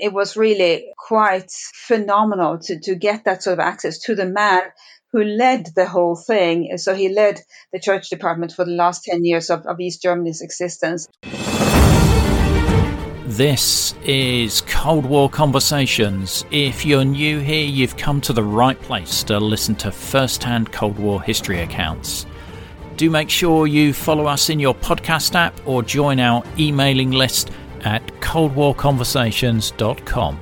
It 0.00 0.14
was 0.14 0.34
really 0.34 0.86
quite 0.96 1.50
phenomenal 1.74 2.58
to, 2.60 2.80
to 2.80 2.94
get 2.94 3.24
that 3.24 3.42
sort 3.42 3.52
of 3.52 3.60
access 3.60 3.98
to 4.04 4.14
the 4.14 4.24
man 4.24 4.62
who 5.12 5.22
led 5.22 5.66
the 5.76 5.84
whole 5.84 6.16
thing. 6.16 6.78
So 6.78 6.94
he 6.94 7.10
led 7.10 7.40
the 7.70 7.80
church 7.80 8.08
department 8.08 8.52
for 8.52 8.64
the 8.64 8.70
last 8.70 9.04
10 9.04 9.24
years 9.26 9.50
of, 9.50 9.66
of 9.66 9.78
East 9.78 10.00
Germany's 10.00 10.40
existence. 10.40 11.06
This 13.26 13.94
is 14.04 14.62
Cold 14.62 15.04
War 15.04 15.28
Conversations. 15.28 16.46
If 16.50 16.86
you're 16.86 17.04
new 17.04 17.38
here, 17.38 17.66
you've 17.66 17.98
come 17.98 18.22
to 18.22 18.32
the 18.32 18.42
right 18.42 18.80
place 18.80 19.22
to 19.24 19.38
listen 19.38 19.74
to 19.76 19.92
first 19.92 20.42
hand 20.42 20.72
Cold 20.72 20.98
War 20.98 21.20
history 21.20 21.60
accounts. 21.60 22.24
Do 22.96 23.10
make 23.10 23.28
sure 23.28 23.66
you 23.66 23.92
follow 23.92 24.26
us 24.26 24.48
in 24.48 24.60
your 24.60 24.74
podcast 24.74 25.34
app 25.34 25.58
or 25.66 25.82
join 25.82 26.20
our 26.20 26.42
emailing 26.58 27.10
list 27.10 27.50
at 27.84 28.06
coldwarconversations.com. 28.20 30.38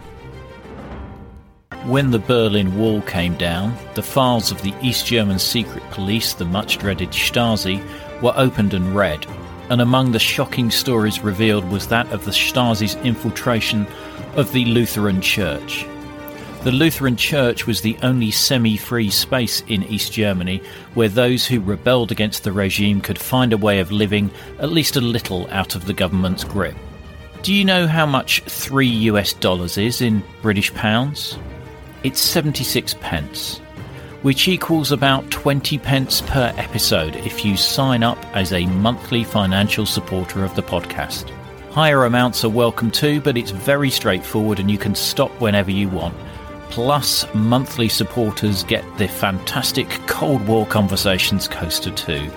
When 1.85 2.11
the 2.11 2.19
Berlin 2.19 2.77
Wall 2.77 3.01
came 3.03 3.37
down, 3.37 3.77
the 3.95 4.03
files 4.03 4.51
of 4.51 4.61
the 4.63 4.75
East 4.83 5.07
German 5.07 5.39
secret 5.39 5.83
police, 5.91 6.35
the 6.35 6.45
much 6.45 6.79
dreaded 6.79 7.11
Stasi, 7.11 7.81
were 8.21 8.33
opened 8.37 8.75
and 8.75 8.95
read, 8.95 9.27
and 9.71 9.81
among 9.81 10.13
the 10.13 10.19
shocking 10.19 10.71
stories 10.71 11.21
revealed 11.21 11.65
was 11.71 11.87
that 11.89 12.11
of 12.13 12.25
the 12.25 12.33
Stasi's 12.33 12.97
infiltration 12.97 13.87
of 14.35 14.53
the 14.53 14.67
Lutheran 14.67 15.23
Church. 15.23 15.87
The 16.65 16.73
Lutheran 16.73 17.17
Church 17.17 17.67
was 17.67 17.81
the 17.81 17.97
only 18.03 18.33
semi 18.33 18.77
free 18.77 19.11
space 19.11 19.63
in 19.69 19.85
East 19.85 20.13
Germany 20.13 20.61
where 20.95 21.09
those 21.09 21.47
who 21.47 21.61
rebelled 21.61 22.11
against 22.11 22.43
the 22.43 22.53
regime 22.53 23.01
could 23.01 23.19
find 23.19 23.53
a 23.53 23.57
way 23.57 23.79
of 23.79 23.93
living 23.93 24.31
at 24.59 24.73
least 24.73 24.97
a 24.97 25.01
little 25.01 25.49
out 25.51 25.77
of 25.77 25.87
the 25.87 25.95
government's 25.95 26.43
grip. 26.43 26.75
Do 27.43 27.55
you 27.55 27.65
know 27.65 27.87
how 27.87 28.05
much 28.05 28.43
3 28.43 28.87
US 28.87 29.33
dollars 29.33 29.79
is 29.79 30.03
in 30.03 30.25
British 30.43 30.75
pounds? 30.75 31.39
It's 32.03 32.21
76 32.21 32.95
pence, 33.01 33.59
which 34.23 34.49
equals 34.49 34.91
about 34.91 35.31
20 35.31 35.79
pence 35.79 36.21
per 36.23 36.53
episode 36.57 37.15
if 37.17 37.45
you 37.45 37.57
sign 37.57 38.03
up 38.03 38.19
as 38.37 38.53
a 38.53 38.67
monthly 38.67 39.23
financial 39.23 39.87
supporter 39.87 40.45
of 40.45 40.55
the 40.57 40.63
podcast. 40.63 41.31
Higher 41.71 42.05
amounts 42.05 42.45
are 42.45 42.51
welcome 42.51 42.91
too, 42.91 43.21
but 43.21 43.37
it's 43.37 43.53
very 43.53 43.89
straightforward 43.91 44.59
and 44.59 44.69
you 44.71 44.77
can 44.77 44.97
stop 44.97 45.31
whenever 45.41 45.71
you 45.71 45.89
want. 45.89 46.17
Plus, 46.71 47.25
monthly 47.35 47.89
supporters 47.89 48.65
get 48.65 48.85
the 48.99 49.07
fantastic 49.09 49.89
Cold 50.09 50.47
War 50.47 50.67
Conversations 50.67 51.47
coaster 51.47 51.93
too. 51.93 52.31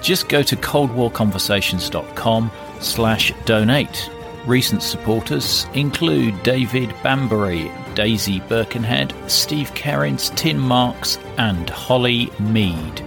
Just 0.00 0.28
go 0.28 0.42
to 0.44 0.56
coldwarconversations.com 0.56 2.50
slash 2.80 3.32
donate. 3.44 4.10
Recent 4.46 4.82
supporters 4.82 5.66
include 5.72 6.42
David 6.42 6.90
Banvery, 7.02 7.72
Daisy 7.94 8.40
Birkenhead, 8.40 9.14
Steve 9.26 9.70
Kerins, 9.72 10.34
Tim 10.36 10.58
Marks, 10.58 11.16
and 11.38 11.70
Holly 11.70 12.30
Meade. 12.38 13.02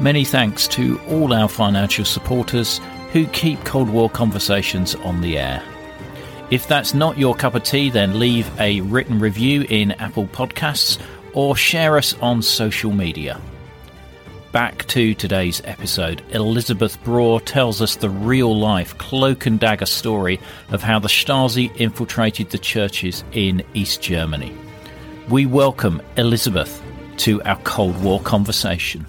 Many 0.00 0.24
thanks 0.24 0.66
to 0.68 0.98
all 1.08 1.34
our 1.34 1.48
financial 1.48 2.06
supporters 2.06 2.80
who 3.12 3.26
keep 3.26 3.62
Cold 3.64 3.90
War 3.90 4.08
Conversations 4.08 4.94
on 4.94 5.20
the 5.20 5.36
air. 5.36 5.62
If 6.50 6.66
that's 6.66 6.94
not 6.94 7.18
your 7.18 7.34
cup 7.34 7.54
of 7.54 7.62
tea, 7.62 7.90
then 7.90 8.18
leave 8.18 8.50
a 8.58 8.80
written 8.82 9.18
review 9.18 9.66
in 9.68 9.92
Apple 9.92 10.26
Podcasts 10.28 10.98
or 11.34 11.56
share 11.56 11.98
us 11.98 12.14
on 12.20 12.40
social 12.40 12.90
media. 12.90 13.38
Back 14.52 14.86
to 14.88 15.14
today's 15.14 15.62
episode. 15.64 16.22
Elizabeth 16.28 17.02
Braw 17.04 17.38
tells 17.38 17.80
us 17.80 17.96
the 17.96 18.10
real 18.10 18.54
life 18.54 18.98
cloak 18.98 19.46
and 19.46 19.58
dagger 19.58 19.86
story 19.86 20.38
of 20.68 20.82
how 20.82 20.98
the 20.98 21.08
Stasi 21.08 21.74
infiltrated 21.76 22.50
the 22.50 22.58
churches 22.58 23.24
in 23.32 23.64
East 23.72 24.02
Germany. 24.02 24.54
We 25.30 25.46
welcome 25.46 26.02
Elizabeth 26.18 26.82
to 27.16 27.42
our 27.44 27.56
Cold 27.62 28.02
War 28.02 28.20
conversation. 28.20 29.06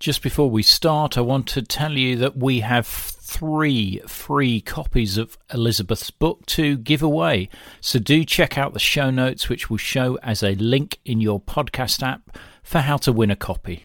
Just 0.00 0.22
before 0.22 0.48
we 0.48 0.62
start, 0.62 1.18
I 1.18 1.20
want 1.20 1.46
to 1.48 1.60
tell 1.60 1.92
you 1.92 2.16
that 2.16 2.34
we 2.34 2.60
have 2.60 2.86
three 2.86 4.00
free 4.06 4.62
copies 4.62 5.18
of 5.18 5.36
Elizabeth's 5.52 6.10
book 6.10 6.46
to 6.46 6.78
give 6.78 7.02
away. 7.02 7.50
So 7.82 7.98
do 7.98 8.24
check 8.24 8.56
out 8.56 8.72
the 8.72 8.78
show 8.78 9.10
notes, 9.10 9.50
which 9.50 9.68
will 9.68 9.76
show 9.76 10.18
as 10.22 10.42
a 10.42 10.54
link 10.54 11.00
in 11.04 11.20
your 11.20 11.38
podcast 11.38 12.02
app 12.02 12.38
for 12.62 12.78
how 12.78 12.96
to 12.96 13.12
win 13.12 13.30
a 13.30 13.36
copy 13.36 13.84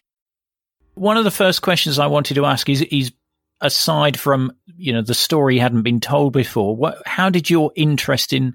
one 0.98 1.16
of 1.16 1.24
the 1.24 1.30
first 1.30 1.62
questions 1.62 1.98
I 1.98 2.06
wanted 2.06 2.34
to 2.34 2.46
ask 2.46 2.68
is 2.68 2.82
is 2.82 3.12
aside 3.60 4.18
from 4.18 4.52
you 4.76 4.92
know 4.92 5.02
the 5.02 5.14
story 5.14 5.58
hadn't 5.58 5.82
been 5.82 6.00
told 6.00 6.32
before, 6.32 6.76
what 6.76 7.02
how 7.06 7.30
did 7.30 7.48
your 7.50 7.72
interest 7.74 8.32
in 8.32 8.54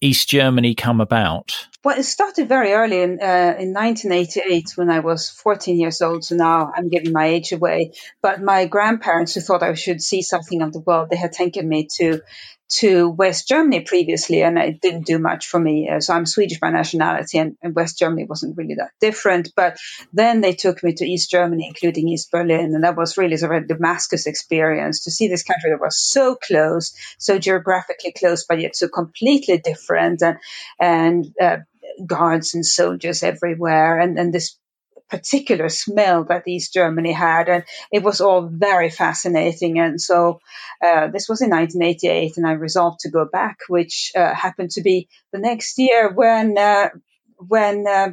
East 0.00 0.28
Germany 0.28 0.74
come 0.74 1.00
about? 1.00 1.66
Well, 1.82 1.98
it 1.98 2.02
started 2.02 2.48
very 2.48 2.72
early 2.72 3.00
in 3.00 3.18
uh, 3.22 3.56
in 3.58 3.72
1988 3.72 4.72
when 4.76 4.90
I 4.90 5.00
was 5.00 5.30
14 5.30 5.78
years 5.78 6.02
old. 6.02 6.24
So 6.24 6.36
now 6.36 6.72
I'm 6.74 6.88
giving 6.88 7.12
my 7.12 7.26
age 7.26 7.52
away. 7.52 7.92
But 8.20 8.42
my 8.42 8.66
grandparents, 8.66 9.34
who 9.34 9.40
thought 9.40 9.62
I 9.62 9.74
should 9.74 10.02
see 10.02 10.22
something 10.22 10.62
of 10.62 10.72
the 10.72 10.80
world, 10.80 11.08
they 11.10 11.16
had 11.16 11.32
taken 11.32 11.68
me 11.68 11.88
to 11.98 12.20
to 12.68 13.08
West 13.08 13.46
Germany 13.48 13.80
previously, 13.80 14.42
and 14.42 14.58
it 14.58 14.80
didn't 14.80 15.06
do 15.06 15.18
much 15.18 15.46
for 15.46 15.60
me. 15.60 15.88
Uh, 15.88 16.00
so 16.00 16.14
I'm 16.14 16.26
Swedish 16.26 16.58
by 16.58 16.70
nationality, 16.70 17.38
and, 17.38 17.56
and, 17.62 17.74
West 17.74 17.98
Germany 17.98 18.24
wasn't 18.24 18.56
really 18.56 18.74
that 18.74 18.90
different. 19.00 19.50
But 19.54 19.78
then 20.12 20.40
they 20.40 20.52
took 20.52 20.82
me 20.82 20.94
to 20.94 21.04
East 21.04 21.30
Germany, 21.30 21.66
including 21.68 22.08
East 22.08 22.30
Berlin, 22.30 22.74
and 22.74 22.84
that 22.84 22.96
was 22.96 23.16
really 23.16 23.36
sort 23.36 23.54
of 23.54 23.62
a 23.62 23.66
Damascus 23.66 24.26
experience 24.26 25.04
to 25.04 25.10
see 25.10 25.28
this 25.28 25.44
country 25.44 25.70
that 25.70 25.80
was 25.80 25.98
so 25.98 26.34
close, 26.34 26.92
so 27.18 27.38
geographically 27.38 28.12
close, 28.12 28.44
but 28.44 28.60
yet 28.60 28.76
so 28.76 28.88
completely 28.88 29.58
different, 29.58 30.22
and 30.22 30.38
and 30.80 31.26
uh, 31.40 31.58
guards 32.04 32.54
and 32.54 32.66
soldiers 32.66 33.22
everywhere, 33.22 34.00
and 34.00 34.18
and 34.18 34.32
this 34.32 34.56
particular 35.08 35.68
smell 35.68 36.24
that 36.24 36.48
East 36.48 36.72
Germany 36.72 37.12
had, 37.12 37.48
and 37.48 37.64
it 37.92 38.02
was 38.02 38.20
all 38.20 38.42
very 38.42 38.90
fascinating. 38.90 39.78
And 39.78 40.00
so 40.00 40.40
uh, 40.84 41.08
this 41.08 41.28
was 41.28 41.42
in 41.42 41.50
1988, 41.50 42.36
and 42.36 42.46
I 42.46 42.52
resolved 42.52 43.00
to 43.00 43.10
go 43.10 43.24
back, 43.24 43.58
which 43.68 44.12
uh, 44.16 44.34
happened 44.34 44.70
to 44.72 44.82
be 44.82 45.08
the 45.32 45.38
next 45.38 45.78
year 45.78 46.12
when 46.12 46.58
uh, 46.58 46.90
when 47.38 47.86
uh, 47.86 48.08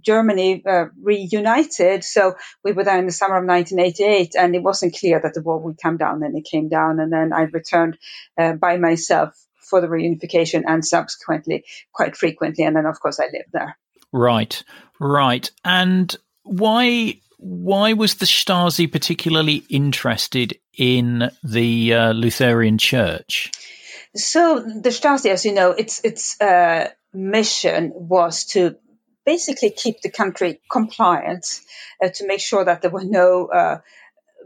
Germany 0.00 0.62
uh, 0.66 0.86
reunited. 1.00 2.04
So 2.04 2.36
we 2.64 2.72
were 2.72 2.84
there 2.84 2.98
in 2.98 3.06
the 3.06 3.12
summer 3.12 3.36
of 3.36 3.46
1988, 3.46 4.34
and 4.36 4.54
it 4.54 4.62
wasn't 4.62 4.96
clear 4.96 5.20
that 5.20 5.34
the 5.34 5.42
wall 5.42 5.60
would 5.60 5.78
come 5.82 5.96
down, 5.96 6.22
and 6.22 6.36
it 6.36 6.44
came 6.50 6.68
down, 6.68 7.00
and 7.00 7.12
then 7.12 7.32
I 7.32 7.42
returned 7.42 7.98
uh, 8.38 8.54
by 8.54 8.76
myself 8.76 9.34
for 9.58 9.80
the 9.80 9.86
reunification 9.86 10.64
and 10.66 10.84
subsequently 10.84 11.64
quite 11.92 12.16
frequently. 12.16 12.64
And 12.64 12.74
then, 12.74 12.86
of 12.86 13.00
course, 13.00 13.20
I 13.20 13.26
lived 13.26 13.52
there. 13.52 13.78
Right, 14.12 14.62
right. 14.98 15.50
And 15.64 16.14
why 16.42 17.20
why 17.38 17.94
was 17.94 18.16
the 18.16 18.26
Stasi 18.26 18.90
particularly 18.90 19.64
interested 19.70 20.58
in 20.76 21.30
the 21.42 21.94
uh, 21.94 22.12
Lutheran 22.12 22.76
Church? 22.76 23.50
So 24.14 24.60
the 24.60 24.90
Stasi, 24.90 25.30
as 25.30 25.44
you 25.44 25.54
know, 25.54 25.70
its 25.70 26.04
its 26.04 26.40
uh, 26.40 26.90
mission 27.14 27.92
was 27.94 28.44
to 28.46 28.76
basically 29.24 29.70
keep 29.70 30.00
the 30.00 30.10
country 30.10 30.60
compliant, 30.70 31.60
uh, 32.02 32.08
to 32.08 32.26
make 32.26 32.40
sure 32.40 32.64
that 32.64 32.82
there 32.82 32.90
were 32.90 33.04
no 33.04 33.46
uh, 33.46 33.78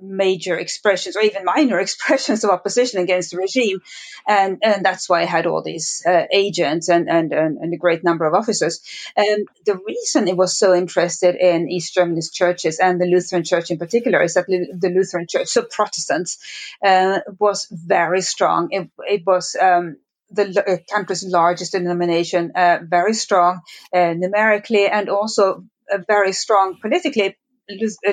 major 0.09 0.57
expressions 0.57 1.17
or 1.17 1.23
even 1.23 1.45
minor 1.45 1.79
expressions 1.87 2.45
of 2.45 2.51
opposition 2.51 3.01
against 3.01 3.31
the 3.31 3.39
regime. 3.39 3.81
And, 4.27 4.59
and 4.63 4.85
that's 4.85 5.09
why 5.09 5.23
I 5.23 5.25
had 5.25 5.47
all 5.47 5.63
these 5.63 6.03
uh, 6.07 6.25
agents 6.33 6.89
and, 6.89 7.09
and, 7.09 7.33
and, 7.33 7.59
and, 7.59 7.75
a 7.75 7.77
great 7.77 8.05
number 8.05 8.25
of 8.25 8.35
officers. 8.35 8.81
And 9.17 9.47
the 9.67 9.79
reason 9.87 10.29
it 10.29 10.37
was 10.37 10.57
so 10.57 10.75
interested 10.75 11.35
in 11.35 11.71
East 11.71 11.95
Germany's 11.95 12.31
churches 12.31 12.79
and 12.79 13.01
the 13.01 13.07
Lutheran 13.07 13.45
Church 13.45 13.71
in 13.71 13.79
particular 13.79 14.23
is 14.23 14.35
that 14.35 14.47
the 14.47 14.93
Lutheran 14.95 15.27
Church, 15.29 15.49
so 15.49 15.63
Protestants, 15.63 16.39
uh, 16.85 17.21
was 17.39 17.67
very 17.71 18.23
strong. 18.23 18.69
It, 18.71 18.91
it 18.99 19.23
was, 19.27 19.57
um, 19.61 19.97
the 20.31 20.65
uh, 20.67 20.77
country's 20.93 21.25
largest 21.25 21.73
denomination, 21.73 22.53
uh, 22.55 22.79
very 22.83 23.15
strong 23.15 23.61
uh, 23.93 24.15
numerically 24.15 24.87
and 24.87 25.09
also 25.09 25.65
uh, 25.93 25.99
very 26.09 26.33
strong 26.33 26.79
politically 26.81 27.37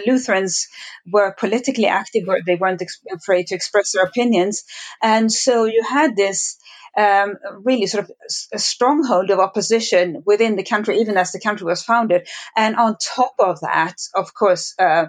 Lutherans 0.05 0.67
were 1.11 1.35
politically 1.37 1.87
active, 1.87 2.27
or 2.27 2.39
they 2.45 2.55
weren't 2.55 2.81
ex- 2.81 3.01
afraid 3.11 3.47
to 3.47 3.55
express 3.55 3.93
their 3.93 4.03
opinions, 4.03 4.63
and 5.01 5.31
so 5.31 5.65
you 5.65 5.83
had 5.87 6.15
this 6.15 6.57
um, 6.97 7.35
really 7.63 7.87
sort 7.87 8.05
of 8.05 8.11
a 8.53 8.59
stronghold 8.59 9.29
of 9.29 9.39
opposition 9.39 10.23
within 10.25 10.55
the 10.55 10.63
country, 10.63 10.99
even 10.99 11.17
as 11.17 11.31
the 11.31 11.39
country 11.39 11.65
was 11.65 11.83
founded. 11.83 12.27
And 12.55 12.75
on 12.75 12.97
top 12.97 13.35
of 13.39 13.61
that, 13.61 13.95
of 14.13 14.33
course, 14.33 14.73
uh, 14.77 15.05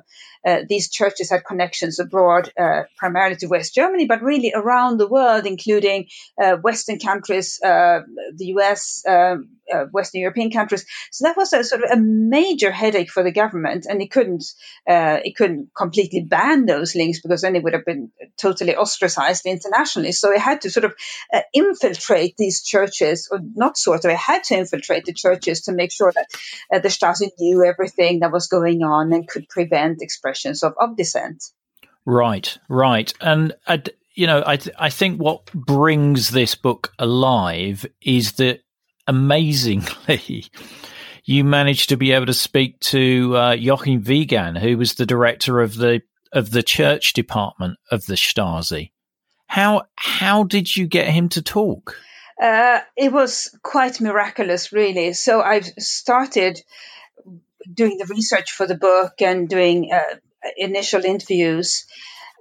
these 0.69 0.91
churches 0.91 1.31
had 1.31 1.45
connections 1.45 1.99
abroad, 1.99 2.53
uh, 2.59 2.83
primarily 2.97 3.37
to 3.37 3.47
West 3.47 3.75
Germany, 3.75 4.07
but 4.07 4.23
really 4.23 4.53
around 4.55 4.99
the 4.99 5.09
world, 5.09 5.47
including 5.47 6.09
uh, 6.43 6.57
Western 6.57 6.99
countries, 6.99 7.61
uh, 7.65 8.01
the 8.35 8.47
US, 8.57 9.05
uh, 9.07 9.37
Western 9.93 10.21
European 10.21 10.51
countries. 10.51 10.85
So 11.13 11.27
that 11.27 11.37
was 11.37 11.53
a 11.53 11.65
sort 11.65 11.85
of 11.85 11.91
a 11.91 11.97
major 11.97 12.71
headache 12.71 13.11
for 13.11 13.23
the 13.23 13.33
government, 13.33 13.87
and 13.89 14.03
it 14.03 14.11
couldn't 14.11 14.45
it 14.87 15.37
couldn't 15.37 15.71
completely 15.77 16.21
ban 16.21 16.67
those 16.67 16.95
links 16.95 17.21
because 17.21 17.43
then 17.43 17.57
it 17.57 17.63
would 17.63 17.73
have 17.73 17.85
been 17.85 18.11
totally 18.37 18.75
ostracized 18.77 19.47
internationally. 19.47 20.13
So 20.13 20.33
it 20.33 20.41
had 20.41 20.63
to 20.63 20.71
sort 20.71 20.85
of 20.85 20.95
infiltrate 21.55 22.35
these 22.37 22.63
churches, 22.63 23.29
or 23.31 23.39
not 23.55 23.79
sort 23.79 24.05
of, 24.05 24.11
it 24.11 24.17
had 24.17 24.45
to 24.45 24.57
infiltrate 24.57 25.05
the 25.05 25.15
churches 25.15 25.63
to 25.63 25.73
make 25.73 25.93
sure 25.93 26.13
that 26.13 26.83
the 26.83 26.89
Stasi 26.89 27.31
knew 27.39 27.65
everything 27.65 28.21
that 28.21 28.33
was 28.33 28.49
going 28.49 28.83
on 28.83 29.13
and 29.13 29.29
could 29.29 29.49
prevent 29.49 30.03
expression 30.03 30.32
of, 30.63 30.75
of 30.79 30.97
dissent. 30.97 31.45
Right, 32.05 32.59
right. 32.69 33.13
And, 33.21 33.55
uh, 33.67 33.79
you 34.15 34.27
know, 34.27 34.43
I, 34.45 34.59
I 34.79 34.91
think 34.91 35.21
what 35.21 35.47
brings 35.53 36.31
this 36.31 36.55
book 36.55 36.93
alive 36.99 37.87
is 38.01 38.33
that 38.33 38.61
amazingly, 39.07 40.47
you 41.25 41.45
managed 41.45 41.89
to 41.91 41.97
be 41.97 42.13
able 42.13 42.27
to 42.27 42.35
speak 42.35 42.81
to 42.81 43.37
uh, 43.37 43.53
Joachim 43.53 44.03
Wiegand, 44.03 44.59
who 44.59 44.77
was 44.77 44.95
the 44.95 45.07
director 45.07 45.61
of 45.61 45.77
the 45.77 46.03
of 46.33 46.51
the 46.51 46.63
church 46.63 47.13
department 47.13 47.79
of 47.91 48.07
the 48.07 48.15
Stasi. 48.15 48.91
How 49.47 49.83
how 49.97 50.45
did 50.45 50.75
you 50.75 50.87
get 50.87 51.09
him 51.09 51.29
to 51.31 51.43
talk? 51.43 51.97
Uh, 52.41 52.81
it 52.97 53.13
was 53.13 53.57
quite 53.63 54.01
miraculous, 54.01 54.73
really. 54.73 55.13
So 55.13 55.43
I've 55.43 55.67
started 55.79 56.61
doing 57.73 57.99
the 57.99 58.07
research 58.07 58.53
for 58.53 58.67
the 58.67 58.77
book 58.77 59.21
and 59.21 59.49
doing 59.49 59.93
uh, 59.93 60.17
initial 60.57 61.05
interviews, 61.05 61.85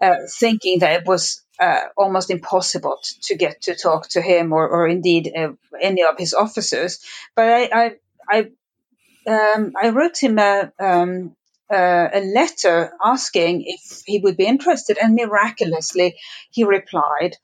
uh, 0.01 0.15
thinking 0.39 0.79
that 0.79 1.01
it 1.01 1.07
was 1.07 1.44
uh, 1.59 1.81
almost 1.95 2.31
impossible 2.31 3.00
to 3.23 3.35
get 3.35 3.62
to 3.63 3.75
talk 3.75 4.09
to 4.09 4.21
him 4.21 4.53
or, 4.53 4.68
or 4.68 4.88
indeed 4.88 5.31
uh, 5.35 5.51
any 5.79 6.03
of 6.03 6.18
his 6.18 6.33
officers. 6.33 7.00
But 7.35 7.50
I, 7.50 7.69
I, 7.73 7.95
I, 8.29 8.39
um, 9.31 9.73
I 9.79 9.89
wrote 9.89 10.18
him 10.18 10.39
a, 10.39 10.71
um, 10.79 11.35
a 11.74 12.21
letter 12.35 12.91
asking 13.03 13.63
if 13.65 14.01
he 14.06 14.19
would 14.19 14.35
be 14.35 14.45
interested, 14.45 14.97
and 14.97 15.15
miraculously 15.15 16.15
he 16.50 16.65
replied. 16.65 17.38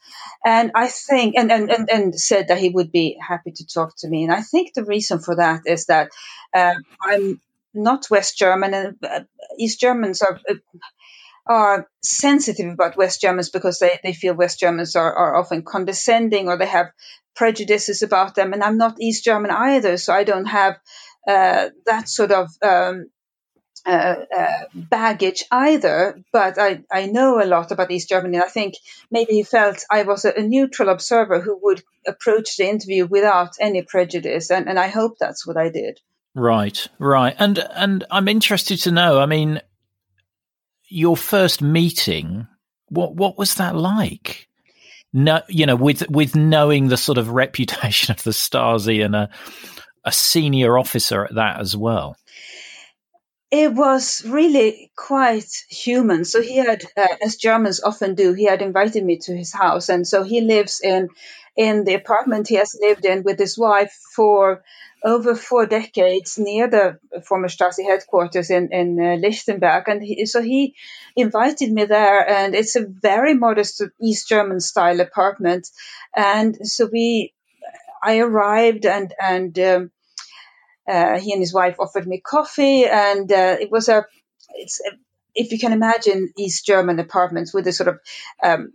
And 0.43 0.71
I 0.75 0.87
think, 0.87 1.35
and, 1.37 1.51
and, 1.51 1.71
and, 1.71 1.89
and 1.89 2.19
said 2.19 2.49
that 2.49 2.57
he 2.57 2.69
would 2.69 2.91
be 2.91 3.17
happy 3.25 3.51
to 3.51 3.65
talk 3.65 3.93
to 3.99 4.07
me. 4.09 4.23
And 4.23 4.33
I 4.33 4.41
think 4.41 4.73
the 4.73 4.83
reason 4.83 5.19
for 5.19 5.35
that 5.37 5.61
is 5.65 5.85
that 5.85 6.09
uh, 6.53 6.75
I'm 7.01 7.39
not 7.77 8.09
West 8.09 8.37
German, 8.37 8.73
and 8.73 8.95
uh, 9.03 9.21
East 9.57 9.79
Germans 9.79 10.21
are 10.21 10.39
uh, 10.49 10.55
are 11.47 11.87
sensitive 12.03 12.71
about 12.71 12.97
West 12.97 13.21
Germans 13.21 13.49
because 13.49 13.79
they, 13.79 13.99
they 14.03 14.13
feel 14.13 14.33
West 14.33 14.59
Germans 14.59 14.95
are, 14.95 15.13
are 15.13 15.35
often 15.37 15.63
condescending 15.63 16.49
or 16.49 16.57
they 16.57 16.65
have 16.65 16.87
prejudices 17.35 18.03
about 18.03 18.35
them. 18.35 18.53
And 18.53 18.63
I'm 18.63 18.77
not 18.77 18.99
East 18.99 19.23
German 19.23 19.51
either, 19.51 19.97
so 19.97 20.13
I 20.13 20.23
don't 20.23 20.45
have 20.45 20.77
uh, 21.27 21.69
that 21.85 22.09
sort 22.09 22.31
of 22.31 22.49
um, 22.61 23.05
uh, 23.85 24.15
uh, 24.37 24.63
baggage 24.73 25.45
either. 25.51 26.21
But 26.33 26.59
I, 26.59 26.83
I 26.91 27.05
know 27.05 27.41
a 27.41 27.45
lot 27.45 27.71
about 27.71 27.91
East 27.91 28.09
Germany. 28.09 28.37
And 28.37 28.43
I 28.43 28.49
think 28.49 28.75
maybe 29.09 29.33
he 29.33 29.43
felt 29.43 29.85
I 29.89 30.03
was 30.03 30.25
a, 30.25 30.33
a, 30.33 30.41
neutral 30.41 30.89
observer 30.89 31.39
who 31.39 31.57
would 31.63 31.83
approach 32.05 32.57
the 32.57 32.67
interview 32.67 33.05
without 33.05 33.51
any 33.59 33.83
prejudice. 33.83 34.51
And, 34.51 34.67
and 34.67 34.77
I 34.77 34.87
hope 34.87 35.17
that's 35.19 35.47
what 35.47 35.57
I 35.57 35.69
did. 35.69 35.99
Right, 36.37 36.87
right. 36.99 37.35
And 37.39 37.57
and 37.57 38.03
I'm 38.11 38.27
interested 38.27 38.77
to 38.81 38.91
know, 38.91 39.19
I 39.19 39.25
mean, 39.25 39.59
your 40.87 41.17
first 41.17 41.63
meeting, 41.63 42.47
what 42.89 43.15
what 43.15 43.39
was 43.39 43.55
that 43.55 43.75
like? 43.75 44.47
No, 45.11 45.41
you 45.49 45.65
know, 45.65 45.75
with 45.75 46.07
with 46.11 46.35
knowing 46.35 46.89
the 46.89 46.97
sort 46.97 47.17
of 47.17 47.29
reputation 47.43 48.11
of 48.11 48.21
the 48.21 48.31
Stasi 48.31 49.03
and 49.03 49.15
a 49.15 49.29
a 50.05 50.11
senior 50.11 50.77
officer 50.77 51.25
at 51.25 51.33
that 51.33 51.59
as 51.59 51.75
well. 51.75 52.15
It 53.49 53.73
was 53.73 54.23
really 54.23 54.91
quite 54.95 55.49
human. 55.69 56.23
So 56.23 56.41
he 56.41 56.57
had, 56.57 56.83
uh, 56.95 57.15
as 57.25 57.37
Germans 57.37 57.81
often 57.81 58.13
do, 58.13 58.33
he 58.33 58.43
had 58.43 58.61
invited 58.61 59.03
me 59.03 59.17
to 59.23 59.35
his 59.35 59.51
house, 59.51 59.89
and 59.89 60.07
so 60.07 60.21
he 60.23 60.41
lives 60.41 60.81
in 60.83 61.09
in 61.55 61.83
the 61.83 61.95
apartment 61.95 62.47
he 62.47 62.55
has 62.55 62.77
lived 62.79 63.05
in 63.05 63.23
with 63.23 63.39
his 63.39 63.57
wife 63.57 63.97
for 64.15 64.61
over 65.03 65.35
four 65.35 65.65
decades 65.65 66.37
near 66.37 66.67
the 66.67 66.99
former 67.23 67.47
Stasi 67.47 67.83
headquarters 67.83 68.49
in, 68.49 68.69
in 68.71 68.99
uh, 68.99 69.15
Lichtenberg. 69.15 69.87
And 69.87 70.03
he, 70.03 70.25
so 70.25 70.41
he 70.41 70.75
invited 71.15 71.71
me 71.71 71.85
there, 71.85 72.27
and 72.27 72.55
it's 72.55 72.75
a 72.75 72.85
very 72.85 73.33
modest 73.33 73.83
East 74.01 74.27
German 74.27 74.59
style 74.59 74.99
apartment. 74.99 75.69
And 76.15 76.55
so 76.67 76.89
we, 76.91 77.33
I 78.03 78.19
arrived, 78.19 78.85
and, 78.85 79.13
and, 79.21 79.57
um, 79.59 79.91
uh, 80.87 81.19
he 81.19 81.33
and 81.33 81.41
his 81.41 81.53
wife 81.53 81.75
offered 81.79 82.07
me 82.07 82.21
coffee, 82.21 82.85
and 82.85 83.31
uh, 83.31 83.57
it 83.59 83.69
was 83.69 83.89
a, 83.89 84.05
it's 84.55 84.79
a, 84.79 84.91
if 85.35 85.51
you 85.51 85.59
can 85.59 85.73
imagine 85.73 86.31
East 86.37 86.65
German 86.65 86.99
apartments 86.99 87.53
with 87.53 87.67
a 87.67 87.73
sort 87.73 87.89
of 87.89 87.99
um, 88.41 88.71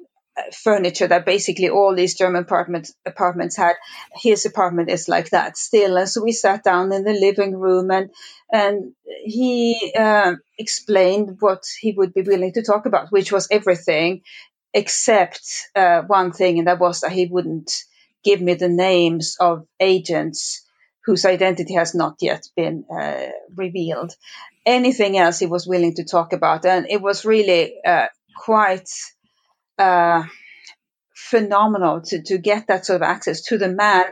furniture 0.52 1.06
that 1.06 1.26
basically 1.26 1.69
all 1.69 1.94
these 1.94 2.17
German 2.17 2.43
apartments 2.43 2.94
apartments 3.06 3.56
had. 3.56 3.75
His 4.14 4.46
apartment 4.46 4.90
is 4.90 5.08
like 5.08 5.31
that 5.31 5.56
still, 5.56 5.96
and 5.96 6.08
so 6.08 6.23
we 6.23 6.32
sat 6.32 6.64
down 6.64 6.93
in 6.93 7.05
the 7.05 7.12
living 7.12 7.56
room 7.56 7.90
and 7.90 8.11
and 8.50 8.93
he 9.25 9.93
uh, 9.99 10.34
explained 10.58 11.37
what 11.40 11.64
he 11.81 11.93
would 11.93 12.14
be 12.14 12.23
willing 12.23 12.52
to 12.55 12.62
talk 12.62 12.87
about, 12.87 13.08
which 13.11 13.32
was 13.32 13.49
everything 13.50 14.23
except 14.75 15.69
uh, 15.75 16.02
one 16.02 16.32
thing, 16.32 16.58
and 16.58 16.67
that 16.67 16.81
was 16.81 17.00
that 17.00 17.12
he 17.12 17.26
wouldn't 17.26 17.70
give 18.25 18.40
me 18.40 18.55
the 18.55 18.69
names 18.69 19.37
of 19.40 19.67
agents 19.81 20.64
whose 21.05 21.25
identity 21.25 21.75
has 21.75 21.94
not 21.94 22.17
yet 22.20 22.46
been 22.56 22.84
uh, 22.90 23.29
revealed. 23.56 24.14
Anything 24.64 25.19
else 25.19 25.40
he 25.40 25.46
was 25.46 25.67
willing 25.67 25.94
to 25.96 26.05
talk 26.05 26.32
about, 26.32 26.64
and 26.64 26.87
it 26.88 27.02
was 27.02 27.25
really 27.25 27.75
uh, 27.84 28.06
quite 28.37 28.88
uh, 29.82 30.25
phenomenal 31.14 32.00
to, 32.02 32.23
to 32.23 32.38
get 32.38 32.67
that 32.67 32.87
sort 32.87 32.96
of 32.96 33.02
access 33.02 33.43
to 33.43 33.58
the 33.58 33.69
man 33.69 34.05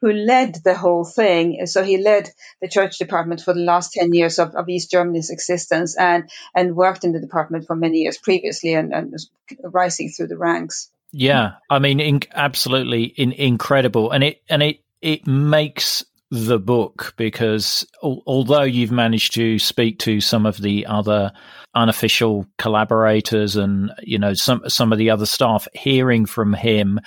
who 0.00 0.12
led 0.12 0.54
the 0.64 0.74
whole 0.74 1.04
thing. 1.04 1.66
So 1.66 1.82
he 1.82 1.98
led 1.98 2.30
the 2.62 2.68
church 2.68 2.98
department 2.98 3.40
for 3.40 3.52
the 3.52 3.60
last 3.60 3.92
10 3.92 4.12
years 4.12 4.38
of, 4.38 4.54
of 4.54 4.68
East 4.68 4.90
Germany's 4.90 5.30
existence 5.30 5.96
and, 5.96 6.30
and 6.54 6.76
worked 6.76 7.04
in 7.04 7.12
the 7.12 7.20
department 7.20 7.66
for 7.66 7.74
many 7.74 7.98
years 7.98 8.16
previously 8.16 8.74
and, 8.74 8.92
and 8.92 9.14
rising 9.62 10.10
through 10.10 10.28
the 10.28 10.38
ranks. 10.38 10.90
Yeah, 11.10 11.54
I 11.68 11.78
mean, 11.78 12.00
in, 12.00 12.20
absolutely 12.32 13.04
in, 13.04 13.32
incredible, 13.32 14.10
and 14.10 14.22
it 14.22 14.42
and 14.50 14.62
it 14.62 14.80
it 15.00 15.26
makes 15.26 16.04
the 16.30 16.58
book 16.58 17.14
because 17.16 17.86
al- 18.02 18.22
although 18.26 18.62
you've 18.62 18.92
managed 18.92 19.32
to 19.34 19.58
speak 19.58 19.98
to 19.98 20.20
some 20.20 20.44
of 20.44 20.58
the 20.58 20.84
other 20.84 21.32
unofficial 21.74 22.46
collaborators 22.58 23.56
and 23.56 23.90
you 24.02 24.18
know 24.18 24.34
some 24.34 24.62
some 24.68 24.92
of 24.92 24.98
the 24.98 25.10
other 25.10 25.24
staff 25.24 25.66
hearing 25.74 26.26
from 26.26 26.52
him 26.52 26.98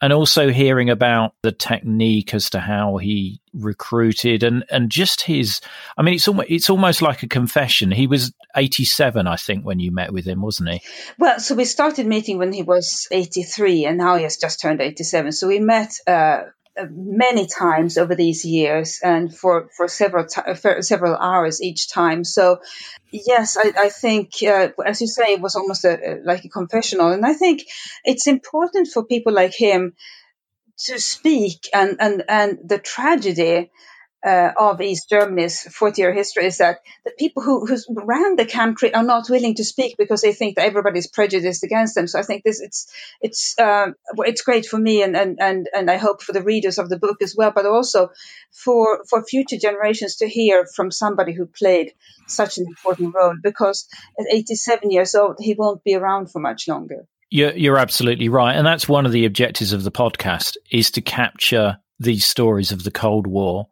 and 0.00 0.12
also 0.12 0.50
hearing 0.50 0.88
about 0.88 1.34
the 1.42 1.52
technique 1.52 2.32
as 2.32 2.48
to 2.48 2.60
how 2.60 2.96
he 2.96 3.40
recruited 3.52 4.42
and 4.42 4.64
and 4.70 4.90
just 4.90 5.22
his 5.22 5.60
I 5.98 6.02
mean 6.02 6.14
it's 6.14 6.28
almost 6.28 6.50
it's 6.50 6.70
almost 6.70 7.02
like 7.02 7.22
a 7.22 7.28
confession. 7.28 7.90
He 7.90 8.06
was 8.06 8.32
87 8.56 9.26
I 9.26 9.36
think 9.36 9.64
when 9.64 9.80
you 9.80 9.90
met 9.90 10.12
with 10.12 10.24
him 10.24 10.40
wasn't 10.40 10.70
he? 10.70 10.82
Well 11.18 11.38
so 11.38 11.54
we 11.54 11.64
started 11.66 12.06
meeting 12.06 12.38
when 12.38 12.52
he 12.52 12.62
was 12.62 13.08
83 13.10 13.86
and 13.86 13.98
now 13.98 14.16
he 14.16 14.22
has 14.22 14.38
just 14.38 14.60
turned 14.60 14.80
87 14.80 15.32
so 15.32 15.48
we 15.48 15.58
met 15.58 15.92
uh, 16.06 16.44
many 16.90 17.46
times 17.46 17.98
over 17.98 18.14
these 18.14 18.44
years 18.44 19.00
and 19.02 19.34
for 19.36 19.68
for 19.76 19.88
several 19.88 20.24
t- 20.26 20.54
for 20.54 20.82
several 20.82 21.16
hours 21.16 21.60
each 21.62 21.90
time. 21.90 22.24
So 22.24 22.60
yes 23.12 23.56
i, 23.56 23.72
I 23.76 23.88
think 23.88 24.34
uh, 24.42 24.68
as 24.86 25.00
you 25.00 25.06
say 25.06 25.32
it 25.34 25.40
was 25.40 25.56
almost 25.56 25.84
a, 25.84 26.20
like 26.24 26.44
a 26.44 26.48
confessional. 26.48 27.10
And 27.12 27.26
i 27.26 27.34
think 27.34 27.62
it's 28.04 28.26
important 28.26 28.88
for 28.88 29.04
people 29.04 29.32
like 29.32 29.54
him 29.54 29.94
to 30.86 30.98
speak 30.98 31.68
and 31.74 31.96
and 32.00 32.24
and 32.28 32.58
the 32.64 32.78
tragedy 32.78 33.70
uh, 34.24 34.50
of 34.58 34.80
East 34.80 35.08
Germany's 35.08 35.62
40 35.62 36.02
year 36.02 36.12
history 36.12 36.46
is 36.46 36.58
that 36.58 36.80
the 37.04 37.12
people 37.18 37.42
who, 37.42 37.66
who 37.66 37.78
ran 37.88 38.36
the 38.36 38.44
country 38.44 38.92
are 38.92 39.02
not 39.02 39.30
willing 39.30 39.54
to 39.54 39.64
speak 39.64 39.96
because 39.96 40.20
they 40.20 40.32
think 40.32 40.56
that 40.56 40.66
everybody's 40.66 41.06
prejudiced 41.06 41.64
against 41.64 41.94
them. 41.94 42.06
So 42.06 42.18
I 42.18 42.22
think 42.22 42.44
this 42.44 42.60
it's 42.60 42.92
it's 43.20 43.58
uh, 43.58 43.92
it's 44.18 44.42
great 44.42 44.66
for 44.66 44.78
me 44.78 45.02
and, 45.02 45.16
and, 45.16 45.38
and, 45.40 45.68
and 45.74 45.90
I 45.90 45.96
hope 45.96 46.22
for 46.22 46.32
the 46.32 46.42
readers 46.42 46.78
of 46.78 46.88
the 46.88 46.98
book 46.98 47.22
as 47.22 47.34
well, 47.36 47.52
but 47.54 47.66
also 47.66 48.10
for 48.52 49.04
for 49.08 49.24
future 49.24 49.56
generations 49.58 50.16
to 50.16 50.28
hear 50.28 50.66
from 50.66 50.90
somebody 50.90 51.32
who 51.32 51.46
played 51.46 51.92
such 52.26 52.58
an 52.58 52.66
important 52.66 53.14
role 53.14 53.34
because 53.42 53.88
at 54.18 54.26
87 54.30 54.90
years 54.90 55.14
old 55.14 55.36
he 55.40 55.54
won't 55.54 55.82
be 55.82 55.94
around 55.94 56.30
for 56.30 56.40
much 56.40 56.68
longer. 56.68 57.06
You're, 57.30 57.52
you're 57.52 57.78
absolutely 57.78 58.28
right. 58.28 58.56
And 58.56 58.66
that's 58.66 58.88
one 58.88 59.06
of 59.06 59.12
the 59.12 59.24
objectives 59.24 59.72
of 59.72 59.84
the 59.84 59.92
podcast 59.92 60.56
is 60.72 60.90
to 60.92 61.00
capture 61.00 61.78
these 62.00 62.24
stories 62.24 62.72
of 62.72 62.82
the 62.82 62.90
Cold 62.90 63.26
War 63.26 63.68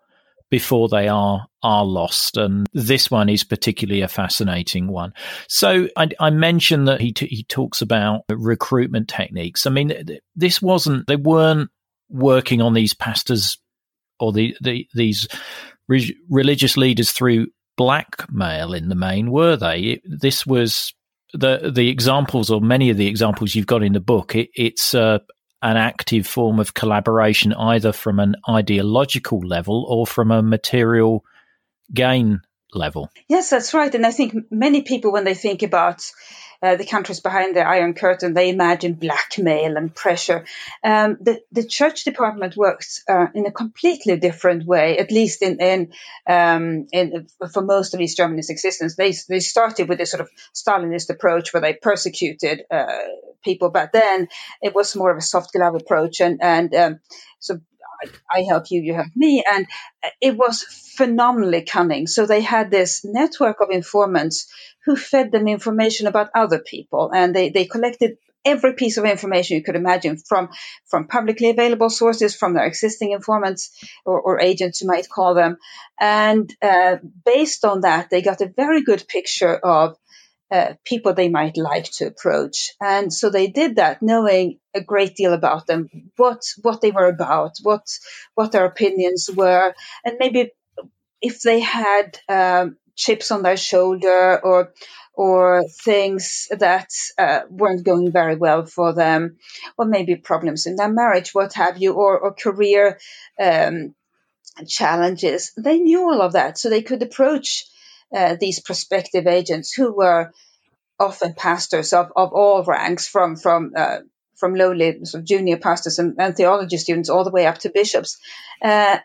before 0.50 0.88
they 0.88 1.08
are 1.08 1.46
are 1.62 1.84
lost. 1.84 2.36
And 2.36 2.66
this 2.72 3.10
one 3.10 3.28
is 3.28 3.44
particularly 3.44 4.02
a 4.02 4.08
fascinating 4.08 4.88
one. 4.88 5.12
So 5.48 5.88
I, 5.96 6.08
I 6.20 6.30
mentioned 6.30 6.88
that 6.88 7.00
he 7.00 7.12
t- 7.12 7.26
he 7.26 7.44
talks 7.44 7.82
about 7.82 8.22
recruitment 8.30 9.08
techniques. 9.08 9.66
I 9.66 9.70
mean, 9.70 9.92
this 10.36 10.62
wasn't 10.62 11.06
they 11.06 11.16
weren't 11.16 11.70
working 12.08 12.62
on 12.62 12.74
these 12.74 12.94
pastors 12.94 13.58
or 14.20 14.32
the, 14.32 14.56
the 14.60 14.88
these 14.94 15.28
re- 15.88 16.16
religious 16.28 16.76
leaders 16.76 17.12
through 17.12 17.48
blackmail 17.76 18.72
in 18.74 18.88
the 18.88 18.94
main, 18.94 19.30
were 19.30 19.56
they? 19.56 19.80
It, 19.80 20.02
this 20.04 20.46
was 20.46 20.92
the 21.32 21.70
the 21.74 21.88
examples 21.88 22.50
or 22.50 22.60
many 22.60 22.90
of 22.90 22.96
the 22.96 23.06
examples 23.06 23.54
you've 23.54 23.66
got 23.66 23.82
in 23.82 23.92
the 23.92 24.00
book. 24.00 24.34
It, 24.34 24.50
it's 24.54 24.94
uh, 24.94 25.18
an 25.62 25.76
active 25.76 26.26
form 26.26 26.60
of 26.60 26.74
collaboration, 26.74 27.52
either 27.52 27.92
from 27.92 28.20
an 28.20 28.36
ideological 28.48 29.40
level 29.40 29.84
or 29.88 30.06
from 30.06 30.30
a 30.30 30.42
material 30.42 31.24
gain 31.92 32.40
level. 32.74 33.10
Yes, 33.28 33.50
that's 33.50 33.74
right. 33.74 33.94
And 33.94 34.06
I 34.06 34.10
think 34.10 34.34
many 34.50 34.82
people, 34.82 35.12
when 35.12 35.24
they 35.24 35.34
think 35.34 35.62
about 35.62 36.02
uh, 36.62 36.76
the 36.76 36.84
countries 36.84 37.20
behind 37.20 37.54
the 37.54 37.66
Iron 37.66 37.94
Curtain, 37.94 38.34
they 38.34 38.50
imagine 38.50 38.94
blackmail 38.94 39.76
and 39.76 39.94
pressure. 39.94 40.44
Um, 40.82 41.16
the, 41.20 41.40
the 41.52 41.64
church 41.64 42.04
department 42.04 42.56
works 42.56 43.02
uh, 43.08 43.26
in 43.34 43.46
a 43.46 43.52
completely 43.52 44.16
different 44.16 44.66
way, 44.66 44.98
at 44.98 45.10
least 45.10 45.42
in, 45.42 45.60
in, 45.60 45.92
um, 46.26 46.86
in, 46.92 47.28
for 47.52 47.62
most 47.62 47.94
of 47.94 48.00
East 48.00 48.16
Germany's 48.16 48.50
existence. 48.50 48.96
They, 48.96 49.14
they 49.28 49.40
started 49.40 49.88
with 49.88 49.98
this 49.98 50.10
sort 50.10 50.20
of 50.20 50.30
Stalinist 50.52 51.10
approach 51.10 51.52
where 51.52 51.60
they 51.60 51.74
persecuted 51.74 52.62
uh, 52.70 52.86
people, 53.42 53.70
but 53.70 53.92
then 53.92 54.28
it 54.62 54.74
was 54.74 54.96
more 54.96 55.10
of 55.10 55.18
a 55.18 55.22
soft 55.22 55.52
glove 55.52 55.74
approach. 55.74 56.20
And, 56.20 56.42
and 56.42 56.74
um, 56.74 57.00
so 57.38 57.60
I 58.30 58.42
help 58.42 58.70
you, 58.70 58.80
you 58.82 58.94
help 58.94 59.08
me. 59.16 59.44
And 59.50 59.66
it 60.20 60.36
was 60.36 60.62
phenomenally 60.96 61.62
cunning. 61.62 62.06
So 62.06 62.26
they 62.26 62.40
had 62.40 62.70
this 62.70 63.04
network 63.04 63.60
of 63.60 63.70
informants 63.70 64.52
who 64.84 64.96
fed 64.96 65.32
them 65.32 65.48
information 65.48 66.06
about 66.06 66.30
other 66.34 66.58
people. 66.58 67.10
And 67.14 67.34
they, 67.34 67.50
they 67.50 67.64
collected 67.64 68.18
every 68.44 68.74
piece 68.74 68.96
of 68.96 69.04
information 69.04 69.56
you 69.56 69.62
could 69.62 69.76
imagine 69.76 70.16
from, 70.16 70.48
from 70.86 71.08
publicly 71.08 71.50
available 71.50 71.90
sources, 71.90 72.36
from 72.36 72.54
their 72.54 72.66
existing 72.66 73.12
informants 73.12 73.70
or, 74.04 74.20
or 74.20 74.40
agents, 74.40 74.80
you 74.80 74.88
might 74.88 75.08
call 75.08 75.34
them. 75.34 75.58
And 76.00 76.54
uh, 76.62 76.96
based 77.24 77.64
on 77.64 77.82
that, 77.82 78.10
they 78.10 78.22
got 78.22 78.40
a 78.40 78.52
very 78.56 78.82
good 78.82 79.06
picture 79.08 79.54
of 79.54 79.96
uh, 80.50 80.74
people 80.84 81.12
they 81.12 81.28
might 81.28 81.56
like 81.56 81.90
to 81.92 82.06
approach. 82.06 82.72
And 82.80 83.12
so 83.12 83.30
they 83.30 83.48
did 83.48 83.76
that, 83.76 84.02
knowing 84.02 84.58
a 84.74 84.80
great 84.80 85.14
deal 85.14 85.32
about 85.32 85.66
them, 85.66 85.88
what 86.16 86.42
what 86.62 86.80
they 86.80 86.90
were 86.90 87.08
about, 87.08 87.56
what 87.62 87.86
what 88.34 88.52
their 88.52 88.64
opinions 88.64 89.28
were, 89.34 89.74
and 90.04 90.16
maybe 90.18 90.52
if 91.20 91.42
they 91.42 91.60
had 91.60 92.18
um, 92.28 92.76
chips 92.94 93.30
on 93.30 93.42
their 93.42 93.56
shoulder 93.56 94.40
or 94.42 94.72
or 95.14 95.64
things 95.82 96.46
that 96.50 96.90
uh, 97.18 97.40
weren't 97.50 97.84
going 97.84 98.12
very 98.12 98.36
well 98.36 98.64
for 98.66 98.94
them, 98.94 99.36
or 99.76 99.84
maybe 99.84 100.14
problems 100.14 100.66
in 100.66 100.76
their 100.76 100.92
marriage, 100.92 101.34
what 101.34 101.54
have 101.54 101.76
you, 101.78 101.94
or, 101.94 102.16
or 102.16 102.32
career 102.32 103.00
um, 103.40 103.96
challenges. 104.68 105.52
They 105.56 105.80
knew 105.80 106.02
all 106.02 106.22
of 106.22 106.34
that, 106.34 106.56
so 106.56 106.70
they 106.70 106.82
could 106.82 107.02
approach 107.02 107.66
uh, 108.14 108.36
these 108.40 108.60
prospective 108.60 109.26
agents 109.26 109.72
who 109.72 109.92
were 109.92 110.32
often 110.98 111.34
pastors 111.34 111.92
of, 111.92 112.12
of 112.16 112.32
all 112.32 112.64
ranks 112.64 113.06
from 113.06 113.36
from 113.36 113.72
uh, 113.76 113.98
from 114.36 114.54
lowly 114.54 115.04
sort 115.04 115.20
of 115.22 115.26
junior 115.26 115.56
pastors 115.56 115.98
and, 115.98 116.16
and, 116.18 116.36
theology 116.36 116.76
students 116.76 117.08
all 117.08 117.24
the 117.24 117.30
way 117.30 117.46
up 117.46 117.58
to 117.58 117.70
bishops. 117.70 118.18
Uh, 118.62 118.98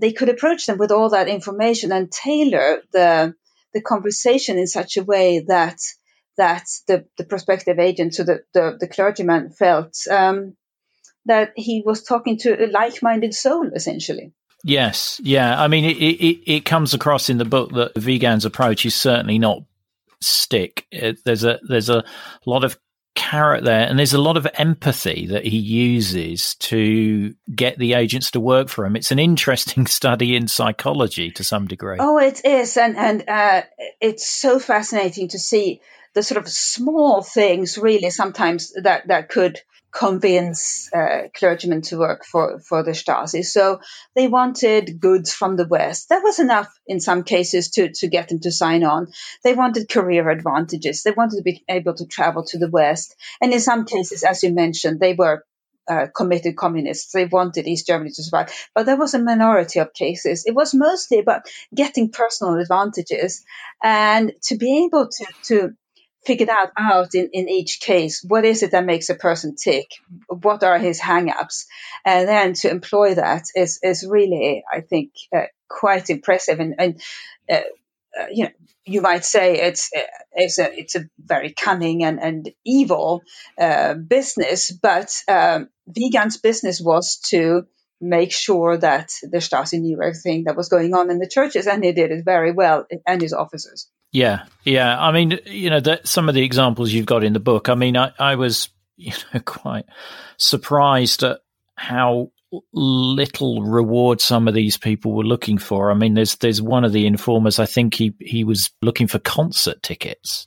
they 0.00 0.12
could 0.12 0.28
approach 0.28 0.66
them 0.66 0.78
with 0.78 0.90
all 0.90 1.10
that 1.10 1.28
information 1.28 1.92
and 1.92 2.10
tailor 2.10 2.82
the 2.92 3.34
the 3.74 3.80
conversation 3.80 4.58
in 4.58 4.66
such 4.66 4.96
a 4.96 5.04
way 5.04 5.44
that 5.46 5.78
that 6.36 6.64
the, 6.88 7.04
the 7.18 7.24
prospective 7.24 7.78
agent 7.78 8.14
to 8.14 8.24
the, 8.24 8.40
the, 8.54 8.76
the 8.80 8.88
clergyman 8.88 9.50
felt 9.50 9.96
um, 10.10 10.56
that 11.26 11.52
he 11.56 11.82
was 11.84 12.02
talking 12.02 12.38
to 12.38 12.64
a 12.64 12.66
like-minded 12.66 13.34
soul 13.34 13.70
essentially 13.74 14.32
Yes, 14.64 15.20
yeah. 15.22 15.60
I 15.60 15.68
mean, 15.68 15.84
it, 15.84 15.96
it, 15.96 16.52
it 16.52 16.64
comes 16.64 16.94
across 16.94 17.28
in 17.28 17.38
the 17.38 17.44
book 17.44 17.72
that 17.72 17.94
Wiegand's 17.94 18.44
approach 18.44 18.86
is 18.86 18.94
certainly 18.94 19.38
not 19.38 19.64
stick. 20.20 20.86
It, 20.90 21.18
there's 21.24 21.44
a 21.44 21.58
there's 21.68 21.90
a 21.90 22.04
lot 22.46 22.64
of 22.64 22.78
carrot 23.14 23.64
there, 23.64 23.86
and 23.88 23.98
there's 23.98 24.14
a 24.14 24.20
lot 24.20 24.36
of 24.36 24.46
empathy 24.54 25.26
that 25.26 25.44
he 25.44 25.56
uses 25.56 26.54
to 26.56 27.34
get 27.54 27.78
the 27.78 27.94
agents 27.94 28.30
to 28.32 28.40
work 28.40 28.68
for 28.68 28.86
him. 28.86 28.94
It's 28.94 29.10
an 29.10 29.18
interesting 29.18 29.86
study 29.98 30.36
in 30.36 30.48
psychology 30.48 31.30
to 31.32 31.44
some 31.44 31.66
degree. 31.66 31.98
Oh, 31.98 32.18
it 32.18 32.44
is, 32.44 32.76
and 32.76 32.96
and 32.96 33.28
uh, 33.28 33.62
it's 34.00 34.28
so 34.28 34.58
fascinating 34.58 35.28
to 35.28 35.38
see 35.38 35.80
the 36.14 36.22
sort 36.22 36.38
of 36.38 36.48
small 36.48 37.22
things, 37.22 37.78
really, 37.78 38.10
sometimes 38.10 38.72
that 38.82 39.08
that 39.08 39.28
could 39.28 39.60
convince 39.92 40.92
uh, 40.92 41.28
clergymen 41.34 41.82
to 41.82 41.98
work 41.98 42.24
for, 42.24 42.58
for 42.60 42.82
the 42.82 42.92
Stasi. 42.92 43.44
So 43.44 43.80
they 44.14 44.26
wanted 44.26 45.00
goods 45.00 45.32
from 45.32 45.56
the 45.56 45.66
West. 45.66 46.08
That 46.08 46.22
was 46.22 46.38
enough 46.38 46.74
in 46.86 46.98
some 46.98 47.24
cases 47.24 47.70
to, 47.72 47.92
to 47.92 48.08
get 48.08 48.28
them 48.28 48.40
to 48.40 48.50
sign 48.50 48.84
on. 48.84 49.08
They 49.44 49.54
wanted 49.54 49.90
career 49.90 50.30
advantages. 50.30 51.02
They 51.02 51.10
wanted 51.10 51.36
to 51.36 51.42
be 51.42 51.62
able 51.68 51.94
to 51.94 52.06
travel 52.06 52.44
to 52.46 52.58
the 52.58 52.70
West. 52.70 53.14
And 53.40 53.52
in 53.52 53.60
some 53.60 53.84
cases, 53.84 54.24
as 54.24 54.42
you 54.42 54.52
mentioned, 54.52 54.98
they 54.98 55.12
were 55.12 55.44
uh, 55.88 56.06
committed 56.14 56.56
communists. 56.56 57.12
They 57.12 57.26
wanted 57.26 57.66
East 57.66 57.86
Germany 57.86 58.10
to 58.12 58.22
survive. 58.22 58.52
But 58.74 58.86
there 58.86 58.96
was 58.96 59.14
a 59.14 59.18
minority 59.18 59.80
of 59.80 59.92
cases. 59.92 60.44
It 60.46 60.54
was 60.54 60.74
mostly 60.74 61.18
about 61.18 61.42
getting 61.74 62.10
personal 62.10 62.58
advantages 62.58 63.44
and 63.82 64.32
to 64.44 64.56
be 64.56 64.84
able 64.84 65.08
to, 65.08 65.26
to 65.44 65.76
figured 66.24 66.48
out 66.48 66.70
out 66.78 67.14
in, 67.14 67.30
in 67.32 67.48
each 67.48 67.80
case. 67.80 68.24
What 68.26 68.44
is 68.44 68.62
it 68.62 68.70
that 68.72 68.84
makes 68.84 69.10
a 69.10 69.14
person 69.14 69.56
tick? 69.56 69.86
What 70.28 70.62
are 70.62 70.78
his 70.78 71.00
hang-ups? 71.00 71.66
And 72.04 72.28
then 72.28 72.54
to 72.54 72.70
employ 72.70 73.14
that 73.14 73.44
is 73.54 73.80
is 73.82 74.06
really 74.08 74.64
i 74.72 74.80
think 74.80 75.12
uh, 75.34 75.46
quite 75.68 76.10
impressive. 76.10 76.60
And, 76.60 76.74
and 76.78 77.02
uh, 77.50 77.60
uh, 78.18 78.26
you 78.30 78.44
know 78.44 78.50
you 78.84 79.00
might 79.00 79.24
say 79.24 79.60
it's 79.60 79.90
uh, 79.96 80.00
it's 80.32 80.58
a 80.58 80.78
it's 80.78 80.94
a 80.96 81.08
very 81.18 81.52
cunning 81.52 82.04
and 82.04 82.20
and 82.20 82.50
evil 82.64 83.22
uh, 83.58 83.94
business 83.94 84.70
but 84.70 85.22
um, 85.28 85.68
Wiegand's 85.86 86.36
business 86.36 86.80
was 86.80 87.16
to 87.30 87.66
make 88.02 88.32
sure 88.32 88.76
that 88.76 89.12
the 89.22 89.38
Stasi 89.38 89.80
knew 89.80 90.02
everything 90.02 90.44
that 90.44 90.56
was 90.56 90.68
going 90.68 90.92
on 90.92 91.10
in 91.10 91.18
the 91.18 91.28
churches, 91.28 91.66
and 91.66 91.82
he 91.84 91.92
did 91.92 92.10
it 92.10 92.24
very 92.24 92.52
well, 92.52 92.86
and 93.06 93.22
his 93.22 93.32
officers. 93.32 93.88
Yeah, 94.10 94.44
yeah. 94.64 95.00
I 95.00 95.12
mean, 95.12 95.38
you 95.46 95.70
know, 95.70 95.80
that 95.80 96.06
some 96.06 96.28
of 96.28 96.34
the 96.34 96.44
examples 96.44 96.92
you've 96.92 97.06
got 97.06 97.24
in 97.24 97.32
the 97.32 97.40
book. 97.40 97.68
I 97.68 97.74
mean, 97.74 97.96
I, 97.96 98.12
I 98.18 98.34
was, 98.34 98.68
you 98.96 99.12
know, 99.32 99.40
quite 99.40 99.86
surprised 100.36 101.22
at 101.22 101.40
how 101.76 102.30
little 102.74 103.62
reward 103.62 104.20
some 104.20 104.46
of 104.46 104.52
these 104.52 104.76
people 104.76 105.12
were 105.12 105.24
looking 105.24 105.56
for. 105.56 105.90
I 105.90 105.94
mean, 105.94 106.14
there's 106.14 106.36
there's 106.36 106.60
one 106.60 106.84
of 106.84 106.92
the 106.92 107.06
informers. 107.06 107.58
I 107.58 107.66
think 107.66 107.94
he 107.94 108.14
he 108.20 108.44
was 108.44 108.70
looking 108.82 109.06
for 109.06 109.18
concert 109.18 109.82
tickets. 109.82 110.46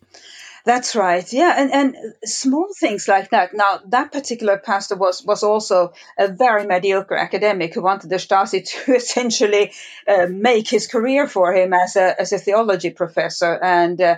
That's 0.65 0.95
right. 0.95 1.31
Yeah, 1.31 1.53
and 1.55 1.71
and 1.71 1.95
small 2.25 2.67
things 2.79 3.07
like 3.07 3.29
that. 3.29 3.53
Now, 3.53 3.81
that 3.89 4.11
particular 4.11 4.57
pastor 4.57 4.95
was 4.95 5.23
was 5.23 5.43
also 5.43 5.93
a 6.17 6.27
very 6.27 6.65
mediocre 6.65 7.15
academic 7.15 7.75
who 7.75 7.83
wanted 7.83 8.09
the 8.09 8.15
Stasi 8.15 8.65
to 8.85 8.95
essentially 8.95 9.71
uh, 10.07 10.25
make 10.27 10.67
his 10.67 10.87
career 10.87 11.27
for 11.27 11.53
him 11.53 11.71
as 11.73 11.95
a 11.95 12.19
as 12.19 12.33
a 12.33 12.39
theology 12.39 12.89
professor, 12.89 13.53
and 13.61 14.01
uh, 14.01 14.15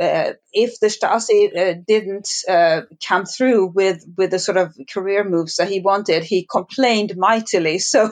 uh, 0.00 0.32
if 0.52 0.80
the 0.80 0.86
Stasi 0.86 1.56
uh, 1.56 1.74
didn't 1.86 2.28
uh, 2.48 2.82
come 3.06 3.26
through 3.26 3.66
with 3.66 4.04
with 4.16 4.30
the 4.30 4.38
sort 4.38 4.56
of 4.56 4.74
career 4.92 5.24
moves 5.24 5.56
that 5.56 5.68
he 5.68 5.80
wanted, 5.80 6.24
he 6.24 6.46
complained 6.50 7.16
mightily. 7.16 7.78
So 7.90 8.10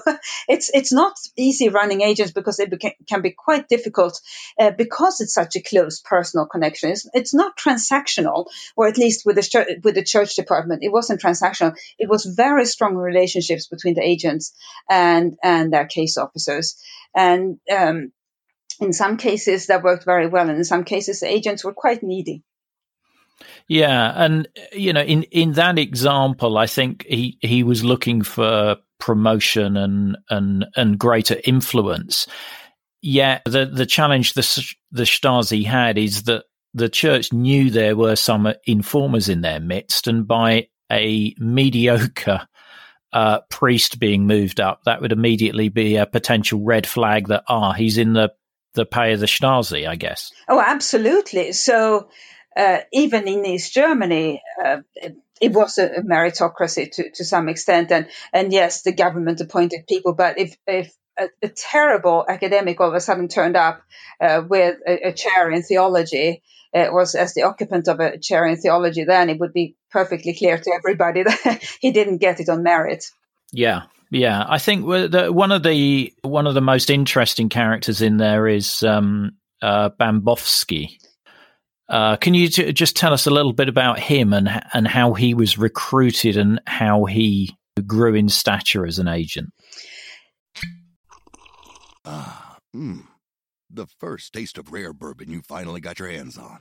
it's 0.48 0.70
it's 0.74 0.92
not 0.92 1.14
easy 1.36 1.68
running 1.68 2.00
agents 2.00 2.32
because 2.32 2.58
it 2.58 2.70
beca- 2.70 2.96
can 3.08 3.22
be 3.22 3.30
quite 3.30 3.68
difficult 3.68 4.20
uh, 4.58 4.72
because 4.72 5.20
it's 5.20 5.32
such 5.32 5.54
a 5.56 5.62
close 5.62 6.00
personal 6.00 6.46
connection. 6.46 6.90
It's, 6.90 7.08
it's 7.14 7.34
not 7.34 7.56
transactional, 7.56 8.46
or 8.76 8.88
at 8.88 8.98
least 8.98 9.24
with 9.24 9.36
the 9.36 9.80
with 9.84 9.94
the 9.94 10.04
church 10.04 10.34
department, 10.34 10.82
it 10.82 10.92
wasn't 10.92 11.22
transactional. 11.22 11.76
It 11.98 12.08
was 12.08 12.24
very 12.24 12.66
strong 12.66 12.96
relationships 12.96 13.68
between 13.68 13.94
the 13.94 14.02
agents 14.02 14.52
and 14.90 15.36
and 15.42 15.72
their 15.72 15.86
case 15.86 16.18
officers, 16.18 16.76
and 17.14 17.58
um, 17.70 18.12
in 18.80 18.92
some 18.92 19.16
cases 19.16 19.66
that 19.66 19.82
worked 19.82 20.04
very 20.04 20.26
well, 20.26 20.48
and 20.48 20.58
in 20.58 20.64
some 20.64 20.84
cases 20.84 21.20
the 21.20 21.28
agents 21.28 21.64
were 21.64 21.72
quite 21.72 22.02
needy. 22.02 22.42
Yeah, 23.68 24.12
and 24.16 24.48
you 24.72 24.92
know, 24.92 25.02
in 25.02 25.24
in 25.24 25.52
that 25.52 25.78
example, 25.78 26.58
I 26.58 26.66
think 26.66 27.04
he 27.06 27.38
he 27.40 27.62
was 27.62 27.84
looking 27.84 28.22
for 28.22 28.76
promotion 28.98 29.76
and 29.76 30.16
and 30.30 30.66
and 30.76 30.98
greater 30.98 31.36
influence. 31.44 32.26
Yeah, 33.02 33.40
the 33.44 33.66
the 33.66 33.86
challenge 33.86 34.32
the 34.34 34.74
the 34.90 35.04
Stasi 35.04 35.64
had 35.64 35.98
is 35.98 36.24
that 36.24 36.44
the 36.74 36.88
church 36.88 37.32
knew 37.32 37.70
there 37.70 37.96
were 37.96 38.16
some 38.16 38.52
informers 38.66 39.28
in 39.28 39.42
their 39.42 39.60
midst, 39.60 40.06
and 40.06 40.26
by 40.26 40.68
a 40.90 41.34
mediocre 41.38 42.48
uh, 43.12 43.40
priest 43.50 43.98
being 43.98 44.26
moved 44.26 44.60
up, 44.60 44.84
that 44.84 45.00
would 45.00 45.12
immediately 45.12 45.68
be 45.68 45.96
a 45.96 46.06
potential 46.06 46.60
red 46.62 46.86
flag 46.86 47.28
that 47.28 47.44
ah, 47.48 47.72
he's 47.72 47.98
in 47.98 48.12
the 48.12 48.32
the 48.78 48.86
pay 48.86 49.12
of 49.12 49.20
the 49.20 49.26
Stasi, 49.26 49.86
I 49.86 49.96
guess. 49.96 50.32
Oh, 50.48 50.62
absolutely. 50.64 51.52
So 51.52 52.08
uh, 52.56 52.78
even 52.92 53.28
in 53.28 53.44
East 53.44 53.74
Germany, 53.74 54.40
uh, 54.64 54.78
it, 55.40 55.52
was 55.52 55.78
a, 55.78 56.00
meritocracy 56.00 56.90
to, 56.92 57.10
to 57.10 57.24
some 57.24 57.48
extent, 57.48 57.92
and 57.92 58.08
and 58.32 58.52
yes, 58.52 58.82
the 58.82 58.92
government 58.92 59.40
appointed 59.40 59.86
people, 59.86 60.14
but 60.14 60.38
if 60.38 60.56
if 60.66 60.92
a, 61.18 61.28
a 61.42 61.48
terrible 61.48 62.24
academic 62.28 62.80
all 62.80 62.88
of 62.88 62.94
a 62.94 63.00
sudden 63.00 63.28
turned 63.28 63.56
up 63.56 63.82
uh, 64.20 64.42
with 64.48 64.78
a, 64.86 65.08
a, 65.08 65.12
chair 65.12 65.50
in 65.50 65.62
theology, 65.62 66.42
it 66.72 66.92
was 66.92 67.14
as 67.14 67.34
the 67.34 67.42
occupant 67.42 67.88
of 67.88 68.00
a 68.00 68.18
chair 68.18 68.46
in 68.46 68.56
theology, 68.56 69.04
then 69.04 69.28
it 69.28 69.38
would 69.38 69.52
be 69.52 69.76
perfectly 69.90 70.34
clear 70.34 70.58
to 70.58 70.72
everybody 70.72 71.22
that 71.24 71.62
he 71.80 71.90
didn't 71.90 72.18
get 72.18 72.40
it 72.40 72.48
on 72.48 72.62
merit. 72.62 73.04
Yeah, 73.52 73.82
yeah. 74.10 74.44
I 74.48 74.58
think 74.58 74.86
one 74.86 75.52
of 75.52 75.62
the 75.62 76.12
one 76.22 76.46
of 76.46 76.54
the 76.54 76.60
most 76.60 76.90
interesting 76.90 77.48
characters 77.48 78.02
in 78.02 78.16
there 78.16 78.46
is 78.46 78.82
um, 78.82 79.32
uh, 79.62 79.90
Bambowski. 79.90 80.98
Uh, 81.88 82.16
can 82.16 82.34
you 82.34 82.48
t- 82.48 82.72
just 82.72 82.96
tell 82.96 83.14
us 83.14 83.26
a 83.26 83.30
little 83.30 83.54
bit 83.54 83.68
about 83.68 83.98
him 83.98 84.32
and 84.32 84.48
and 84.72 84.86
how 84.86 85.14
he 85.14 85.34
was 85.34 85.56
recruited 85.56 86.36
and 86.36 86.60
how 86.66 87.04
he 87.04 87.56
grew 87.86 88.14
in 88.14 88.28
stature 88.28 88.86
as 88.86 88.98
an 88.98 89.08
agent? 89.08 89.50
Ah, 92.04 92.58
hmm 92.72 93.00
the 93.70 93.86
first 93.98 94.32
taste 94.32 94.58
of 94.58 94.72
rare 94.72 94.92
bourbon 94.92 95.30
you 95.30 95.42
finally 95.42 95.80
got 95.80 95.98
your 95.98 96.08
hands 96.08 96.38
on. 96.38 96.60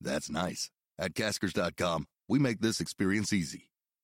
That's 0.00 0.30
nice. 0.30 0.70
At 0.98 1.14
caskers.com, 1.14 2.06
we 2.28 2.38
make 2.38 2.60
this 2.60 2.80
experience 2.80 3.32
easy. 3.32 3.67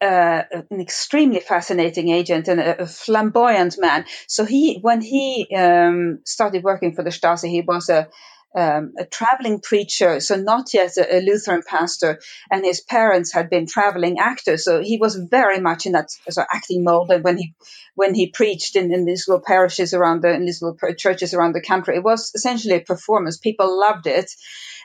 uh, 0.00 0.42
an 0.70 0.80
extremely 0.80 1.40
fascinating 1.40 2.08
agent 2.08 2.48
and 2.48 2.60
a, 2.60 2.82
a, 2.82 2.86
flamboyant 2.86 3.76
man. 3.78 4.06
So 4.26 4.44
he, 4.44 4.78
when 4.80 5.00
he 5.02 5.46
um, 5.54 6.20
started 6.24 6.64
working 6.64 6.94
for 6.94 7.02
the 7.02 7.10
Stasi, 7.10 7.50
he 7.50 7.60
was 7.60 7.88
a 7.90 8.08
um, 8.52 8.94
a 8.98 9.04
traveling 9.04 9.60
preacher, 9.60 10.18
so 10.18 10.34
not 10.34 10.74
yet 10.74 10.96
a, 10.96 11.18
a, 11.18 11.20
Lutheran 11.20 11.62
pastor, 11.64 12.20
and 12.50 12.64
his 12.64 12.80
parents 12.80 13.32
had 13.32 13.48
been 13.48 13.66
traveling 13.66 14.18
actors, 14.18 14.64
so 14.64 14.82
he 14.82 14.98
was 14.98 15.14
very 15.14 15.60
much 15.60 15.86
in 15.86 15.92
that 15.92 16.10
sort 16.10 16.44
of 16.44 16.50
acting 16.52 16.82
mold. 16.82 17.10
And 17.12 17.22
when 17.22 17.36
he 17.36 17.54
when 17.94 18.14
he 18.14 18.28
preached 18.28 18.74
in, 18.74 18.92
in 18.92 19.04
these 19.04 19.28
little 19.28 19.44
parishes 19.44 19.94
around 19.94 20.22
the 20.22 20.32
in 20.32 20.46
these 20.46 20.62
little 20.62 20.76
churches 20.94 21.32
around 21.32 21.54
the 21.54 21.62
country, 21.62 21.96
it 21.96 22.02
was 22.02 22.32
essentially 22.34 22.74
a 22.74 22.80
performance. 22.80 23.36
People 23.36 23.78
loved 23.78 24.08
it, 24.08 24.32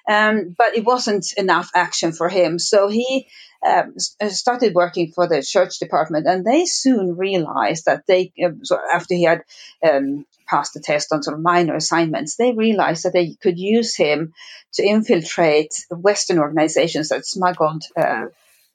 um, 0.08 0.56
but 0.58 0.76
it 0.76 0.86
wasn't 0.86 1.34
enough 1.38 1.70
action 1.76 2.12
for 2.12 2.30
him. 2.30 2.60
So 2.60 2.88
he 2.88 3.28
um, 3.66 3.96
uh, 4.22 4.30
started 4.30 4.74
working 4.74 5.12
for 5.12 5.28
the 5.28 5.42
church 5.42 5.80
department, 5.80 6.28
and 6.28 6.46
they 6.46 6.66
soon 6.66 7.18
realized 7.18 7.86
that 7.86 8.04
they, 8.08 8.32
uh, 8.44 8.50
after 8.94 9.16
he 9.16 9.24
had 9.24 9.44
um, 9.84 10.26
passed 10.48 10.74
the 10.74 10.80
test 10.80 11.12
on 11.12 11.24
sort 11.24 11.36
of 11.36 11.44
minor 11.44 11.76
assignments, 11.76 12.36
they 12.36 12.52
realized 12.52 13.04
that 13.04 13.14
they 13.14 13.36
could 13.42 13.58
use 13.58 13.96
him 13.96 14.34
to 14.74 14.84
infiltrate 14.84 15.74
Western 15.90 16.40
organizations 16.40 17.10
that 17.10 17.26
smuggled 17.26 17.84
uh, 17.98 18.26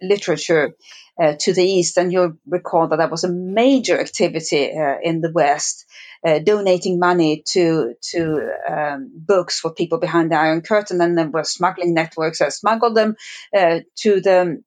literature 0.03 0.75
uh, 1.21 1.35
to 1.39 1.53
the 1.53 1.63
east. 1.63 1.99
And 1.99 2.13
you'll 2.13 2.39
recall 2.47 2.89
that 2.89 2.97
that 2.97 3.11
was 3.11 3.25
a 3.25 3.33
major 3.33 4.01
activity 4.01 4.73
uh, 4.73 4.97
in 5.03 5.21
the 5.21 5.33
West. 5.33 5.87
Uh, 6.23 6.39
donating 6.39 6.99
money 6.99 7.43
to 7.47 7.95
to 8.03 8.51
um, 8.69 9.11
books 9.15 9.59
for 9.59 9.73
people 9.73 9.99
behind 9.99 10.31
the 10.31 10.37
Iron 10.37 10.61
Curtain, 10.61 11.01
and 11.01 11.17
there 11.17 11.31
were 11.31 11.45
smuggling 11.45 11.95
networks 11.95 12.41
that 12.41 12.53
smuggled 12.53 12.95
them 12.95 13.17
uh, 13.57 13.81
to 13.97 14.21
the 14.21 14.63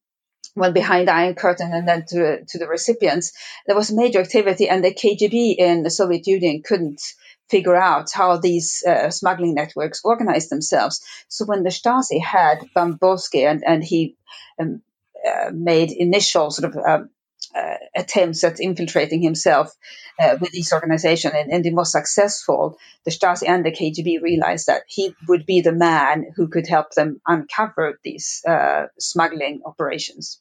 well 0.55 0.71
behind 0.71 1.07
the 1.07 1.13
Iron 1.13 1.35
Curtain 1.35 1.71
and 1.71 1.87
then 1.87 2.05
to 2.07 2.43
to 2.45 2.57
the 2.57 2.67
recipients. 2.67 3.33
There 3.67 3.75
was 3.75 3.91
major 3.91 4.19
activity, 4.19 4.67
and 4.67 4.83
the 4.83 4.93
KGB 4.93 5.55
in 5.57 5.83
the 5.83 5.91
Soviet 5.91 6.25
Union 6.25 6.63
couldn't 6.65 7.01
figure 7.49 7.75
out 7.75 8.11
how 8.11 8.37
these 8.37 8.83
uh, 8.83 9.11
smuggling 9.11 9.53
networks 9.53 10.01
organized 10.03 10.49
themselves. 10.49 11.01
So 11.27 11.45
when 11.45 11.63
the 11.63 11.69
Stasi 11.69 12.19
had 12.19 12.65
Bambowski 12.75 13.47
and 13.49 13.63
and 13.63 13.83
he 13.83 14.15
um, 14.59 14.81
uh, 15.23 15.51
made 15.53 15.91
initial 15.91 16.51
sort 16.51 16.75
of 16.75 16.83
um, 16.83 17.09
uh, 17.55 17.75
attempts 17.95 18.43
at 18.43 18.59
infiltrating 18.59 19.21
himself 19.21 19.71
uh, 20.19 20.37
with 20.39 20.51
this 20.51 20.73
organization 20.73 21.31
and, 21.35 21.51
and 21.51 21.65
it 21.65 21.73
was 21.73 21.91
successful, 21.91 22.77
the 23.05 23.11
Stasi 23.11 23.47
and 23.47 23.65
the 23.65 23.71
KGB 23.71 24.21
realized 24.21 24.67
that 24.67 24.83
he 24.87 25.15
would 25.27 25.45
be 25.45 25.61
the 25.61 25.71
man 25.71 26.25
who 26.35 26.47
could 26.47 26.67
help 26.67 26.91
them 26.91 27.21
uncover 27.27 27.99
these 28.03 28.41
uh, 28.47 28.87
smuggling 28.99 29.61
operations. 29.65 30.39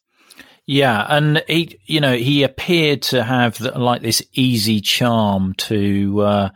Yeah, 0.66 1.04
and 1.08 1.42
he, 1.48 1.80
you 1.86 2.00
know, 2.00 2.16
he 2.16 2.44
appeared 2.44 3.02
to 3.02 3.24
have 3.24 3.58
the, 3.58 3.76
like 3.76 4.02
this 4.02 4.22
easy 4.32 4.80
charm 4.80 5.54
to 5.54 6.20
uh, 6.20 6.48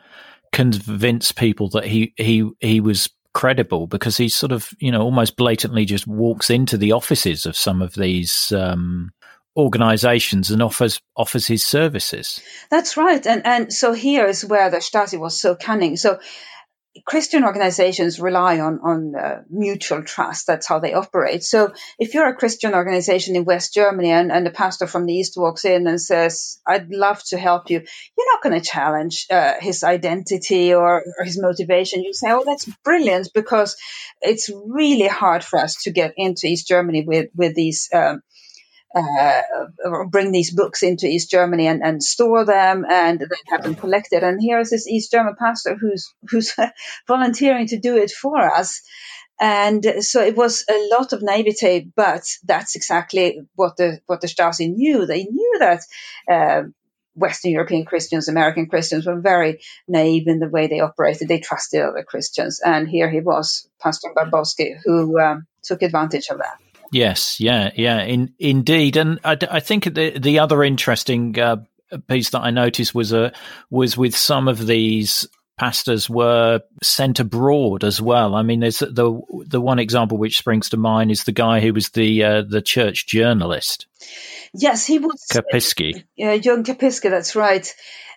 convince 0.53 1.33
people 1.33 1.71
that 1.71 1.85
he 1.85 2.15
he 2.17 2.49
he 2.61 2.81
was 2.81 3.11
credible 3.37 3.87
because 3.87 4.17
he 4.17 4.31
sort 4.31 4.53
of, 4.53 4.71
you 4.79 4.91
know, 4.91 5.03
almost 5.03 5.37
blatantly 5.37 5.85
just 5.85 6.07
walks 6.07 6.49
into 6.49 6.79
the 6.79 6.93
offices 6.93 7.45
of 7.45 7.55
some 7.55 7.83
of 7.83 7.95
these 7.95 8.51
um, 8.53 9.11
organizations 9.57 10.51
and 10.51 10.63
offers 10.63 11.01
offers 11.17 11.47
his 11.47 11.67
services. 11.67 12.41
That's 12.71 12.97
right. 12.97 13.27
And 13.27 13.47
and 13.47 13.73
so 13.73 13.93
here 13.93 14.27
is 14.27 14.45
where 14.45 14.71
the 14.71 14.79
Stasi 14.79 15.19
was 15.19 15.41
so 15.41 15.57
cunning. 15.57 15.97
So 15.97 16.19
Christian 17.05 17.45
organizations 17.45 18.21
rely 18.21 18.61
on 18.61 18.81
on 18.81 19.15
uh, 19.15 19.43
mutual 19.51 20.03
trust. 20.03 20.47
That's 20.47 20.67
how 20.67 20.79
they 20.79 20.95
operate. 20.95 21.43
So 21.43 21.73
if 21.99 22.15
you're 22.15 22.29
a 22.29 22.37
Christian 22.37 22.75
organization 22.75 23.37
in 23.37 23.45
West 23.45 23.75
Germany 23.75 24.11
and, 24.11 24.33
and 24.33 24.47
a 24.47 24.51
pastor 24.51 24.87
from 24.87 25.07
the 25.07 25.15
East 25.15 25.35
walks 25.37 25.65
in 25.65 25.87
and 25.87 26.01
says, 26.01 26.59
"I'd 26.67 26.91
love 26.91 27.23
to 27.25 27.39
help 27.39 27.71
you," 27.71 27.81
you're 28.17 28.33
not 28.33 28.43
going 28.43 28.61
to 28.61 28.67
challenge 28.67 29.27
uh, 29.31 29.55
his 29.61 29.85
identity 29.85 30.75
or, 30.75 31.03
or, 31.19 31.25
his 31.25 31.41
motivation. 31.41 32.03
You 32.03 32.15
say, 32.15 32.31
"Oh, 32.31 32.45
that's 32.45 32.67
brilliant," 32.85 33.31
because 33.35 33.77
it's 34.21 34.51
really 34.51 35.09
hard 35.09 35.45
for 35.45 35.59
us 35.59 35.83
to 35.83 35.91
get 35.91 36.15
into 36.17 36.47
East 36.47 36.69
Germany 36.69 37.05
with 37.07 37.31
with 37.35 37.55
these. 37.55 37.89
Um, 37.93 38.23
uh, 38.97 40.05
bring 40.09 40.33
these 40.33 40.51
books 40.51 40.83
into 40.83 41.07
East 41.07 41.31
Germany 41.31 41.67
and, 41.67 41.83
and 41.83 42.03
store 42.03 42.45
them 42.45 42.85
and 42.89 43.21
then 43.21 43.29
have 43.49 43.63
them 43.63 43.75
collected. 43.75 44.23
And 44.23 44.41
here 44.41 44.59
is 44.59 44.71
this 44.71 44.89
East 44.89 45.11
German 45.11 45.37
pastor 45.39 45.77
who's 45.77 46.15
who's 46.31 46.55
volunteering 47.09 47.67
to 47.69 47.79
do 47.79 47.97
it 47.97 48.11
for 48.11 48.39
us. 48.39 48.83
And 49.39 49.85
so 50.01 50.23
it 50.23 50.35
was 50.35 50.65
a 50.71 50.89
lot 50.91 51.13
of 51.13 51.23
naivete, 51.23 51.91
but 51.95 52.25
that's 52.45 52.75
exactly 52.75 53.43
what 53.55 53.77
the 53.77 54.01
what 54.07 54.23
the 54.23 54.29
Stasi 54.29 54.75
knew. 54.75 55.05
They 55.05 55.25
knew 55.25 55.57
that 55.59 55.83
uh, 56.31 56.63
Western 57.15 57.51
European 57.51 57.85
Christians, 57.85 58.29
American 58.29 58.67
Christians 58.67 59.07
were 59.07 59.21
very 59.21 59.61
naive 59.87 60.27
in 60.27 60.39
the 60.39 60.49
way 60.49 60.69
they 60.69 60.81
operated. 60.81 61.29
They 61.29 61.41
trusted 61.41 61.83
other 61.83 62.03
Christians, 62.03 62.61
and 62.65 62.89
here 62.89 63.11
he 63.11 63.21
was, 63.21 63.69
Pastor 63.79 64.09
Bambowski, 64.17 64.77
who 64.83 65.21
um, 65.21 65.47
took 65.63 65.83
advantage 65.83 66.29
of 66.31 66.39
that. 66.39 66.57
Yes, 66.93 67.41
yeah, 67.41 67.71
yeah, 67.75 68.03
in, 68.03 68.35
indeed. 68.39 68.97
And 68.97 69.19
I, 69.25 69.37
I 69.51 69.61
think 69.61 69.85
the 69.85 70.19
the 70.19 70.39
other 70.39 70.63
interesting 70.63 71.39
uh, 71.39 71.57
piece 72.09 72.31
that 72.31 72.41
I 72.41 72.51
noticed 72.51 72.95
was 72.95 73.13
a 73.13 73.27
uh, 73.27 73.31
was 73.71 73.97
with 73.97 74.17
some 74.17 74.49
of 74.49 74.67
these 74.67 75.27
pastors 75.59 76.09
were 76.09 76.61
sent 76.83 77.19
abroad 77.19 77.83
as 77.83 78.01
well. 78.01 78.35
I 78.35 78.43
mean, 78.43 78.61
there's 78.61 78.79
the 78.79 79.21
the 79.47 79.61
one 79.61 79.79
example 79.79 80.19
which 80.19 80.39
springs 80.39 80.69
to 80.71 80.77
mind 80.77 81.11
is 81.11 81.25
the 81.25 81.33
guy 81.33 81.61
who 81.61 81.73
was 81.73 81.91
the 81.91 82.23
uh, 82.23 82.43
the 82.43 82.63
church 82.63 83.07
journalist. 83.07 83.87
Yes, 84.55 84.87
he 84.87 84.99
was 84.99 85.27
Kapiski. 85.31 86.05
Uh, 86.23 86.39
John 86.39 86.65
Kapiski, 86.65 87.11
that's 87.11 87.37
right. 87.37 87.75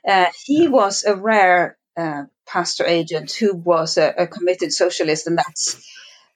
Uh, 0.08 0.28
he 0.46 0.68
was 0.68 1.04
a 1.04 1.16
rare 1.16 1.78
uh, 1.98 2.24
pastor 2.48 2.86
agent 2.86 3.32
who 3.32 3.56
was 3.56 3.98
a, 3.98 4.14
a 4.18 4.28
committed 4.28 4.72
socialist, 4.72 5.28
and 5.28 5.38
that's 5.38 5.84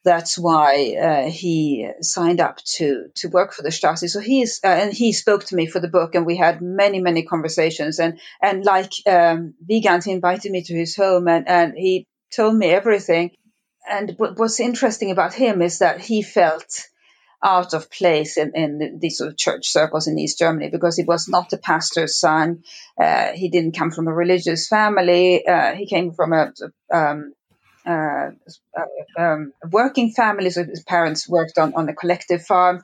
that's 0.03 0.37
why 0.37 0.95
uh, 1.01 1.29
he 1.29 1.89
signed 2.01 2.39
up 2.39 2.57
to 2.75 3.07
to 3.15 3.29
work 3.29 3.53
for 3.53 3.61
the 3.61 3.69
Stasi. 3.69 4.09
So 4.09 4.19
he's 4.19 4.59
uh, 4.63 4.67
and 4.67 4.93
he 4.93 5.13
spoke 5.13 5.45
to 5.45 5.55
me 5.55 5.65
for 5.65 5.79
the 5.79 5.87
book, 5.87 6.15
and 6.15 6.25
we 6.25 6.37
had 6.37 6.61
many 6.61 7.01
many 7.01 7.23
conversations. 7.23 7.99
And 7.99 8.19
and 8.41 8.65
like 8.65 8.91
um, 9.07 9.53
he 9.67 9.85
invited 10.07 10.51
me 10.51 10.63
to 10.63 10.75
his 10.75 10.95
home, 10.95 11.27
and 11.27 11.47
and 11.47 11.73
he 11.75 12.07
told 12.35 12.55
me 12.55 12.67
everything. 12.67 13.31
And 13.89 14.13
what, 14.17 14.37
what's 14.39 14.59
interesting 14.59 15.11
about 15.11 15.33
him 15.33 15.61
is 15.61 15.79
that 15.79 15.99
he 15.99 16.21
felt 16.21 16.87
out 17.43 17.73
of 17.73 17.91
place 17.91 18.37
in, 18.37 18.53
in 18.55 18.99
these 19.01 19.17
sort 19.17 19.29
of 19.29 19.37
church 19.37 19.67
circles 19.67 20.07
in 20.07 20.17
East 20.17 20.39
Germany 20.39 20.69
because 20.69 20.95
he 20.95 21.03
was 21.03 21.27
not 21.27 21.51
a 21.51 21.57
pastor's 21.57 22.17
son. 22.17 22.63
Uh, 22.97 23.31
he 23.33 23.49
didn't 23.49 23.77
come 23.77 23.91
from 23.91 24.07
a 24.07 24.13
religious 24.13 24.69
family. 24.69 25.45
Uh, 25.45 25.73
he 25.73 25.85
came 25.85 26.13
from 26.13 26.31
a 26.31 26.53
um, 26.93 27.33
uh, 27.85 28.31
um, 29.17 29.53
working 29.71 30.11
families. 30.11 30.55
His 30.55 30.83
parents 30.83 31.27
worked 31.27 31.57
on, 31.57 31.73
on 31.75 31.89
a 31.89 31.93
collective 31.93 32.45
farm. 32.45 32.81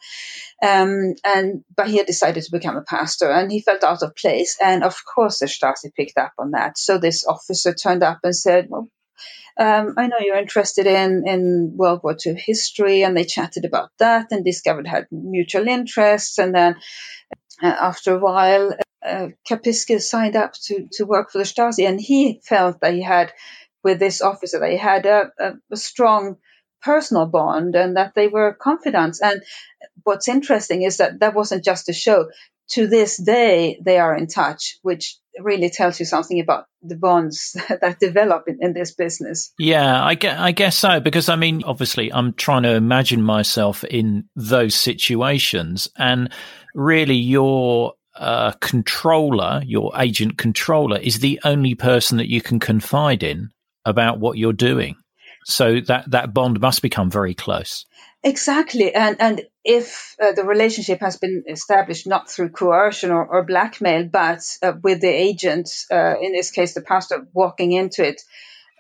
Um, 0.61 1.15
and 1.23 1.63
but 1.75 1.87
he 1.87 1.97
had 1.97 2.05
decided 2.07 2.43
to 2.43 2.51
become 2.51 2.77
a 2.77 2.81
pastor, 2.81 3.31
and 3.31 3.51
he 3.51 3.61
felt 3.61 3.83
out 3.83 4.03
of 4.03 4.15
place. 4.15 4.57
And 4.61 4.83
of 4.83 4.97
course, 5.05 5.39
the 5.39 5.45
Stasi 5.45 5.93
picked 5.95 6.17
up 6.17 6.33
on 6.37 6.51
that. 6.51 6.77
So 6.77 6.97
this 6.97 7.25
officer 7.25 7.73
turned 7.73 8.03
up 8.03 8.19
and 8.23 8.35
said, 8.35 8.67
"Well, 8.69 8.87
um, 9.59 9.95
I 9.97 10.07
know 10.07 10.15
you're 10.21 10.37
interested 10.37 10.87
in, 10.87 11.27
in 11.27 11.73
World 11.75 11.99
War 12.01 12.15
II 12.25 12.35
history, 12.35 13.03
and 13.03 13.15
they 13.15 13.25
chatted 13.25 13.65
about 13.65 13.89
that 13.99 14.27
and 14.31 14.45
discovered 14.45 14.87
had 14.87 15.07
mutual 15.11 15.67
interests. 15.67 16.37
And 16.37 16.55
then 16.55 16.77
uh, 17.61 17.65
after 17.67 18.15
a 18.15 18.19
while, 18.19 18.73
uh, 19.05 19.27
Kapiska 19.45 19.99
signed 19.99 20.37
up 20.37 20.53
to, 20.65 20.87
to 20.93 21.05
work 21.05 21.31
for 21.31 21.39
the 21.39 21.43
Stasi, 21.43 21.87
and 21.87 21.99
he 21.99 22.39
felt 22.45 22.79
that 22.79 22.93
he 22.93 23.01
had, 23.01 23.33
with 23.83 23.99
this 23.99 24.21
officer, 24.21 24.59
They 24.59 24.77
had 24.77 25.05
a, 25.05 25.31
a, 25.39 25.53
a 25.71 25.77
strong 25.77 26.37
personal 26.81 27.25
bond 27.25 27.75
and 27.75 27.97
that 27.97 28.13
they 28.15 28.27
were 28.27 28.53
confidants. 28.53 29.21
And 29.21 29.41
what's 30.03 30.27
interesting 30.27 30.83
is 30.83 30.97
that 30.97 31.19
that 31.19 31.35
wasn't 31.35 31.63
just 31.63 31.89
a 31.89 31.93
show. 31.93 32.29
To 32.73 32.85
this 32.85 33.17
day, 33.17 33.79
they 33.83 33.97
are 33.97 34.15
in 34.15 34.27
touch, 34.27 34.77
which 34.83 35.17
really 35.39 35.71
tells 35.71 35.99
you 35.99 36.05
something 36.05 36.39
about 36.39 36.65
the 36.83 36.95
bonds 36.95 37.57
that 37.81 37.99
develop 37.99 38.43
in, 38.47 38.59
in 38.61 38.73
this 38.73 38.93
business. 38.93 39.51
Yeah, 39.57 40.03
I 40.03 40.13
guess, 40.13 40.39
I 40.39 40.51
guess 40.51 40.77
so. 40.77 40.99
Because 40.99 41.29
I 41.29 41.35
mean, 41.35 41.63
obviously, 41.63 42.13
I'm 42.13 42.33
trying 42.33 42.63
to 42.63 42.75
imagine 42.75 43.23
myself 43.23 43.83
in 43.85 44.25
those 44.35 44.75
situations, 44.75 45.89
and 45.97 46.31
really, 46.75 47.15
your 47.15 47.93
uh, 48.15 48.51
controller, 48.61 49.63
your 49.65 49.91
agent 49.97 50.37
controller, 50.37 50.99
is 50.99 51.19
the 51.19 51.39
only 51.43 51.73
person 51.73 52.17
that 52.17 52.29
you 52.29 52.39
can 52.39 52.59
confide 52.59 53.23
in 53.23 53.49
about 53.85 54.19
what 54.19 54.37
you're 54.37 54.53
doing. 54.53 54.95
So 55.45 55.79
that 55.87 56.11
that 56.11 56.33
bond 56.33 56.59
must 56.59 56.81
become 56.81 57.09
very 57.09 57.33
close. 57.33 57.85
Exactly, 58.23 58.93
and 58.93 59.15
and 59.19 59.41
if 59.63 60.15
uh, 60.21 60.33
the 60.33 60.43
relationship 60.43 60.99
has 60.99 61.17
been 61.17 61.43
established 61.47 62.05
not 62.05 62.29
through 62.29 62.49
coercion 62.49 63.11
or, 63.11 63.25
or 63.25 63.45
blackmail, 63.45 64.09
but 64.11 64.41
uh, 64.61 64.73
with 64.83 64.99
the 64.99 65.07
agent, 65.07 65.69
uh, 65.91 66.15
in 66.21 66.33
this 66.33 66.51
case 66.51 66.73
the 66.73 66.81
pastor, 66.81 67.27
walking 67.33 67.71
into 67.71 68.05
it 68.05 68.21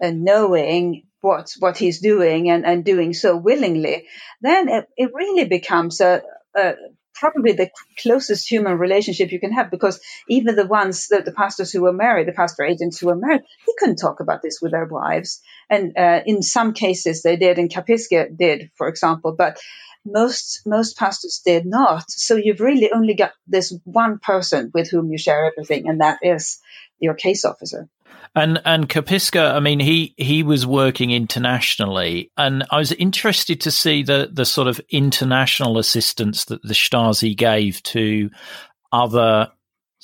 and 0.01 0.23
knowing 0.23 1.03
what 1.21 1.53
what 1.59 1.77
he's 1.77 2.01
doing 2.01 2.49
and, 2.49 2.65
and 2.65 2.83
doing 2.83 3.13
so 3.13 3.37
willingly, 3.37 4.07
then 4.41 4.67
it, 4.67 4.85
it 4.97 5.11
really 5.13 5.45
becomes 5.45 6.01
a, 6.01 6.21
a 6.55 6.73
probably 7.19 7.51
the 7.51 7.69
closest 8.01 8.49
human 8.49 8.77
relationship 8.77 9.31
you 9.31 9.39
can 9.39 9.51
have 9.51 9.69
because 9.69 9.99
even 10.27 10.55
the 10.55 10.65
ones 10.65 11.07
the, 11.07 11.21
the 11.21 11.31
pastors 11.31 11.71
who 11.71 11.81
were 11.81 11.93
married 11.93 12.27
the 12.27 12.31
pastor 12.33 12.63
agents 12.63 12.99
who 12.99 13.07
were 13.07 13.15
married 13.15 13.41
they 13.41 13.73
couldn't 13.77 13.97
talk 13.97 14.19
about 14.19 14.41
this 14.41 14.59
with 14.61 14.71
their 14.71 14.85
wives. 14.85 15.41
And 15.69 15.97
uh, 15.97 16.21
in 16.25 16.41
some 16.41 16.73
cases 16.73 17.21
they 17.21 17.35
did 17.35 17.59
and 17.59 17.69
kapiska 17.69 18.29
did 18.35 18.71
for 18.75 18.87
example 18.87 19.35
but 19.37 19.59
most 20.05 20.61
most 20.65 20.97
pastors 20.97 21.41
did 21.45 21.65
not 21.65 22.09
so 22.09 22.35
you've 22.35 22.61
really 22.61 22.91
only 22.91 23.13
got 23.13 23.31
this 23.47 23.73
one 23.83 24.19
person 24.19 24.71
with 24.73 24.89
whom 24.89 25.11
you 25.11 25.17
share 25.17 25.45
everything 25.45 25.87
and 25.87 26.01
that 26.01 26.19
is 26.21 26.59
your 26.99 27.13
case 27.13 27.45
officer 27.45 27.89
and 28.35 28.61
and 28.63 28.87
Kapiska, 28.87 29.55
I 29.55 29.59
mean, 29.59 29.79
he 29.79 30.13
he 30.17 30.43
was 30.43 30.65
working 30.65 31.11
internationally, 31.11 32.31
and 32.37 32.63
I 32.69 32.77
was 32.77 32.91
interested 32.91 33.61
to 33.61 33.71
see 33.71 34.03
the 34.03 34.29
the 34.31 34.45
sort 34.45 34.67
of 34.67 34.79
international 34.89 35.79
assistance 35.79 36.45
that 36.45 36.61
the 36.61 36.73
Stasi 36.73 37.35
gave 37.35 37.81
to 37.83 38.29
other 38.91 39.51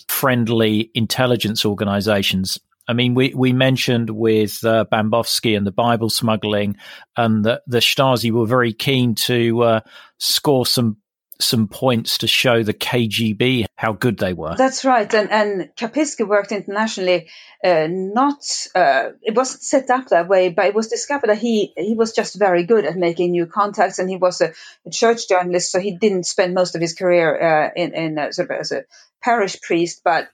friendly 0.08 0.92
intelligence 0.96 1.66
organizations. 1.66 2.60
I 2.88 2.94
mean, 2.94 3.16
we, 3.16 3.34
we 3.34 3.54
mentioned 3.54 4.10
with 4.10 4.64
uh, 4.64 4.86
Bambowski 4.92 5.58
and 5.58 5.66
the 5.66 5.72
Bible 5.72 6.10
smuggling, 6.10 6.78
and 7.18 7.44
the, 7.44 7.62
the 7.68 7.80
Stasi 7.80 8.32
were 8.32 8.46
very 8.46 8.74
keen 8.74 9.16
to 9.16 9.62
uh, 9.62 9.80
score 10.20 10.66
some 10.66 10.98
some 11.42 11.68
points 11.68 12.20
to 12.20 12.28
show 12.28 12.64
the 12.64 12.74
KGB 12.74 13.66
how 13.76 13.92
good 13.92 14.18
they 14.18 14.34
were. 14.34 14.56
That's 14.56 14.86
right, 14.86 15.12
and 15.14 15.32
and 15.32 15.70
Kapiska 15.76 16.26
worked 16.26 16.52
internationally. 16.52 17.30
Uh, 17.64 17.88
not 17.90 18.40
uh, 18.74 19.10
it 19.22 19.36
wasn't 19.36 19.64
set 19.64 19.90
up 19.90 20.08
that 20.10 20.28
way, 20.28 20.50
but 20.50 20.66
it 20.66 20.76
was 20.76 20.88
discovered 20.88 21.28
that 21.28 21.38
he 21.38 21.74
he 21.76 21.96
was 21.96 22.14
just 22.14 22.40
very 22.40 22.64
good 22.64 22.86
at 22.86 22.96
making 22.96 23.32
new 23.32 23.48
contacts, 23.48 24.00
and 24.00 24.10
he 24.10 24.18
was 24.18 24.42
a, 24.42 24.54
a 24.86 24.90
church 24.90 25.28
journalist, 25.28 25.72
so 25.72 25.80
he 25.80 25.98
didn't 25.98 26.26
spend 26.26 26.54
most 26.54 26.76
of 26.76 26.82
his 26.82 26.94
career 26.94 27.68
uh, 27.68 27.70
in 27.76 27.94
in 27.94 28.32
sort 28.32 28.52
of 28.52 28.58
as 28.58 28.72
a 28.72 28.86
parish 29.22 29.60
priest, 29.62 30.02
but 30.04 30.30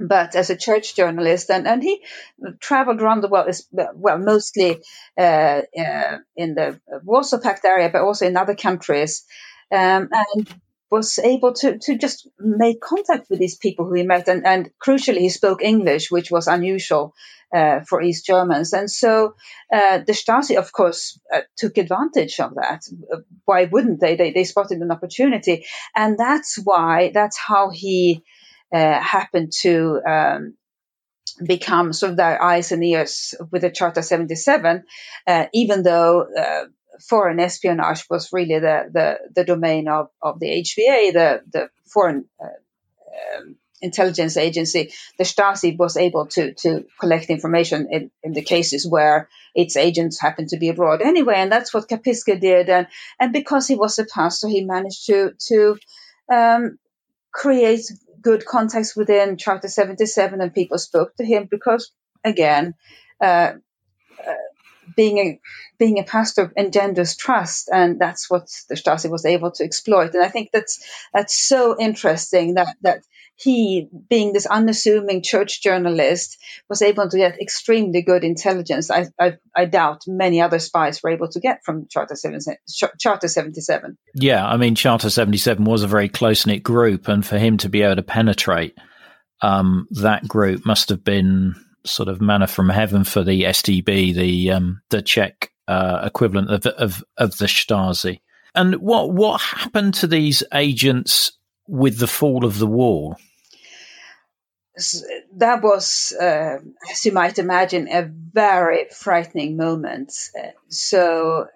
but 0.00 0.34
as 0.34 0.50
a 0.50 0.56
church 0.56 0.96
journalist, 0.96 1.50
and, 1.50 1.68
and 1.68 1.82
he 1.82 2.02
traveled 2.58 3.02
around 3.02 3.20
the 3.20 3.28
world, 3.28 3.54
well, 3.72 4.18
mostly 4.18 4.80
uh, 5.18 5.62
uh, 5.78 6.18
in 6.36 6.54
the 6.54 6.80
Warsaw 7.04 7.38
Pact 7.38 7.64
area, 7.64 7.90
but 7.92 8.02
also 8.02 8.26
in 8.26 8.36
other 8.36 8.54
countries 8.54 9.24
um, 9.70 10.08
and 10.10 10.54
was 10.90 11.18
able 11.18 11.52
to, 11.52 11.78
to 11.78 11.96
just 11.96 12.28
make 12.38 12.80
contact 12.80 13.30
with 13.30 13.38
these 13.38 13.56
people 13.56 13.86
who 13.86 13.94
he 13.94 14.02
met. 14.02 14.26
And, 14.28 14.44
and 14.46 14.70
crucially, 14.84 15.18
he 15.18 15.28
spoke 15.28 15.62
English, 15.62 16.10
which 16.10 16.30
was 16.30 16.48
unusual 16.48 17.14
uh, 17.54 17.80
for 17.88 18.02
East 18.02 18.26
Germans. 18.26 18.72
And 18.72 18.90
so 18.90 19.34
uh, 19.72 19.98
the 19.98 20.12
Stasi, 20.12 20.56
of 20.56 20.72
course, 20.72 21.20
uh, 21.32 21.40
took 21.56 21.78
advantage 21.78 22.40
of 22.40 22.54
that. 22.54 22.82
Why 23.44 23.66
wouldn't 23.66 24.00
they? 24.00 24.16
they? 24.16 24.32
They 24.32 24.44
spotted 24.44 24.78
an 24.78 24.90
opportunity. 24.90 25.66
And 25.94 26.18
that's 26.18 26.58
why, 26.62 27.12
that's 27.14 27.38
how 27.38 27.70
he 27.70 28.24
uh, 28.72 29.00
happened 29.00 29.52
to. 29.62 30.00
Um, 30.06 30.54
become 31.42 31.92
sort 31.94 32.10
of 32.10 32.16
their 32.18 32.42
eyes 32.42 32.70
and 32.70 32.84
ears 32.84 33.34
with 33.50 33.62
the 33.62 33.70
Charter 33.70 34.02
77, 34.02 34.84
uh, 35.26 35.46
even 35.54 35.82
though 35.82 36.22
uh, 36.22 36.64
foreign 37.00 37.40
espionage 37.40 38.04
was 38.10 38.32
really 38.32 38.58
the, 38.58 38.90
the, 38.92 39.18
the 39.34 39.44
domain 39.44 39.88
of, 39.88 40.08
of 40.20 40.38
the 40.38 40.46
HVA, 40.48 41.12
the, 41.12 41.42
the 41.50 41.70
foreign 41.86 42.26
uh, 42.42 43.38
um, 43.38 43.56
intelligence 43.80 44.36
agency. 44.36 44.92
The 45.18 45.24
Stasi 45.24 45.76
was 45.76 45.96
able 45.96 46.26
to, 46.26 46.52
to 46.54 46.84
collect 46.98 47.30
information 47.30 47.88
in, 47.90 48.10
in 48.22 48.32
the 48.32 48.42
cases 48.42 48.86
where 48.86 49.28
its 49.54 49.76
agents 49.76 50.20
happened 50.20 50.48
to 50.50 50.58
be 50.58 50.68
abroad 50.68 51.02
anyway. 51.02 51.36
And 51.36 51.50
that's 51.50 51.72
what 51.72 51.88
Kapiska 51.88 52.38
did. 52.38 52.68
And, 52.68 52.86
and 53.18 53.32
because 53.32 53.66
he 53.66 53.76
was 53.76 53.98
a 53.98 54.04
pastor, 54.04 54.48
he 54.48 54.64
managed 54.64 55.06
to, 55.06 55.32
to 55.48 55.76
um, 56.32 56.78
create 57.32 57.90
good 58.20 58.44
contacts 58.44 58.96
within 58.96 59.36
Charter 59.36 59.68
77 59.68 60.40
and 60.40 60.54
people 60.54 60.78
spoke 60.78 61.14
to 61.16 61.24
him 61.24 61.48
because, 61.50 61.92
again, 62.24 62.74
uh, 63.22 63.52
being 64.96 65.18
a 65.18 65.40
being 65.78 65.98
a 65.98 66.04
pastor 66.04 66.52
engenders 66.56 67.16
trust, 67.16 67.68
and 67.72 67.98
that's 67.98 68.30
what 68.30 68.48
the 68.68 68.74
Stasi 68.74 69.10
was 69.10 69.24
able 69.24 69.50
to 69.52 69.64
exploit. 69.64 70.14
And 70.14 70.22
I 70.22 70.28
think 70.28 70.50
that's 70.52 70.84
that's 71.12 71.38
so 71.38 71.76
interesting 71.78 72.54
that 72.54 72.76
that 72.82 73.02
he, 73.40 73.88
being 74.10 74.34
this 74.34 74.44
unassuming 74.44 75.22
church 75.22 75.62
journalist, 75.62 76.36
was 76.68 76.82
able 76.82 77.08
to 77.08 77.16
get 77.16 77.40
extremely 77.40 78.02
good 78.02 78.22
intelligence. 78.22 78.90
I, 78.90 79.06
I, 79.18 79.38
I 79.56 79.64
doubt 79.64 80.02
many 80.06 80.42
other 80.42 80.58
spies 80.58 81.02
were 81.02 81.10
able 81.10 81.28
to 81.28 81.40
get 81.40 81.64
from 81.64 81.86
Charter 81.88 82.16
77. 82.16 82.58
Charter 82.98 83.28
77. 83.28 83.96
Yeah, 84.14 84.46
I 84.46 84.58
mean, 84.58 84.74
Charter 84.74 85.08
77 85.08 85.64
was 85.64 85.82
a 85.82 85.88
very 85.88 86.10
close 86.10 86.44
knit 86.44 86.62
group, 86.62 87.08
and 87.08 87.24
for 87.24 87.38
him 87.38 87.56
to 87.58 87.70
be 87.70 87.80
able 87.80 87.96
to 87.96 88.02
penetrate 88.02 88.76
um, 89.40 89.86
that 89.92 90.28
group 90.28 90.66
must 90.66 90.90
have 90.90 91.02
been 91.02 91.54
sort 91.84 92.08
of 92.08 92.20
manna 92.20 92.46
from 92.46 92.68
heaven 92.68 93.04
for 93.04 93.22
the 93.22 93.42
STB, 93.44 94.14
the 94.14 94.50
um, 94.52 94.82
the 94.90 95.02
Czech 95.02 95.52
uh, 95.68 96.02
equivalent 96.04 96.50
of, 96.50 96.66
of 96.66 97.04
of 97.16 97.38
the 97.38 97.46
Stasi. 97.46 98.20
And 98.54 98.76
what 98.76 99.12
what 99.12 99.40
happened 99.40 99.94
to 99.94 100.06
these 100.06 100.42
agents 100.52 101.32
with 101.66 101.98
the 101.98 102.06
fall 102.06 102.44
of 102.44 102.58
the 102.58 102.66
wall? 102.66 103.16
That 105.36 105.62
was, 105.62 106.16
uh, 106.18 106.58
as 106.90 107.04
you 107.04 107.12
might 107.12 107.38
imagine, 107.38 107.88
a 107.88 108.08
very 108.10 108.86
frightening 108.90 109.56
moment. 109.56 110.12
so 110.68 111.48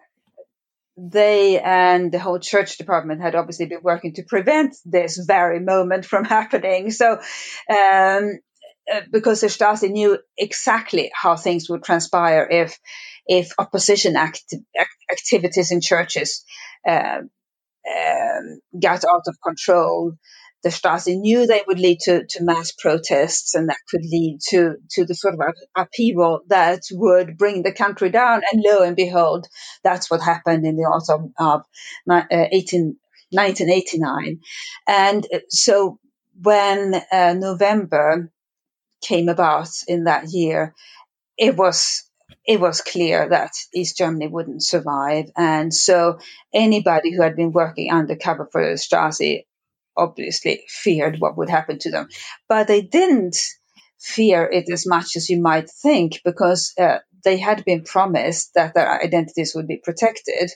they 0.97 1.61
and 1.61 2.13
the 2.13 2.21
whole 2.21 2.39
church 2.39 2.79
department 2.79 3.21
had 3.21 3.35
obviously 3.35 3.67
been 3.67 3.83
working 3.83 4.13
to 4.15 4.23
prevent 4.23 4.77
this 4.85 5.17
very 5.17 5.59
moment 5.59 6.05
from 6.05 6.25
happening. 6.37 6.91
So 6.91 7.21
um, 7.69 8.39
uh, 8.93 9.01
because 9.11 9.41
the 9.41 9.47
Stasi 9.49 9.91
knew 9.91 10.19
exactly 10.37 11.11
how 11.15 11.37
things 11.37 11.69
would 11.71 11.83
transpire 11.83 12.47
if 12.51 12.79
if 13.27 13.53
opposition 13.59 14.17
act- 14.17 14.55
activities 15.11 15.71
in 15.71 15.81
churches 15.81 16.45
uh, 16.87 17.21
um, 17.89 18.61
got 18.81 19.05
out 19.05 19.25
of 19.27 19.37
control. 19.43 20.13
the 20.63 20.71
Stasi 20.71 21.19
knew 21.19 21.47
they 21.47 21.63
would 21.67 21.79
lead 21.79 21.99
to, 22.01 22.25
to 22.27 22.43
mass 22.43 22.73
protests 22.73 23.55
and 23.55 23.69
that 23.69 23.77
could 23.91 24.01
lead 24.03 24.39
to, 24.49 24.77
to 24.93 25.05
the 25.05 25.15
sort 25.15 25.35
of 25.35 25.41
upheaval 25.77 26.41
that 26.49 26.81
would 26.93 27.37
bring 27.37 27.63
the 27.63 27.73
country 27.73 28.09
down. 28.09 28.41
And 28.51 28.63
lo 28.67 28.83
and 28.83 28.97
behold, 28.97 29.47
that's 29.83 30.11
what 30.11 30.23
happened 30.23 30.67
in 30.67 30.77
the 30.77 30.85
autumn 30.85 31.35
of 31.39 31.63
18, 32.11 32.97
1989. 33.31 34.41
And 34.89 35.27
so 35.51 35.99
when 36.41 36.95
uh, 37.13 37.35
November 37.35 38.33
came 39.05 39.29
about 39.29 39.69
in 39.87 40.05
that 40.05 40.31
year, 40.31 40.75
it 41.37 41.57
was 41.57 42.05
it 42.47 42.61
was 42.61 42.81
clear 42.81 43.29
that 43.29 43.53
East 43.75 43.97
Germany 43.97 44.29
wouldn't 44.29 44.63
survive. 44.63 45.31
And 45.37 45.73
so 45.73 46.19
anybody 46.53 47.13
who 47.13 47.23
had 47.23 47.37
been 47.37 47.53
working 47.53 47.93
undercover 47.93 48.49
for 48.51 48.63
the 48.63 48.75
Stasi 48.75 49.45
obviously 49.97 50.65
feared 50.69 51.21
what 51.21 51.37
would 51.39 51.49
happen 51.49 51.79
to 51.81 51.91
them. 51.91 52.09
But 52.49 52.67
they 52.67 52.83
didn't 52.83 53.37
fear 53.99 54.45
it 54.45 54.69
as 54.71 54.87
much 54.87 55.17
as 55.17 55.31
you 55.31 55.41
might 55.41 55.71
think 55.71 56.21
because 56.25 56.75
uh, 56.79 56.99
they 57.25 57.39
had 57.39 57.65
been 57.65 57.85
promised 57.85 58.53
that 58.55 58.75
their 58.75 59.03
identities 59.03 59.55
would 59.55 59.67
be 59.67 59.81
protected. 59.83 60.51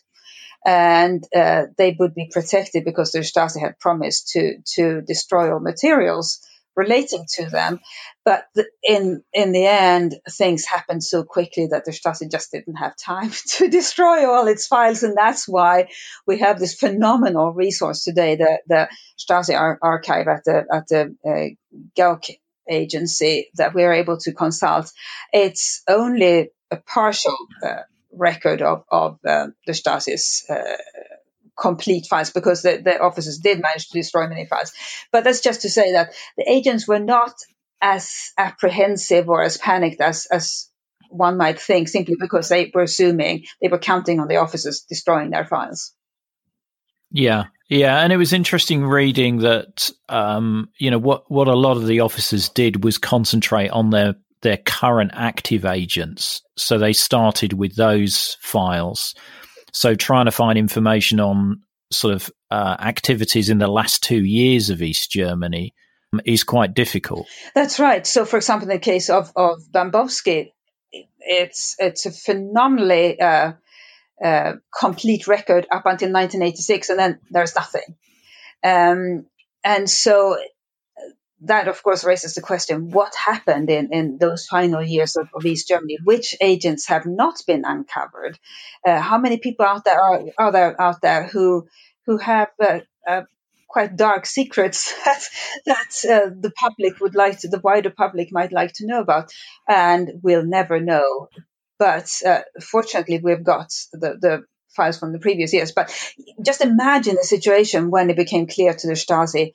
And 0.66 1.24
uh, 1.34 1.66
they 1.78 1.96
would 1.98 2.14
be 2.14 2.28
protected 2.30 2.84
because 2.84 3.12
the 3.12 3.20
Stasi 3.20 3.60
had 3.60 3.78
promised 3.78 4.30
to, 4.30 4.58
to 4.74 5.00
destroy 5.02 5.52
all 5.52 5.60
materials 5.60 6.40
relating 6.78 7.24
to 7.36 7.50
them. 7.50 7.80
But 8.24 8.46
in 8.84 9.22
in 9.32 9.52
the 9.52 9.66
end, 9.66 10.14
things 10.30 10.64
happened 10.64 11.02
so 11.02 11.24
quickly 11.24 11.66
that 11.70 11.84
the 11.84 11.90
Stasi 11.92 12.30
just 12.30 12.52
didn't 12.52 12.76
have 12.76 12.94
time 12.96 13.32
to 13.56 13.68
destroy 13.68 14.30
all 14.30 14.46
its 14.46 14.66
files, 14.66 15.02
and 15.02 15.16
that's 15.16 15.48
why 15.48 15.88
we 16.26 16.38
have 16.38 16.58
this 16.58 16.74
phenomenal 16.74 17.52
resource 17.52 18.04
today, 18.04 18.36
the 18.36 18.60
the 18.68 18.88
Stasi 19.18 19.58
ar- 19.58 19.78
archive 19.82 20.28
at 20.28 20.44
the 20.44 20.64
at 20.72 20.88
the 20.88 21.02
uh, 21.26 22.20
agency 22.70 23.48
that 23.54 23.74
we're 23.74 23.94
able 23.94 24.18
to 24.18 24.32
consult. 24.32 24.92
It's 25.32 25.82
only 25.88 26.50
a 26.70 26.76
partial 26.76 27.36
uh, 27.62 27.82
record 28.12 28.62
of 28.62 28.84
of 28.90 29.18
uh, 29.26 29.48
the 29.66 29.72
Stasi's 29.72 30.44
uh, 30.48 30.76
complete 31.58 32.06
files 32.08 32.30
because 32.30 32.62
the, 32.62 32.80
the 32.82 33.00
officers 33.00 33.38
did 33.38 33.60
manage 33.60 33.88
to 33.88 33.98
destroy 33.98 34.28
many 34.28 34.46
files. 34.46 34.72
But 35.12 35.24
that's 35.24 35.40
just 35.40 35.62
to 35.62 35.70
say 35.70 35.92
that 35.92 36.12
the 36.36 36.50
agents 36.50 36.86
were 36.86 36.98
not 36.98 37.32
as 37.80 38.32
apprehensive 38.36 39.28
or 39.28 39.42
as 39.42 39.56
panicked 39.56 40.00
as, 40.00 40.26
as 40.26 40.68
one 41.10 41.36
might 41.36 41.60
think 41.60 41.88
simply 41.88 42.16
because 42.18 42.48
they 42.48 42.70
were 42.72 42.82
assuming 42.82 43.44
they 43.60 43.68
were 43.68 43.78
counting 43.78 44.20
on 44.20 44.28
the 44.28 44.36
officers 44.36 44.84
destroying 44.88 45.30
their 45.30 45.46
files. 45.46 45.92
Yeah, 47.10 47.44
yeah, 47.68 48.02
and 48.02 48.12
it 48.12 48.18
was 48.18 48.32
interesting 48.32 48.84
reading 48.84 49.38
that 49.38 49.90
um, 50.08 50.68
you 50.78 50.90
know 50.90 50.98
what 50.98 51.30
what 51.30 51.48
a 51.48 51.54
lot 51.54 51.78
of 51.78 51.86
the 51.86 52.00
officers 52.00 52.50
did 52.50 52.84
was 52.84 52.98
concentrate 52.98 53.70
on 53.70 53.90
their 53.90 54.14
their 54.42 54.58
current 54.58 55.12
active 55.14 55.64
agents. 55.64 56.42
So 56.56 56.78
they 56.78 56.92
started 56.92 57.54
with 57.54 57.76
those 57.76 58.36
files 58.40 59.14
so 59.78 59.94
trying 59.94 60.24
to 60.24 60.32
find 60.32 60.58
information 60.58 61.20
on 61.20 61.62
sort 61.92 62.12
of 62.12 62.28
uh, 62.50 62.76
activities 62.80 63.48
in 63.48 63.58
the 63.58 63.68
last 63.68 64.02
two 64.02 64.24
years 64.24 64.70
of 64.70 64.82
East 64.82 65.12
Germany 65.12 65.72
is 66.24 66.42
quite 66.42 66.74
difficult. 66.74 67.28
That's 67.54 67.78
right. 67.78 68.04
So, 68.04 68.24
for 68.24 68.38
example, 68.38 68.68
in 68.68 68.74
the 68.74 68.80
case 68.80 69.08
of 69.08 69.30
of 69.36 69.60
Bambowski, 69.70 70.50
it's 71.20 71.76
it's 71.78 72.06
a 72.06 72.10
phenomenally 72.10 73.20
uh, 73.20 73.52
uh, 74.22 74.54
complete 74.76 75.28
record 75.28 75.68
up 75.70 75.86
until 75.86 76.10
1986, 76.10 76.88
and 76.90 76.98
then 76.98 77.20
there's 77.30 77.54
nothing. 77.54 77.94
Um, 78.64 79.26
and 79.62 79.88
so 79.88 80.38
that, 81.42 81.68
of 81.68 81.82
course, 81.82 82.04
raises 82.04 82.34
the 82.34 82.40
question 82.40 82.90
what 82.90 83.14
happened 83.14 83.70
in, 83.70 83.92
in 83.92 84.18
those 84.18 84.46
final 84.46 84.82
years 84.82 85.16
of, 85.16 85.28
of 85.34 85.46
East 85.46 85.68
Germany? 85.68 85.98
Which 86.02 86.34
agents 86.40 86.88
have 86.88 87.06
not 87.06 87.42
been 87.46 87.64
uncovered? 87.64 88.38
Uh, 88.84 89.00
how 89.00 89.18
many 89.18 89.38
people 89.38 89.64
out 89.64 89.84
there 89.84 90.00
are, 90.00 90.22
are 90.36 90.52
there 90.52 90.80
out 90.80 91.00
there 91.00 91.24
who 91.24 91.68
who 92.06 92.18
have 92.18 92.48
uh, 92.60 92.80
uh, 93.08 93.22
quite 93.68 93.96
dark 93.96 94.26
secrets 94.26 94.92
that, 95.04 95.22
that 95.66 96.10
uh, 96.10 96.30
the 96.40 96.50
public 96.50 97.00
would 97.00 97.14
like 97.14 97.40
to, 97.40 97.48
the 97.48 97.60
wider 97.62 97.90
public 97.90 98.32
might 98.32 98.52
like 98.52 98.72
to 98.74 98.86
know 98.86 99.00
about, 99.00 99.30
and 99.68 100.10
we'll 100.22 100.44
never 100.44 100.80
know. 100.80 101.28
But 101.78 102.10
uh, 102.26 102.40
fortunately, 102.60 103.20
we've 103.22 103.44
got 103.44 103.70
the, 103.92 104.16
the 104.20 104.42
files 104.68 104.98
from 104.98 105.12
the 105.12 105.18
previous 105.18 105.52
years. 105.52 105.72
But 105.72 105.90
just 106.44 106.60
imagine 106.60 107.16
the 107.16 107.24
situation 107.24 107.90
when 107.90 108.10
it 108.10 108.16
became 108.16 108.46
clear 108.46 108.74
to 108.74 108.86
the 108.86 108.94
Stasi 108.94 109.52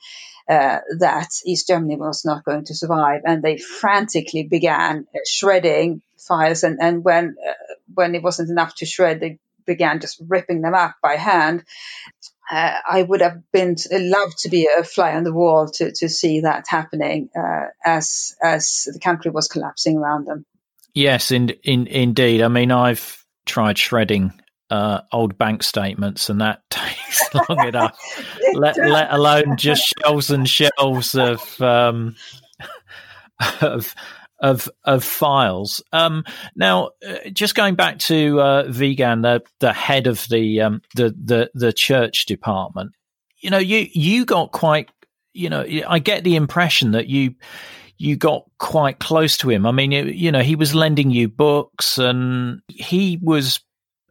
uh, 0.49 0.79
that 0.99 1.29
East 1.45 1.67
Germany 1.67 1.95
was 1.95 2.25
not 2.25 2.43
going 2.43 2.65
to 2.65 2.75
survive, 2.75 3.21
and 3.25 3.41
they 3.41 3.57
frantically 3.57 4.43
began 4.43 5.07
shredding 5.25 6.01
files. 6.17 6.63
And, 6.63 6.79
and 6.81 7.03
when 7.03 7.35
uh, 7.47 7.53
when 7.93 8.15
it 8.15 8.23
wasn't 8.23 8.49
enough 8.49 8.75
to 8.75 8.85
shred, 8.85 9.19
they 9.19 9.39
began 9.65 10.01
just 10.01 10.21
ripping 10.27 10.61
them 10.61 10.73
up 10.73 10.95
by 11.01 11.15
hand. 11.15 11.63
Uh, 12.51 12.73
I 12.85 13.01
would 13.01 13.21
have 13.21 13.41
been 13.53 13.77
loved 13.89 14.39
to 14.39 14.49
be 14.49 14.67
a 14.67 14.83
fly 14.83 15.15
on 15.15 15.23
the 15.23 15.33
wall 15.33 15.69
to, 15.69 15.93
to 15.93 16.09
see 16.09 16.41
that 16.41 16.65
happening 16.67 17.29
uh, 17.37 17.67
as 17.85 18.35
as 18.43 18.89
the 18.91 18.99
country 18.99 19.31
was 19.31 19.47
collapsing 19.47 19.97
around 19.97 20.25
them. 20.25 20.45
Yes, 20.93 21.31
in, 21.31 21.49
in, 21.63 21.87
indeed. 21.87 22.41
I 22.41 22.49
mean, 22.49 22.71
I've 22.71 23.25
tried 23.45 23.77
shredding 23.77 24.33
uh, 24.69 25.01
old 25.11 25.37
bank 25.37 25.63
statements, 25.63 26.29
and 26.29 26.41
that 26.41 26.61
takes 26.69 27.23
long 27.33 27.67
enough. 27.67 27.97
let, 28.53 28.77
let 28.77 29.11
alone 29.13 29.57
just 29.57 29.93
shelves 29.99 30.31
and 30.31 30.47
shelves 30.47 31.15
of 31.15 31.61
um, 31.61 32.15
of 33.61 33.93
of 34.39 34.69
of 34.83 35.03
files. 35.03 35.81
Um, 35.91 36.23
now, 36.55 36.89
uh, 37.07 37.29
just 37.31 37.55
going 37.55 37.75
back 37.75 37.99
to 37.99 38.39
uh, 38.39 38.71
Wiegand, 38.77 39.23
the 39.23 39.43
the 39.59 39.73
head 39.73 40.07
of 40.07 40.27
the 40.29 40.61
um, 40.61 40.81
the 40.95 41.15
the 41.23 41.51
the 41.53 41.73
church 41.73 42.25
department. 42.25 42.91
You 43.39 43.49
know, 43.49 43.59
you 43.59 43.87
you 43.91 44.25
got 44.25 44.51
quite. 44.51 44.89
You 45.35 45.49
know, 45.49 45.65
I 45.87 45.97
get 45.97 46.23
the 46.23 46.35
impression 46.35 46.91
that 46.91 47.07
you 47.07 47.33
you 47.97 48.15
got 48.15 48.43
quite 48.59 48.99
close 48.99 49.35
to 49.37 49.49
him. 49.49 49.65
I 49.65 49.71
mean, 49.71 49.91
you 49.91 50.31
know, 50.31 50.41
he 50.41 50.55
was 50.55 50.75
lending 50.75 51.09
you 51.09 51.27
books, 51.27 51.97
and 51.97 52.61
he 52.67 53.17
was 53.21 53.59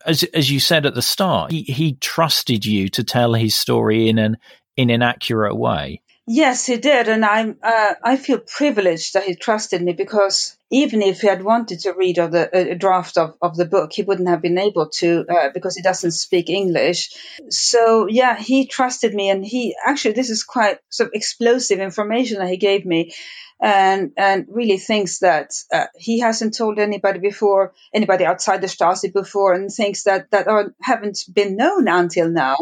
as 0.06 0.22
as 0.34 0.50
you 0.50 0.60
said 0.60 0.86
at 0.86 0.94
the 0.94 1.02
start, 1.02 1.50
he, 1.50 1.62
he 1.62 1.94
trusted 1.94 2.64
you 2.64 2.88
to 2.90 3.04
tell 3.04 3.34
his 3.34 3.54
story 3.54 4.08
in 4.08 4.18
an 4.18 4.36
in 4.76 4.90
an 4.90 5.02
accurate 5.02 5.56
way. 5.56 6.02
Yes, 6.26 6.66
he 6.66 6.76
did, 6.76 7.08
and 7.08 7.24
I'm 7.24 7.58
uh, 7.62 7.94
I 8.02 8.16
feel 8.16 8.38
privileged 8.38 9.14
that 9.14 9.24
he 9.24 9.34
trusted 9.34 9.82
me 9.82 9.92
because 9.92 10.56
even 10.70 11.02
if 11.02 11.20
he 11.20 11.26
had 11.26 11.42
wanted 11.42 11.80
to 11.80 11.92
read 11.92 12.18
of 12.18 12.30
the 12.30 12.72
a 12.72 12.76
draft 12.76 13.18
of, 13.18 13.36
of 13.42 13.56
the 13.56 13.64
book, 13.64 13.92
he 13.92 14.02
wouldn't 14.02 14.28
have 14.28 14.40
been 14.40 14.56
able 14.56 14.88
to 14.88 15.26
uh, 15.28 15.48
because 15.52 15.74
he 15.74 15.82
doesn't 15.82 16.12
speak 16.12 16.48
English. 16.48 17.10
So 17.50 18.06
yeah, 18.08 18.38
he 18.38 18.66
trusted 18.66 19.12
me, 19.12 19.30
and 19.30 19.44
he 19.44 19.74
actually 19.84 20.14
this 20.14 20.30
is 20.30 20.44
quite 20.44 20.78
sort 20.90 21.08
of 21.08 21.14
explosive 21.14 21.80
information 21.80 22.38
that 22.38 22.48
he 22.48 22.56
gave 22.56 22.86
me 22.86 23.12
and 23.62 24.10
and 24.16 24.46
really 24.48 24.76
thinks 24.76 25.20
that 25.20 25.52
uh, 25.72 25.86
he 25.96 26.18
hasn't 26.18 26.56
told 26.56 26.80
anybody 26.80 27.20
before, 27.20 27.72
anybody 27.94 28.24
outside 28.24 28.60
the 28.60 28.66
Stasi 28.66 29.12
before, 29.12 29.54
and 29.54 29.70
things 29.70 30.02
that 30.02 30.30
that 30.32 30.48
are, 30.48 30.74
haven't 30.82 31.20
been 31.32 31.56
known 31.56 31.86
until 31.86 32.28
now. 32.28 32.56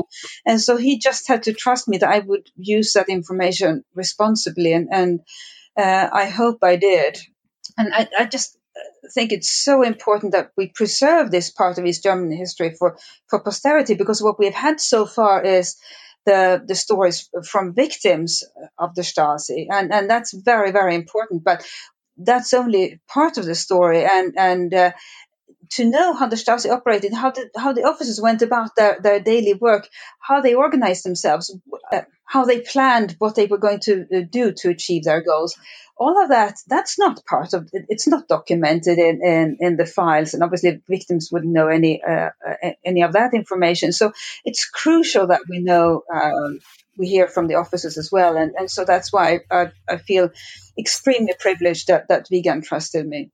And 0.44 0.60
so 0.60 0.76
he 0.76 0.98
just 0.98 1.26
had 1.26 1.44
to 1.44 1.54
trust 1.54 1.88
me 1.88 1.98
that 1.98 2.10
I 2.10 2.18
would 2.18 2.50
use 2.54 2.92
that 2.92 3.08
information 3.08 3.82
responsibly, 3.94 4.74
and 4.74 4.88
and 4.92 5.20
uh, 5.74 6.08
I 6.12 6.26
hope 6.26 6.58
I 6.62 6.76
did. 6.76 7.18
And 7.78 7.94
I, 7.94 8.08
I 8.18 8.24
just 8.26 8.58
think 9.14 9.32
it's 9.32 9.50
so 9.50 9.82
important 9.82 10.32
that 10.32 10.52
we 10.54 10.68
preserve 10.68 11.30
this 11.30 11.50
part 11.50 11.78
of 11.78 11.86
East 11.86 12.02
German 12.02 12.30
history 12.30 12.74
for 12.78 12.98
for 13.26 13.40
posterity 13.40 13.94
because 13.94 14.22
what 14.22 14.38
we've 14.38 14.52
had 14.52 14.80
so 14.80 15.06
far 15.06 15.42
is 15.42 15.76
the 16.30 16.62
the 16.70 16.74
stories 16.74 17.28
from 17.52 17.74
victims 17.74 18.44
of 18.78 18.94
the 18.94 19.02
Stasi, 19.02 19.66
and 19.76 19.92
and 19.96 20.08
that's 20.12 20.32
very 20.50 20.70
very 20.78 20.94
important. 20.94 21.44
But 21.44 21.66
that's 22.16 22.52
only 22.54 23.00
part 23.16 23.38
of 23.38 23.44
the 23.46 23.54
story, 23.54 24.04
and 24.04 24.34
and 24.36 24.74
uh, 24.74 24.92
to 25.76 25.84
know 25.84 26.14
how 26.14 26.26
the 26.28 26.36
Stasi 26.36 26.70
operated, 26.70 27.12
how 27.12 27.30
the 27.30 27.48
how 27.56 27.72
the 27.72 27.84
officers 27.84 28.20
went 28.20 28.42
about 28.42 28.70
their, 28.76 28.98
their 29.02 29.20
daily 29.20 29.54
work, 29.54 29.88
how 30.18 30.40
they 30.40 30.54
organized 30.54 31.04
themselves, 31.04 31.54
uh, 31.92 32.02
how 32.30 32.44
they 32.44 32.60
planned 32.60 33.16
what 33.18 33.34
they 33.34 33.46
were 33.46 33.58
going 33.58 33.80
to 33.80 34.06
uh, 34.14 34.20
do 34.30 34.52
to 34.52 34.68
achieve 34.70 35.02
their 35.02 35.20
goals. 35.20 35.58
All 35.96 36.22
of 36.22 36.28
that, 36.28 36.58
that's 36.68 36.96
not 36.96 37.26
part 37.26 37.54
of 37.54 37.68
it's 37.72 38.06
not 38.06 38.28
documented 38.28 38.98
in, 38.98 39.20
in, 39.20 39.56
in 39.58 39.76
the 39.76 39.84
files. 39.84 40.32
And 40.32 40.44
obviously 40.44 40.80
victims 40.88 41.30
wouldn't 41.32 41.52
know 41.52 41.66
any, 41.66 42.00
uh, 42.00 42.30
uh, 42.48 42.70
any 42.84 43.02
of 43.02 43.14
that 43.14 43.34
information. 43.34 43.90
So 43.90 44.12
it's 44.44 44.64
crucial 44.64 45.26
that 45.26 45.40
we 45.48 45.58
know, 45.58 46.04
um, 46.14 46.60
we 46.96 47.08
hear 47.08 47.26
from 47.26 47.48
the 47.48 47.56
officers 47.56 47.98
as 47.98 48.12
well. 48.12 48.36
And, 48.36 48.52
and 48.56 48.70
so 48.70 48.84
that's 48.84 49.12
why 49.12 49.40
I, 49.50 49.72
I 49.88 49.96
feel 49.96 50.30
extremely 50.78 51.34
privileged 51.36 51.88
that, 51.88 52.06
that 52.10 52.28
Wiegand 52.30 52.62
trusted 52.62 53.08
me. 53.08 53.32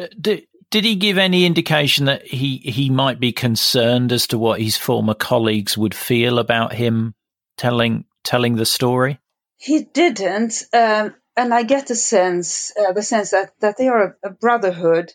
Uh, 0.00 0.06
did, 0.18 0.46
did 0.70 0.84
he 0.84 0.96
give 0.96 1.18
any 1.18 1.44
indication 1.44 2.06
that 2.06 2.26
he, 2.26 2.56
he 2.56 2.88
might 2.88 3.20
be 3.20 3.32
concerned 3.32 4.12
as 4.12 4.26
to 4.28 4.38
what 4.38 4.62
his 4.62 4.78
former 4.78 5.14
colleagues 5.14 5.76
would 5.76 5.94
feel 5.94 6.38
about 6.38 6.72
him 6.72 7.12
telling 7.58 8.06
telling 8.24 8.56
the 8.56 8.66
story? 8.66 9.20
He 9.56 9.84
didn't, 9.84 10.64
um, 10.72 11.14
and 11.36 11.54
I 11.54 11.62
get 11.62 11.86
the 11.86 11.94
sense, 11.94 12.72
uh, 12.76 12.92
the 12.92 13.02
sense 13.02 13.30
that, 13.30 13.52
that 13.60 13.76
they 13.76 13.88
are 13.88 14.16
a, 14.22 14.28
a 14.28 14.30
brotherhood, 14.30 15.12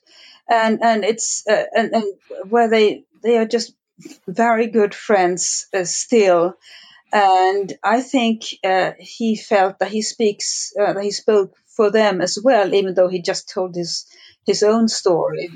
and 0.49 0.79
and 0.81 1.03
it's 1.03 1.45
uh, 1.47 1.65
and, 1.75 1.93
and 1.93 2.13
where 2.49 2.69
they 2.69 3.03
they 3.21 3.37
are 3.37 3.45
just 3.45 3.73
very 4.27 4.67
good 4.67 4.95
friends 4.95 5.67
uh, 5.73 5.83
still, 5.83 6.55
and 7.11 7.73
I 7.83 8.01
think 8.01 8.43
uh, 8.63 8.91
he 8.99 9.35
felt 9.35 9.79
that 9.79 9.89
he 9.91 10.01
speaks 10.01 10.73
uh, 10.79 10.93
that 10.93 11.03
he 11.03 11.11
spoke 11.11 11.55
for 11.67 11.91
them 11.91 12.21
as 12.21 12.37
well, 12.43 12.73
even 12.73 12.93
though 12.93 13.09
he 13.09 13.21
just 13.21 13.49
told 13.49 13.75
his 13.75 14.05
his 14.45 14.63
own 14.63 14.87
story. 14.87 15.49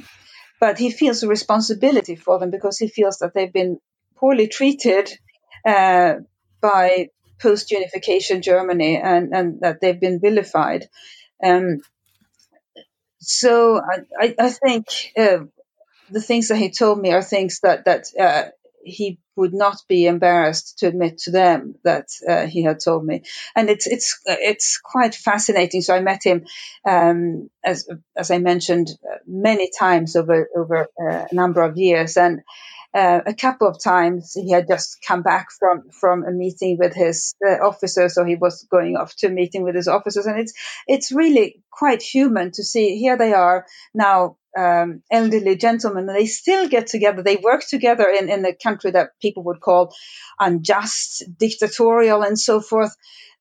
But 0.59 0.77
he 0.77 0.91
feels 0.91 1.23
a 1.23 1.27
responsibility 1.27 2.15
for 2.15 2.39
them 2.39 2.51
because 2.51 2.77
he 2.77 2.87
feels 2.87 3.17
that 3.19 3.33
they've 3.33 3.51
been 3.51 3.79
poorly 4.15 4.47
treated 4.47 5.11
uh, 5.65 6.15
by 6.61 7.09
post 7.43 7.71
unification 7.71 8.41
Germany 8.41 8.97
and, 8.97 9.33
and 9.35 9.61
that 9.61 9.81
they've 9.81 9.99
been 9.99 10.19
vilified. 10.19 10.89
Um, 11.43 11.81
so 13.19 13.79
I, 14.19 14.35
I 14.39 14.49
think 14.49 14.85
uh, 15.17 15.45
the 16.09 16.21
things 16.21 16.47
that 16.47 16.57
he 16.57 16.71
told 16.71 16.99
me 16.99 17.11
are 17.11 17.21
things 17.21 17.59
that 17.61 17.85
that 17.85 18.05
uh, 18.19 18.49
he 18.83 19.19
would 19.35 19.53
not 19.53 19.77
be 19.87 20.05
embarrassed 20.05 20.79
to 20.79 20.87
admit 20.87 21.17
to 21.17 21.31
them 21.31 21.75
that 21.83 22.07
uh, 22.27 22.45
he 22.45 22.63
had 22.63 22.79
told 22.79 23.05
me, 23.05 23.23
and 23.55 23.69
it's 23.69 23.87
it's 23.87 24.19
it's 24.25 24.77
quite 24.77 25.15
fascinating. 25.15 25.81
So 25.81 25.95
I 25.95 26.01
met 26.01 26.23
him, 26.23 26.45
um, 26.85 27.49
as 27.63 27.87
as 28.15 28.29
I 28.29 28.39
mentioned, 28.39 28.89
many 29.25 29.69
times 29.77 30.15
over 30.15 30.49
over 30.55 30.87
uh, 31.01 31.25
a 31.31 31.35
number 31.35 31.61
of 31.61 31.77
years, 31.77 32.17
and 32.17 32.41
uh, 32.93 33.21
a 33.25 33.33
couple 33.33 33.67
of 33.67 33.81
times 33.83 34.33
he 34.33 34.51
had 34.51 34.67
just 34.67 35.03
come 35.05 35.23
back 35.23 35.47
from 35.51 35.89
from 35.89 36.23
a 36.23 36.31
meeting 36.31 36.77
with 36.79 36.93
his 36.93 37.33
uh, 37.45 37.53
officers, 37.65 38.13
so 38.13 38.23
he 38.23 38.35
was 38.35 38.67
going 38.69 38.95
off 38.95 39.15
to 39.15 39.27
a 39.27 39.31
meeting 39.31 39.63
with 39.63 39.75
his 39.75 39.87
officers, 39.87 40.27
and 40.27 40.39
it's 40.39 40.53
it's 40.87 41.11
really 41.11 41.63
quite 41.71 42.03
human 42.03 42.51
to 42.51 42.63
see. 42.63 42.99
Here 42.99 43.17
they 43.17 43.33
are 43.33 43.65
now, 43.95 44.37
um, 44.55 45.01
elderly 45.11 45.55
gentlemen, 45.55 46.07
and 46.07 46.17
they 46.17 46.27
still 46.27 46.67
get 46.67 46.85
together. 46.85 47.23
They 47.23 47.37
work 47.37 47.63
together 47.67 48.05
in 48.07 48.29
in 48.29 48.45
a 48.45 48.53
country 48.53 48.91
that 48.91 49.19
people 49.19 49.43
would 49.45 49.59
call 49.59 49.95
unjust, 50.39 51.23
dictatorial, 51.39 52.21
and 52.21 52.39
so 52.39 52.61
forth. 52.61 52.95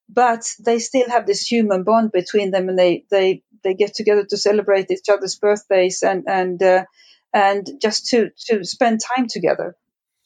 But 0.08 0.44
they 0.64 0.78
still 0.78 1.08
have 1.10 1.26
this 1.26 1.46
human 1.46 1.84
bond 1.84 2.10
between 2.12 2.52
them, 2.52 2.70
and 2.70 2.78
they 2.78 3.04
they 3.10 3.42
they 3.62 3.74
get 3.74 3.94
together 3.94 4.24
to 4.24 4.36
celebrate 4.36 4.90
each 4.90 5.08
other's 5.10 5.36
birthdays 5.36 6.02
and 6.02 6.24
and 6.26 6.62
uh, 6.62 6.84
and 7.32 7.68
just 7.80 8.06
to 8.08 8.30
to 8.46 8.64
spend 8.64 9.00
time 9.16 9.26
together. 9.28 9.76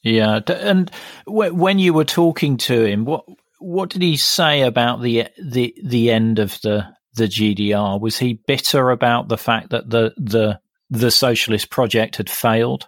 Yeah, 0.03 0.39
and 0.47 0.91
when 1.25 1.79
you 1.79 1.93
were 1.93 2.05
talking 2.05 2.57
to 2.57 2.85
him, 2.85 3.05
what 3.05 3.25
what 3.59 3.89
did 3.89 4.01
he 4.01 4.17
say 4.17 4.61
about 4.61 5.01
the 5.01 5.27
the 5.41 5.75
the 5.83 6.11
end 6.11 6.39
of 6.39 6.59
the 6.61 6.87
the 7.15 7.25
GDR? 7.25 7.99
Was 7.99 8.17
he 8.17 8.33
bitter 8.33 8.91
about 8.91 9.27
the 9.27 9.37
fact 9.37 9.71
that 9.71 9.89
the 9.89 10.13
the 10.17 10.59
the 10.89 11.11
socialist 11.11 11.69
project 11.69 12.17
had 12.17 12.29
failed? 12.29 12.87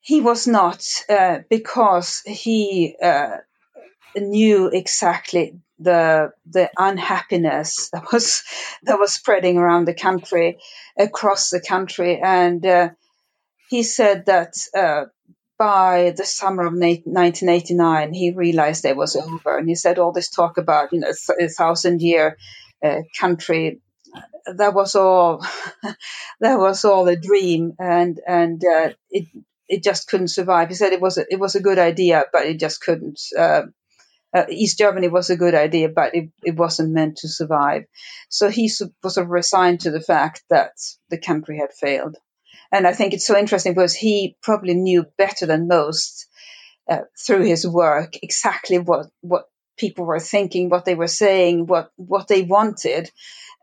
He 0.00 0.20
was 0.20 0.46
not, 0.46 0.84
uh, 1.08 1.40
because 1.48 2.22
he 2.26 2.96
uh, 3.02 3.36
knew 4.16 4.68
exactly 4.68 5.60
the 5.80 6.32
the 6.48 6.70
unhappiness 6.76 7.90
that 7.92 8.12
was 8.12 8.42
that 8.84 8.98
was 8.98 9.12
spreading 9.12 9.58
around 9.58 9.86
the 9.86 9.94
country, 9.94 10.58
across 10.98 11.50
the 11.50 11.60
country, 11.60 12.20
and 12.22 12.64
uh, 12.64 12.90
he 13.68 13.82
said 13.82 14.26
that 14.26 14.54
uh, 14.76 15.04
by 15.58 16.14
the 16.16 16.24
summer 16.24 16.66
of 16.66 16.72
1989 16.72 18.14
he 18.14 18.32
realized 18.32 18.84
it 18.84 18.96
was 18.96 19.16
over, 19.16 19.58
and 19.58 19.68
he 19.68 19.74
said 19.74 19.98
all 19.98 20.12
this 20.12 20.30
talk 20.30 20.58
about 20.58 20.92
you 20.92 21.00
know 21.00 21.12
a 21.40 21.48
thousand 21.48 22.02
year 22.02 22.36
uh, 22.84 23.00
country 23.18 23.80
that 24.46 24.74
was 24.74 24.94
all 24.94 25.44
that 26.40 26.58
was 26.58 26.84
all 26.84 27.08
a 27.08 27.16
dream, 27.16 27.74
and 27.78 28.20
and 28.26 28.62
uh, 28.64 28.90
it 29.10 29.26
it 29.68 29.82
just 29.82 30.08
couldn't 30.08 30.28
survive. 30.28 30.68
He 30.68 30.74
said 30.74 30.92
it 30.92 31.00
was 31.00 31.18
a, 31.18 31.24
it 31.30 31.38
was 31.38 31.54
a 31.54 31.62
good 31.62 31.78
idea, 31.78 32.24
but 32.32 32.46
it 32.46 32.58
just 32.58 32.80
couldn't. 32.80 33.20
Uh, 33.38 33.62
uh, 34.34 34.44
East 34.48 34.78
Germany 34.78 35.08
was 35.08 35.30
a 35.30 35.36
good 35.36 35.54
idea, 35.54 35.88
but 35.88 36.14
it, 36.14 36.30
it 36.44 36.56
wasn't 36.56 36.92
meant 36.92 37.18
to 37.18 37.28
survive. 37.28 37.84
So 38.28 38.48
he 38.48 38.64
was 38.64 38.78
sort 38.78 39.24
of 39.24 39.30
resigned 39.30 39.80
to 39.80 39.90
the 39.90 40.00
fact 40.00 40.42
that 40.50 40.72
the 41.08 41.18
country 41.18 41.58
had 41.58 41.72
failed. 41.72 42.16
And 42.72 42.86
I 42.86 42.92
think 42.92 43.12
it's 43.12 43.26
so 43.26 43.36
interesting 43.36 43.74
because 43.74 43.94
he 43.94 44.36
probably 44.42 44.74
knew 44.74 45.06
better 45.18 45.46
than 45.46 45.66
most 45.66 46.26
uh, 46.88 47.02
through 47.18 47.44
his 47.44 47.66
work 47.66 48.14
exactly 48.22 48.78
what, 48.78 49.06
what 49.20 49.46
people 49.80 50.04
were 50.04 50.20
thinking, 50.20 50.68
what 50.68 50.84
they 50.84 50.94
were 50.94 51.08
saying, 51.08 51.66
what, 51.66 51.90
what 51.96 52.28
they 52.28 52.42
wanted. 52.42 53.10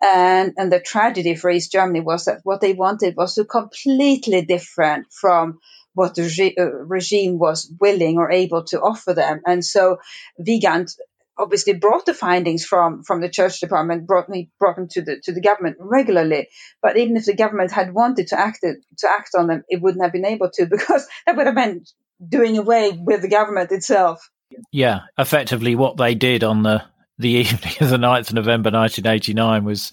And, 0.01 0.53
and 0.57 0.71
the 0.71 0.79
tragedy 0.79 1.35
for 1.35 1.49
East 1.49 1.71
Germany 1.71 2.01
was 2.01 2.25
that 2.25 2.41
what 2.43 2.61
they 2.61 2.73
wanted 2.73 3.15
was 3.15 3.35
so 3.35 3.45
completely 3.45 4.43
different 4.43 5.07
from 5.11 5.59
what 5.93 6.15
the 6.15 6.53
uh, 6.57 6.63
regime 6.63 7.39
was 7.39 7.71
willing 7.79 8.17
or 8.17 8.31
able 8.31 8.63
to 8.65 8.79
offer 8.79 9.13
them. 9.13 9.41
And 9.45 9.63
so 9.65 9.97
Wiegand 10.37 10.89
obviously 11.37 11.73
brought 11.73 12.05
the 12.05 12.13
findings 12.13 12.65
from, 12.65 13.03
from 13.03 13.21
the 13.21 13.29
church 13.29 13.59
department, 13.59 14.07
brought 14.07 14.29
me 14.29 14.49
brought 14.59 14.75
them 14.75 14.87
to 14.89 15.01
the 15.01 15.19
to 15.23 15.33
the 15.33 15.41
government 15.41 15.77
regularly. 15.79 16.49
But 16.81 16.97
even 16.97 17.17
if 17.17 17.25
the 17.25 17.35
government 17.35 17.71
had 17.71 17.93
wanted 17.93 18.27
to 18.27 18.39
act 18.39 18.61
to 18.61 19.07
act 19.09 19.31
on 19.37 19.47
them, 19.47 19.63
it 19.69 19.81
wouldn't 19.81 20.03
have 20.03 20.13
been 20.13 20.25
able 20.25 20.49
to 20.53 20.65
because 20.69 21.07
that 21.25 21.35
would 21.35 21.47
have 21.47 21.55
meant 21.55 21.89
doing 22.25 22.57
away 22.57 22.91
with 22.91 23.21
the 23.21 23.29
government 23.29 23.71
itself. 23.71 24.29
Yeah, 24.71 25.01
effectively, 25.17 25.75
what 25.75 25.97
they 25.97 26.15
did 26.15 26.43
on 26.43 26.63
the 26.63 26.83
the 27.17 27.29
evening 27.29 27.73
of 27.81 27.89
the 27.89 27.97
9th 27.97 28.29
of 28.29 28.33
November 28.33 28.69
1989 28.69 29.63
was, 29.63 29.91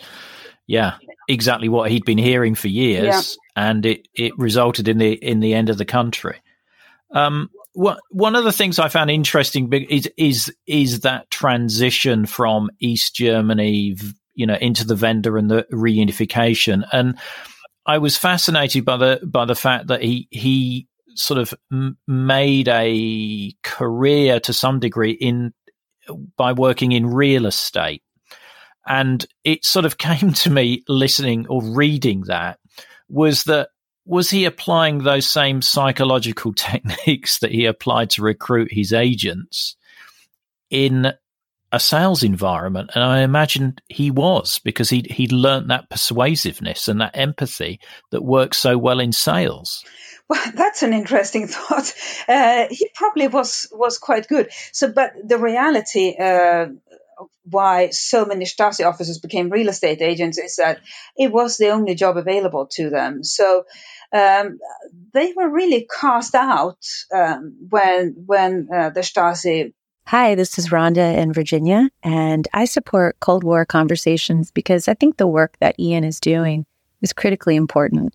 yeah, 0.67 0.97
exactly 1.29 1.69
what 1.69 1.91
he'd 1.91 2.05
been 2.05 2.19
hearing 2.19 2.55
for 2.55 2.69
years, 2.69 3.39
yeah. 3.57 3.69
and 3.71 3.87
it, 3.87 4.09
it 4.15 4.39
resulted 4.39 4.89
in 4.89 4.99
the 4.99 5.13
in 5.13 5.41
the 5.41 5.55
end 5.55 5.71
of 5.71 5.79
the 5.79 5.85
country. 5.85 6.41
Um, 7.13 7.51
what, 7.73 7.99
one 8.11 8.37
of 8.37 8.45
the 8.45 8.53
things 8.53 8.79
I 8.79 8.89
found 8.89 9.11
interesting 9.11 9.73
is 9.73 10.09
is 10.17 10.55
is 10.67 11.01
that 11.01 11.31
transition 11.31 12.27
from 12.27 12.71
East 12.79 13.15
Germany, 13.15 13.97
you 14.35 14.47
know, 14.47 14.55
into 14.55 14.87
the 14.87 14.95
Wende 14.95 15.39
and 15.39 15.51
the 15.51 15.67
reunification, 15.73 16.87
and 16.93 17.19
I 17.87 17.99
was 17.99 18.17
fascinated 18.17 18.85
by 18.85 18.97
the 18.97 19.21
by 19.25 19.45
the 19.45 19.55
fact 19.55 19.89
that 19.89 20.03
he 20.03 20.29
he 20.31 20.87
sort 21.15 21.39
of 21.39 21.55
m- 21.73 21.97
made 22.07 22.69
a 22.69 23.55
career 23.63 24.41
to 24.41 24.53
some 24.53 24.81
degree 24.81 25.13
in 25.13 25.53
by 26.37 26.53
working 26.53 26.93
in 26.93 27.07
real 27.07 27.47
estate. 27.47 28.03
And 28.87 29.25
it 29.45 29.65
sort 29.65 29.85
of 29.85 29.99
came 29.99 30.33
to 30.33 30.51
me 30.51 30.85
listening 30.89 31.47
or 31.49 31.63
reading 31.63 32.23
that 32.27 32.59
was 33.09 33.45
that 33.45 33.69
was 34.07 34.29
he 34.31 34.45
applying 34.45 34.99
those 34.99 35.29
same 35.29 35.63
psychological 35.63 36.53
techniques 36.55 37.39
that 37.39 37.53
he 37.53 37.65
applied 37.65 38.11
to 38.11 38.23
recruit 38.23 38.73
his 38.73 38.93
agents 38.93 39.77
in 40.71 41.13
a 41.73 41.81
sales 41.81 42.23
environment? 42.23 42.91
And 42.95 43.03
i 43.03 43.21
imagine 43.21 43.77
he 43.89 44.11
was 44.11 44.59
because 44.59 44.91
he 44.91 45.07
he'd 45.11 45.33
learnt 45.33 45.69
that 45.69 45.89
persuasiveness 45.91 46.89
and 46.89 47.01
that 47.01 47.17
empathy 47.17 47.81
that 48.11 48.23
works 48.23 48.59
so 48.59 48.77
well 48.77 49.01
in 49.01 49.13
sales 49.13 49.85
well, 50.29 50.43
that's 50.55 50.83
an 50.83 50.93
interesting 50.93 51.47
thought. 51.49 51.93
Uh, 52.29 52.67
he 52.71 52.89
probably 52.95 53.29
was 53.29 53.69
was 53.73 53.99
quite 53.99 54.29
good. 54.29 54.51
So, 54.73 54.93
but 54.93 55.13
the 55.25 55.39
reality 55.39 56.17
uh, 56.19 56.67
why 57.45 57.91
so 57.91 58.25
many 58.25 58.45
Stasi 58.45 58.87
officers 58.87 59.19
became 59.19 59.51
real 59.51 59.69
estate 59.69 60.03
agents 60.03 60.39
is 60.39 60.57
that 60.57 60.81
it 61.17 61.31
was 61.33 61.57
the 61.57 61.71
only 61.71 61.95
job 61.95 62.17
available 62.17 62.67
to 62.73 62.91
them. 62.91 63.23
So 63.23 63.65
um, 64.13 64.59
they 65.13 65.33
were 65.37 65.49
really 65.49 65.87
cast 66.01 66.35
out 66.35 66.79
um, 67.13 67.57
when 67.69 68.15
when 68.27 68.69
uh, 68.73 68.91
the 68.91 69.01
Stasi. 69.01 69.73
Hi, 70.07 70.35
this 70.35 70.59
is 70.59 70.69
Rhonda 70.69 71.17
in 71.17 71.33
Virginia, 71.33 71.89
and 72.03 72.47
I 72.53 72.67
support 72.67 73.17
Cold 73.21 73.43
War 73.43 73.65
conversations 73.65 74.51
because 74.51 74.87
I 74.87 74.95
think 74.95 75.17
the 75.17 75.27
work 75.27 75.57
that 75.61 75.81
Ian 75.81 76.05
is 76.05 76.21
doing 76.21 76.67
is 77.01 77.15
critically 77.15 77.57
important. 77.57 78.15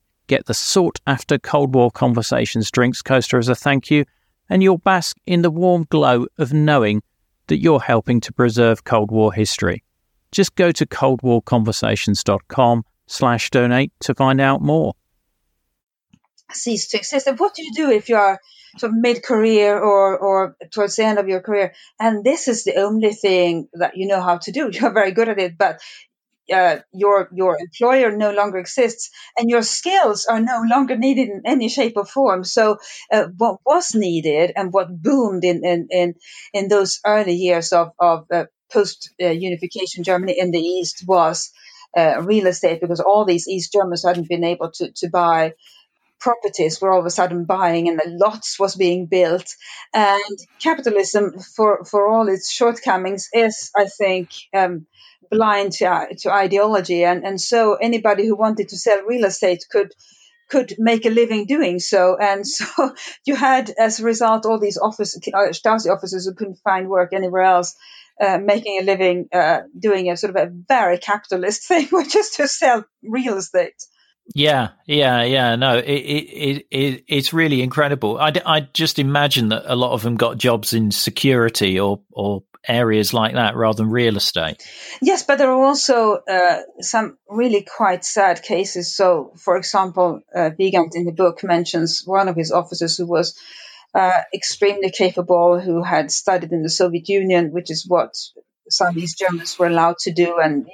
get 0.31 0.45
the 0.45 0.53
sought 0.53 0.97
after 1.05 1.37
Cold 1.37 1.75
War 1.75 1.91
Conversations 1.91 2.71
drinks 2.71 3.01
coaster 3.01 3.37
as 3.37 3.49
a 3.49 3.55
thank 3.55 3.91
you, 3.91 4.05
and 4.49 4.63
you'll 4.63 4.77
bask 4.77 5.17
in 5.25 5.41
the 5.41 5.51
warm 5.51 5.85
glow 5.89 6.25
of 6.37 6.53
knowing 6.53 7.03
that 7.47 7.59
you're 7.59 7.81
helping 7.81 8.21
to 8.21 8.31
preserve 8.31 8.85
Cold 8.85 9.11
War 9.11 9.33
history. 9.33 9.83
Just 10.31 10.55
go 10.55 10.71
to 10.71 10.85
coldwarconversations.com 10.85 12.85
slash 13.07 13.49
donate 13.49 13.91
to 13.99 14.15
find 14.15 14.39
out 14.39 14.61
more. 14.61 14.93
Cease 16.53 16.87
to 16.87 16.97
exist. 16.97 17.27
And 17.27 17.37
what 17.37 17.53
do 17.53 17.63
you 17.63 17.73
do 17.75 17.91
if 17.91 18.07
you 18.07 18.15
are 18.15 18.39
sort 18.77 18.93
of 18.93 18.97
mid-career 18.97 19.77
or, 19.77 20.17
or 20.17 20.55
towards 20.71 20.95
the 20.95 21.03
end 21.03 21.19
of 21.19 21.27
your 21.27 21.41
career? 21.41 21.73
And 21.99 22.23
this 22.23 22.47
is 22.47 22.63
the 22.63 22.77
only 22.77 23.11
thing 23.11 23.67
that 23.73 23.97
you 23.97 24.07
know 24.07 24.21
how 24.21 24.37
to 24.37 24.51
do. 24.53 24.69
You're 24.71 24.93
very 24.93 25.11
good 25.11 25.27
at 25.27 25.39
it, 25.39 25.57
but 25.57 25.81
uh, 26.53 26.77
your 26.91 27.29
your 27.33 27.57
employer 27.59 28.11
no 28.15 28.31
longer 28.31 28.57
exists 28.57 29.09
and 29.37 29.49
your 29.49 29.61
skills 29.61 30.25
are 30.25 30.39
no 30.41 30.61
longer 30.69 30.97
needed 30.97 31.29
in 31.29 31.41
any 31.45 31.69
shape 31.69 31.93
or 31.95 32.05
form. 32.05 32.43
So 32.43 32.77
uh, 33.11 33.27
what 33.37 33.59
was 33.65 33.93
needed 33.95 34.51
and 34.55 34.73
what 34.73 35.01
boomed 35.01 35.43
in 35.43 35.63
in 35.65 35.87
in, 35.91 36.13
in 36.53 36.67
those 36.67 36.99
early 37.05 37.33
years 37.33 37.71
of 37.73 37.91
of 37.99 38.25
uh, 38.31 38.45
post 38.71 39.13
uh, 39.21 39.27
unification 39.27 40.03
germany 40.03 40.33
in 40.39 40.51
the 40.51 40.59
east 40.59 41.03
was 41.05 41.51
uh, 41.97 42.21
real 42.23 42.47
estate 42.47 42.79
because 42.79 43.01
all 43.01 43.25
these 43.25 43.47
east 43.49 43.73
germans 43.73 44.03
hadn't 44.05 44.29
been 44.29 44.45
able 44.45 44.71
to 44.71 44.91
to 44.95 45.09
buy 45.09 45.53
properties 46.19 46.79
were 46.79 46.91
all 46.91 46.99
of 46.99 47.05
a 47.05 47.09
sudden 47.09 47.45
buying 47.45 47.87
and 47.89 47.99
the 47.99 48.09
lots 48.09 48.59
was 48.59 48.75
being 48.75 49.07
built. 49.07 49.55
And 49.93 50.37
capitalism 50.61 51.39
for 51.55 51.83
for 51.85 52.07
all 52.09 52.27
its 52.29 52.51
shortcomings 52.51 53.29
is 53.33 53.71
i 53.75 53.85
think 53.85 54.29
um, 54.53 54.85
blind 55.31 55.71
to, 55.73 55.85
uh, 55.85 56.05
to 56.19 56.31
ideology, 56.31 57.03
and, 57.03 57.23
and 57.25 57.39
so 57.39 57.75
anybody 57.75 58.27
who 58.27 58.35
wanted 58.35 58.69
to 58.69 58.77
sell 58.77 59.01
real 59.03 59.25
estate 59.25 59.65
could 59.71 59.93
could 60.51 60.75
make 60.77 61.05
a 61.05 61.09
living 61.09 61.45
doing 61.45 61.79
so. 61.79 62.17
And 62.19 62.45
so 62.45 62.93
you 63.25 63.35
had, 63.35 63.71
as 63.79 63.99
a 63.99 64.03
result, 64.03 64.45
all 64.45 64.59
these 64.59 64.77
office, 64.77 65.15
uh, 65.15 65.51
Stasi 65.51 65.89
officers 65.89 66.25
who 66.25 66.35
couldn't 66.35 66.59
find 66.63 66.89
work 66.89 67.13
anywhere 67.13 67.43
else, 67.43 67.73
uh, 68.19 68.37
making 68.37 68.79
a 68.79 68.83
living 68.83 69.29
uh, 69.31 69.61
doing 69.79 70.11
a 70.11 70.17
sort 70.17 70.35
of 70.35 70.47
a 70.47 70.51
very 70.51 70.97
capitalist 70.97 71.63
thing, 71.67 71.87
which 71.91 72.15
is 72.15 72.31
to 72.31 72.47
sell 72.47 72.85
real 73.01 73.37
estate. 73.37 73.81
Yeah, 74.35 74.69
yeah, 74.85 75.23
yeah. 75.23 75.55
No, 75.55 75.77
it, 75.77 75.85
it, 75.85 76.67
it, 76.69 77.03
it's 77.07 77.33
really 77.33 77.61
incredible. 77.61 78.19
I, 78.19 78.33
I 78.45 78.61
just 78.61 78.99
imagine 78.99 79.49
that 79.49 79.63
a 79.65 79.75
lot 79.75 79.91
of 79.93 80.03
them 80.03 80.15
got 80.15 80.37
jobs 80.37 80.73
in 80.73 80.91
security 80.91 81.79
or, 81.79 82.01
or 82.11 82.43
areas 82.67 83.13
like 83.13 83.33
that 83.33 83.55
rather 83.55 83.77
than 83.77 83.89
real 83.89 84.17
estate. 84.17 84.63
Yes, 85.01 85.23
but 85.23 85.37
there 85.37 85.51
are 85.51 85.63
also 85.63 86.19
uh, 86.27 86.61
some 86.79 87.17
really 87.29 87.63
quite 87.63 88.05
sad 88.05 88.43
cases. 88.43 88.95
So, 88.95 89.33
for 89.37 89.57
example, 89.57 90.21
uh, 90.35 90.51
Wiegand 90.57 90.93
in 90.95 91.05
the 91.05 91.11
book 91.11 91.43
mentions 91.43 92.03
one 92.05 92.27
of 92.27 92.35
his 92.35 92.51
officers 92.51 92.97
who 92.97 93.07
was 93.07 93.37
uh, 93.93 94.21
extremely 94.33 94.91
capable, 94.91 95.59
who 95.59 95.83
had 95.83 96.11
studied 96.11 96.51
in 96.51 96.63
the 96.63 96.69
Soviet 96.69 97.09
Union, 97.09 97.51
which 97.51 97.71
is 97.71 97.85
what 97.87 98.15
some 98.69 98.89
of 98.89 98.95
these 98.95 99.15
Germans 99.15 99.57
were 99.59 99.67
allowed 99.67 99.97
to 99.99 100.13
do, 100.13 100.39
and 100.39 100.67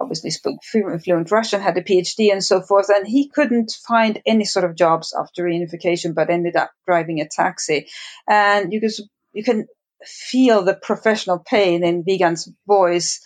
obviously 0.00 0.30
spoke 0.30 0.60
fluent 0.64 1.30
Russian, 1.30 1.60
had 1.60 1.76
a 1.76 1.82
PhD, 1.82 2.32
and 2.32 2.42
so 2.42 2.60
forth. 2.62 2.88
And 2.88 3.06
he 3.06 3.28
couldn't 3.28 3.72
find 3.86 4.22
any 4.24 4.44
sort 4.44 4.64
of 4.64 4.76
jobs 4.76 5.14
after 5.18 5.44
reunification, 5.44 6.14
but 6.14 6.30
ended 6.30 6.56
up 6.56 6.70
driving 6.86 7.20
a 7.20 7.28
taxi. 7.28 7.88
And 8.28 8.72
you 8.72 8.80
can 8.80 8.90
you 9.32 9.44
can 9.44 9.66
feel 10.04 10.62
the 10.62 10.74
professional 10.74 11.38
pain 11.38 11.84
in 11.84 12.04
Wiegand's 12.04 12.50
voice. 12.66 13.20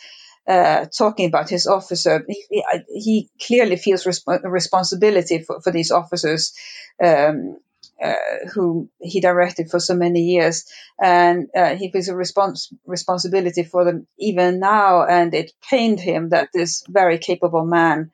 Uh, 0.45 0.87
talking 0.87 1.27
about 1.29 1.49
his 1.49 1.69
officer, 1.69 2.27
he, 2.29 2.65
he 2.89 3.31
clearly 3.41 3.77
feels 3.77 4.03
resp- 4.03 4.43
responsibility 4.43 5.39
for, 5.39 5.61
for 5.61 5.71
these 5.71 5.93
officers 5.93 6.53
um, 7.01 7.59
uh, 8.03 8.15
whom 8.53 8.91
he 9.01 9.21
directed 9.21 9.71
for 9.71 9.79
so 9.79 9.95
many 9.95 10.23
years, 10.23 10.65
and 11.01 11.47
uh, 11.57 11.77
he 11.77 11.91
feels 11.93 12.09
a 12.09 12.13
respons- 12.13 12.73
responsibility 12.87 13.63
for 13.63 13.85
them 13.85 14.07
even 14.19 14.59
now. 14.59 15.07
And 15.07 15.33
it 15.35 15.53
pained 15.71 16.01
him 16.01 16.31
that 16.31 16.49
this 16.53 16.83
very 16.89 17.19
capable 17.19 17.65
man 17.65 18.11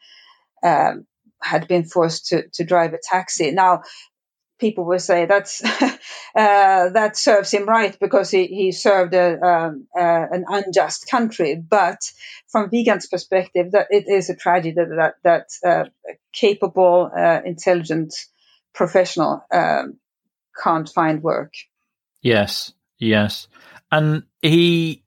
um, 0.63 1.07
had 1.43 1.69
been 1.69 1.85
forced 1.85 2.27
to, 2.27 2.49
to 2.55 2.65
drive 2.65 2.93
a 2.93 2.99
taxi. 3.03 3.53
Now, 3.53 3.83
people 4.59 4.85
will 4.85 4.99
say 4.99 5.27
that's 5.27 5.63
uh, 5.85 5.99
that 6.35 7.17
serves 7.17 7.53
him 7.53 7.67
right 7.67 7.97
because 7.99 8.31
he, 8.31 8.47
he 8.47 8.73
served 8.73 9.15
a, 9.15 9.41
um, 9.41 9.87
uh, 9.97 10.27
an 10.31 10.45
unjust 10.49 11.09
country. 11.09 11.55
But 11.57 12.01
from 12.49 12.71
Wiegand's 12.71 13.07
perspective, 13.07 13.73
that 13.73 13.89
it 13.91 14.05
is 14.09 14.31
a 14.31 14.37
tragedy 14.37 14.75
that 14.75 15.15
that, 15.25 15.47
uh, 15.65 15.85
capable, 16.33 17.11
uh, 17.17 17.41
intelligent 17.45 18.15
professional 18.75 19.45
um, 19.53 19.99
can't 20.63 20.89
find 20.89 21.23
work. 21.23 21.53
Yes, 22.23 22.73
yes, 22.99 23.49
and 23.91 24.25
he. 24.43 25.05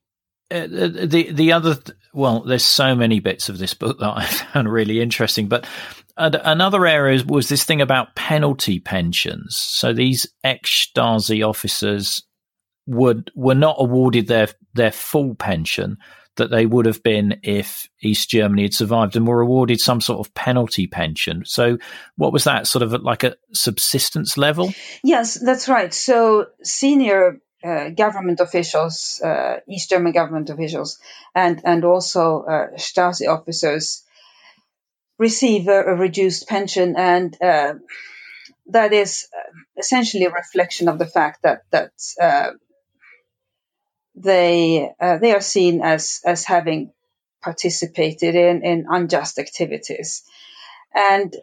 Uh, 0.50 0.66
the 0.66 1.32
the 1.32 1.52
other 1.52 1.78
well, 2.12 2.40
there's 2.40 2.64
so 2.64 2.94
many 2.94 3.20
bits 3.20 3.48
of 3.48 3.58
this 3.58 3.74
book 3.74 3.98
that 4.00 4.16
I 4.16 4.24
found 4.52 4.70
really 4.70 5.00
interesting, 5.00 5.48
but 5.48 5.66
another 6.16 6.86
area 6.86 7.22
was 7.26 7.48
this 7.48 7.64
thing 7.64 7.80
about 7.80 8.14
penalty 8.14 8.78
pensions. 8.78 9.56
So 9.56 9.92
these 9.92 10.26
ex 10.44 10.88
Stasi 10.94 11.46
officers 11.46 12.22
would 12.86 13.30
were 13.34 13.54
not 13.54 13.76
awarded 13.78 14.26
their 14.26 14.48
their 14.74 14.92
full 14.92 15.34
pension 15.34 15.98
that 16.36 16.50
they 16.50 16.64
would 16.64 16.86
have 16.86 17.02
been 17.02 17.38
if 17.42 17.88
East 18.02 18.30
Germany 18.30 18.62
had 18.62 18.74
survived 18.74 19.16
and 19.16 19.26
were 19.26 19.42
awarded 19.42 19.80
some 19.80 20.00
sort 20.00 20.26
of 20.26 20.32
penalty 20.34 20.86
pension. 20.86 21.42
So, 21.44 21.78
what 22.16 22.32
was 22.32 22.44
that 22.44 22.66
sort 22.66 22.82
of 22.82 22.92
like 23.02 23.22
a 23.22 23.36
subsistence 23.52 24.38
level? 24.38 24.72
Yes, 25.04 25.34
that's 25.34 25.68
right. 25.68 25.92
So, 25.92 26.46
senior 26.62 27.40
uh, 27.62 27.90
government 27.90 28.40
officials, 28.40 29.20
uh, 29.22 29.60
East 29.68 29.90
German 29.90 30.12
government 30.12 30.48
officials, 30.48 30.98
and 31.34 31.60
and 31.64 31.84
also 31.84 32.42
uh, 32.42 32.66
Stasi 32.76 33.28
officers 33.28 34.02
receive 35.22 35.68
a, 35.68 35.80
a 35.92 35.94
reduced 35.94 36.48
pension, 36.48 36.96
and 36.96 37.40
uh, 37.42 37.74
that 38.66 38.92
is 38.92 39.28
uh, 39.34 39.52
essentially 39.78 40.24
a 40.24 40.30
reflection 40.30 40.88
of 40.88 40.98
the 40.98 41.06
fact 41.06 41.44
that 41.44 41.62
that 41.70 41.92
uh, 42.20 42.50
they 44.16 44.90
uh, 45.00 45.18
they 45.18 45.32
are 45.32 45.40
seen 45.40 45.80
as 45.80 46.20
as 46.26 46.44
having 46.44 46.92
participated 47.42 48.34
in 48.34 48.62
in 48.64 48.86
unjust 48.88 49.38
activities, 49.38 50.24
and 50.94 51.34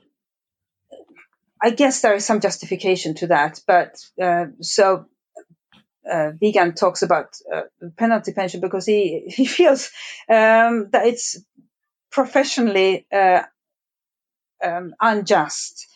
I 1.62 1.72
guess 1.72 2.02
there 2.02 2.16
is 2.16 2.26
some 2.26 2.42
justification 2.42 3.16
to 3.16 3.28
that. 3.28 3.62
But 3.66 3.96
uh, 4.22 4.46
so 4.62 5.06
uh, 6.12 6.32
Wiegand 6.42 6.78
talks 6.78 7.02
about 7.02 7.38
uh, 7.54 7.62
penalty 7.98 8.34
pension 8.34 8.62
because 8.62 8.86
he 8.86 9.24
he 9.28 9.46
feels 9.46 9.92
um, 10.30 10.90
that 10.92 11.06
it's 11.06 11.40
professionally 12.12 13.06
uh, 13.12 13.44
um, 14.64 14.94
unjust 15.02 15.88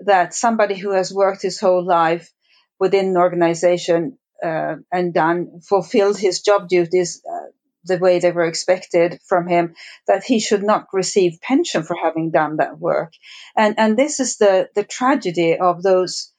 that 0.00 0.34
somebody 0.34 0.76
who 0.76 0.92
has 0.92 1.12
worked 1.12 1.42
his 1.42 1.60
whole 1.60 1.84
life 1.84 2.30
within 2.78 3.08
an 3.08 3.16
organization 3.16 4.18
uh, 4.42 4.76
and 4.90 5.12
done 5.12 5.60
fulfilled 5.60 6.18
his 6.18 6.40
job 6.40 6.68
duties 6.68 7.22
uh, 7.30 7.50
the 7.84 7.98
way 7.98 8.18
they 8.18 8.30
were 8.30 8.46
expected 8.46 9.18
from 9.26 9.46
him 9.46 9.74
that 10.06 10.24
he 10.24 10.40
should 10.40 10.62
not 10.62 10.86
receive 10.92 11.40
pension 11.40 11.82
for 11.82 11.96
having 11.96 12.30
done 12.30 12.56
that 12.56 12.78
work. 12.78 13.12
And 13.56 13.74
and 13.78 13.96
this 13.96 14.20
is 14.20 14.36
the 14.36 14.68
the 14.74 14.84
tragedy 14.84 15.56
of 15.58 15.82
those 15.82 16.32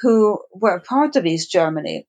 who 0.00 0.40
were 0.52 0.80
part 0.80 1.16
of 1.16 1.26
East 1.26 1.50
Germany 1.50 2.06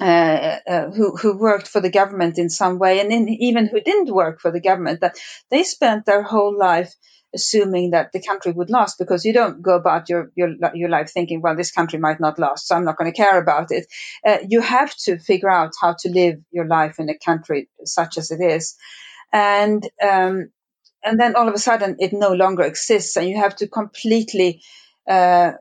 uh, 0.00 0.58
uh, 0.66 0.90
who 0.90 1.16
who 1.16 1.36
worked 1.36 1.68
for 1.68 1.80
the 1.80 1.90
government 1.90 2.38
in 2.38 2.48
some 2.48 2.78
way, 2.78 3.00
and 3.00 3.12
in, 3.12 3.28
even 3.28 3.66
who 3.66 3.80
didn't 3.80 4.14
work 4.14 4.40
for 4.40 4.50
the 4.50 4.60
government, 4.60 5.00
that 5.00 5.18
they 5.50 5.62
spent 5.62 6.06
their 6.06 6.22
whole 6.22 6.56
life 6.56 6.94
assuming 7.34 7.90
that 7.90 8.12
the 8.12 8.20
country 8.20 8.52
would 8.52 8.70
last 8.70 8.98
because 8.98 9.24
you 9.24 9.32
don't 9.32 9.62
go 9.62 9.74
about 9.76 10.08
your 10.08 10.30
your, 10.34 10.50
your 10.74 10.88
life 10.88 11.10
thinking 11.10 11.40
well 11.40 11.56
this 11.56 11.70
country 11.70 11.98
might 11.98 12.20
not 12.20 12.38
last 12.38 12.66
so 12.66 12.74
i'm 12.74 12.84
not 12.84 12.96
going 12.96 13.10
to 13.10 13.16
care 13.16 13.38
about 13.40 13.70
it. 13.70 13.86
Uh, 14.26 14.38
you 14.48 14.60
have 14.60 14.94
to 14.96 15.18
figure 15.18 15.50
out 15.50 15.72
how 15.80 15.94
to 15.98 16.08
live 16.10 16.40
your 16.50 16.66
life 16.66 16.98
in 16.98 17.08
a 17.08 17.18
country 17.18 17.68
such 17.84 18.18
as 18.18 18.30
it 18.30 18.40
is. 18.40 18.76
And 19.32 19.88
um, 20.02 20.50
and 21.02 21.18
then 21.18 21.36
all 21.36 21.48
of 21.48 21.54
a 21.54 21.58
sudden 21.58 21.96
it 21.98 22.12
no 22.12 22.32
longer 22.32 22.62
exists 22.62 23.16
and 23.16 23.28
you 23.28 23.36
have 23.36 23.56
to 23.56 23.68
completely 23.68 24.62
uh, 25.08 25.52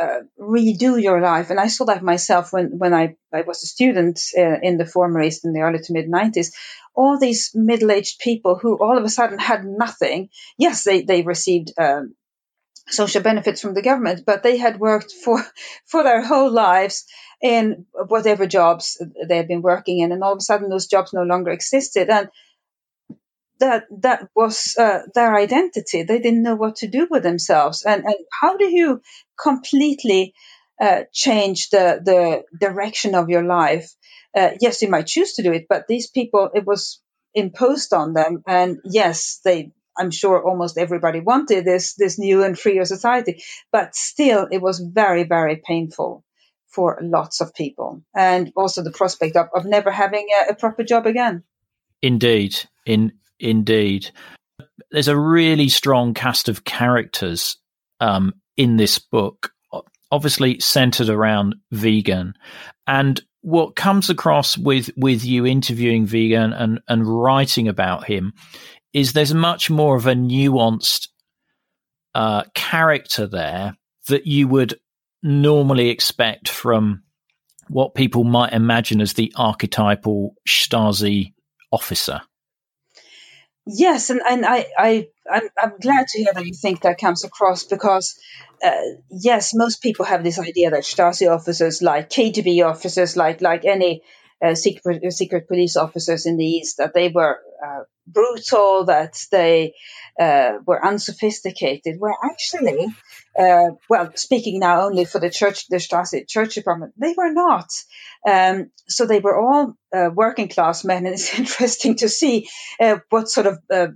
uh, 0.00 0.20
redo 0.40 1.00
your 1.00 1.20
life. 1.20 1.50
And 1.50 1.60
I 1.60 1.68
saw 1.68 1.84
that 1.84 2.02
myself 2.02 2.52
when, 2.52 2.78
when 2.78 2.92
I, 2.92 3.16
I 3.32 3.42
was 3.42 3.62
a 3.62 3.66
student 3.66 4.20
uh, 4.36 4.58
in 4.60 4.76
the 4.76 4.86
former 4.86 5.22
East 5.22 5.44
in 5.44 5.52
the 5.52 5.60
early 5.60 5.78
to 5.78 5.92
mid 5.92 6.08
90s 6.08 6.52
all 6.94 7.18
these 7.18 7.50
middle-aged 7.54 8.18
people 8.20 8.56
who 8.56 8.76
all 8.76 8.98
of 8.98 9.04
a 9.04 9.08
sudden 9.08 9.38
had 9.38 9.64
nothing. 9.64 10.28
Yes, 10.58 10.84
they 10.84 11.02
they 11.02 11.22
received 11.22 11.72
um, 11.78 12.14
social 12.88 13.22
benefits 13.22 13.60
from 13.60 13.74
the 13.74 13.82
government, 13.82 14.24
but 14.26 14.42
they 14.42 14.56
had 14.56 14.78
worked 14.80 15.12
for 15.12 15.44
for 15.86 16.02
their 16.02 16.22
whole 16.22 16.50
lives 16.50 17.04
in 17.42 17.86
whatever 18.08 18.46
jobs 18.46 19.00
they 19.28 19.36
had 19.36 19.48
been 19.48 19.62
working 19.62 19.98
in, 20.00 20.12
and 20.12 20.22
all 20.22 20.32
of 20.32 20.38
a 20.38 20.42
sudden 20.42 20.68
those 20.70 20.86
jobs 20.86 21.12
no 21.12 21.22
longer 21.22 21.50
existed, 21.50 22.08
and 22.08 22.28
that 23.60 23.84
that 24.00 24.28
was 24.34 24.76
uh, 24.78 25.00
their 25.14 25.34
identity. 25.34 26.02
They 26.02 26.18
didn't 26.18 26.42
know 26.42 26.56
what 26.56 26.76
to 26.76 26.88
do 26.88 27.06
with 27.10 27.22
themselves, 27.22 27.82
and 27.84 28.04
and 28.04 28.16
how 28.40 28.56
do 28.56 28.66
you 28.66 29.02
completely 29.42 30.34
uh, 30.80 31.02
change 31.12 31.70
the 31.70 32.00
the 32.04 32.44
direction 32.58 33.14
of 33.14 33.28
your 33.28 33.44
life. 33.44 33.90
Uh, 34.34 34.50
yes, 34.60 34.82
you 34.82 34.88
might 34.88 35.06
choose 35.06 35.34
to 35.34 35.42
do 35.42 35.52
it, 35.52 35.66
but 35.68 35.86
these 35.88 36.10
people, 36.10 36.50
it 36.54 36.66
was 36.66 37.00
imposed 37.34 37.92
on 37.92 38.12
them, 38.14 38.42
and 38.46 38.80
yes, 38.84 39.40
they. 39.44 39.72
I'm 39.96 40.10
sure 40.10 40.42
almost 40.42 40.76
everybody 40.76 41.20
wanted 41.20 41.64
this 41.64 41.94
this 41.94 42.18
new 42.18 42.42
and 42.42 42.58
freer 42.58 42.84
society, 42.84 43.44
but 43.70 43.94
still, 43.94 44.48
it 44.50 44.60
was 44.60 44.80
very 44.80 45.22
very 45.22 45.62
painful 45.64 46.24
for 46.66 46.98
lots 47.00 47.40
of 47.40 47.54
people, 47.54 48.02
and 48.14 48.52
also 48.56 48.82
the 48.82 48.90
prospect 48.90 49.36
of, 49.36 49.46
of 49.54 49.64
never 49.64 49.92
having 49.92 50.26
a, 50.48 50.52
a 50.52 50.56
proper 50.56 50.82
job 50.82 51.06
again. 51.06 51.44
Indeed, 52.02 52.56
in 52.84 53.12
indeed, 53.38 54.10
there's 54.90 55.08
a 55.08 55.16
really 55.16 55.68
strong 55.68 56.12
cast 56.12 56.48
of 56.48 56.64
characters 56.64 57.56
um, 58.00 58.34
in 58.56 58.76
this 58.76 58.98
book 58.98 59.52
obviously 60.14 60.60
centered 60.60 61.08
around 61.08 61.56
Wiegand. 61.72 62.36
And 62.86 63.20
what 63.44 63.76
comes 63.76 64.08
across 64.08 64.56
with, 64.56 64.88
with 64.96 65.22
you 65.22 65.44
interviewing 65.44 66.06
Wiegand 66.06 66.54
and, 66.54 66.80
and 66.88 67.06
writing 67.06 67.68
about 67.68 68.04
him 68.06 68.32
is 68.94 69.12
there's 69.12 69.34
much 69.34 69.68
more 69.68 69.96
of 69.96 70.06
a 70.06 70.14
nuanced 70.14 71.08
uh, 72.14 72.44
character 72.54 73.26
there 73.26 73.76
that 74.08 74.26
you 74.26 74.48
would 74.48 74.80
normally 75.22 75.90
expect 75.90 76.48
from 76.48 77.02
what 77.68 77.94
people 77.94 78.24
might 78.24 78.54
imagine 78.54 79.02
as 79.02 79.12
the 79.12 79.30
archetypal 79.36 80.34
Stasi 80.48 81.34
officer. 81.70 82.22
Yes, 83.66 84.10
and, 84.10 84.20
and 84.28 84.44
I, 84.44 84.66
I 84.76 85.08
I'm, 85.30 85.48
I'm 85.58 85.72
glad 85.80 86.06
to 86.08 86.18
hear 86.18 86.32
that 86.34 86.44
you 86.44 86.52
think 86.52 86.82
that 86.82 86.98
comes 86.98 87.24
across 87.24 87.64
because 87.64 88.18
uh, 88.62 88.70
yes, 89.10 89.54
most 89.54 89.80
people 89.82 90.04
have 90.04 90.22
this 90.22 90.38
idea 90.38 90.70
that 90.70 90.82
Stasi 90.82 91.30
officers, 91.30 91.80
like 91.80 92.10
KGB 92.10 92.62
officers, 92.62 93.16
like 93.16 93.40
like 93.40 93.64
any 93.64 94.02
uh, 94.42 94.54
secret 94.54 95.10
secret 95.14 95.48
police 95.48 95.76
officers 95.76 96.26
in 96.26 96.36
the 96.36 96.44
East, 96.44 96.76
that 96.76 96.92
they 96.92 97.08
were 97.08 97.40
uh, 97.66 97.84
brutal, 98.06 98.84
that 98.84 99.18
they 99.32 99.72
uh, 100.20 100.58
were 100.66 100.84
unsophisticated. 100.84 101.98
Were 101.98 102.14
actually, 102.22 102.86
uh, 103.38 103.70
well, 103.88 104.10
speaking 104.14 104.60
now 104.60 104.82
only 104.82 105.04
for 105.04 105.20
the 105.20 105.30
church, 105.30 105.66
the 105.68 105.76
Stasi 105.76 106.26
church 106.26 106.54
department, 106.54 106.94
they 106.96 107.14
were 107.16 107.32
not. 107.32 107.70
Um, 108.26 108.70
so 108.88 109.06
they 109.06 109.20
were 109.20 109.38
all 109.38 109.76
uh, 109.94 110.10
working 110.14 110.48
class 110.48 110.84
men, 110.84 111.06
and 111.06 111.14
it's 111.14 111.38
interesting 111.38 111.96
to 111.96 112.08
see 112.08 112.48
what 113.10 113.28
sort 113.28 113.46
of 113.46 113.58
uh, 113.70 113.88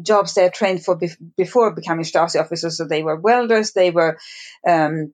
jobs 0.00 0.34
they 0.34 0.44
had 0.44 0.54
trained 0.54 0.84
for 0.84 0.98
bef- 0.98 1.16
before 1.36 1.74
becoming 1.74 2.04
Stasi 2.04 2.40
officers. 2.40 2.76
So 2.76 2.86
they 2.86 3.02
were 3.02 3.16
welders, 3.16 3.72
they 3.72 3.90
were 3.90 4.18
um, 4.66 5.12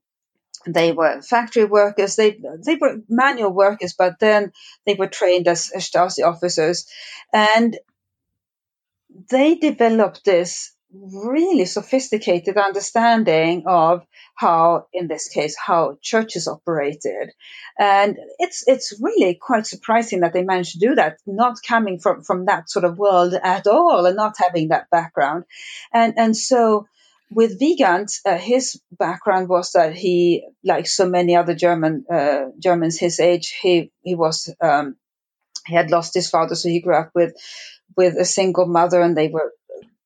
they 0.67 0.93
were 0.93 1.23
factory 1.23 1.65
workers, 1.65 2.17
they 2.17 2.39
they 2.65 2.77
were 2.77 2.99
manual 3.09 3.53
workers, 3.53 3.95
but 3.97 4.19
then 4.19 4.53
they 4.87 4.95
were 4.95 5.07
trained 5.07 5.49
as, 5.49 5.71
as 5.75 5.89
Stasi 5.89 6.27
officers, 6.27 6.87
and 7.33 7.77
they 9.31 9.57
developed 9.57 10.25
this 10.25 10.75
really 10.93 11.65
sophisticated 11.65 12.57
understanding 12.57 13.65
of 13.67 14.07
how, 14.37 14.87
in 14.93 15.09
this 15.09 15.29
case, 15.29 15.57
how 15.57 15.99
churches 16.01 16.47
operated. 16.47 17.31
And 17.79 18.17
it's, 18.39 18.65
it's 18.67 18.99
really 19.01 19.35
quite 19.35 19.67
surprising 19.67 20.21
that 20.21 20.33
they 20.33 20.45
managed 20.45 20.73
to 20.73 20.79
do 20.79 20.95
that, 20.95 21.19
not 21.27 21.59
coming 21.67 21.99
from, 21.99 22.23
from 22.23 22.47
that 22.47 22.71
sort 22.71 22.85
of 22.85 22.99
world 22.99 23.35
at 23.35 23.67
all 23.67 24.07
and 24.07 24.17
not 24.17 24.37
having 24.39 24.69
that 24.69 24.91
background. 24.91 25.45
And, 25.93 26.15
and 26.17 26.37
so, 26.37 26.87
with 27.31 27.59
Wiegand, 27.61 28.09
uh, 28.25 28.37
his 28.37 28.81
background 28.93 29.49
was 29.49 29.73
that 29.73 29.95
he, 29.95 30.47
like 30.63 30.87
so 30.87 31.09
many 31.09 31.37
other 31.37 31.55
German 31.55 32.05
uh, 32.11 32.47
Germans 32.59 32.99
his 32.99 33.19
age, 33.19 33.57
he 33.61 33.91
he 34.03 34.15
was 34.15 34.55
um, 34.61 34.97
he 35.67 35.75
had 35.75 35.91
lost 35.91 36.15
his 36.15 36.29
father, 36.29 36.55
so 36.55 36.69
he 36.69 36.81
grew 36.81 36.95
up 36.95 37.11
with 37.15 37.35
with 37.97 38.17
a 38.17 38.25
single 38.25 38.67
mother, 38.67 39.01
and 39.01 39.17
they 39.17 39.29
were 39.29 39.53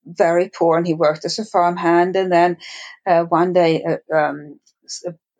very 0.04 0.48
poor 0.48 0.78
and 0.78 0.86
he 0.86 0.94
worked 0.94 1.24
as 1.24 1.38
a 1.38 1.44
farmhand. 1.44 2.16
And 2.16 2.32
then 2.32 2.56
uh, 3.06 3.24
one 3.24 3.52
day, 3.52 3.84
uh, 3.84 4.14
um, 4.16 4.58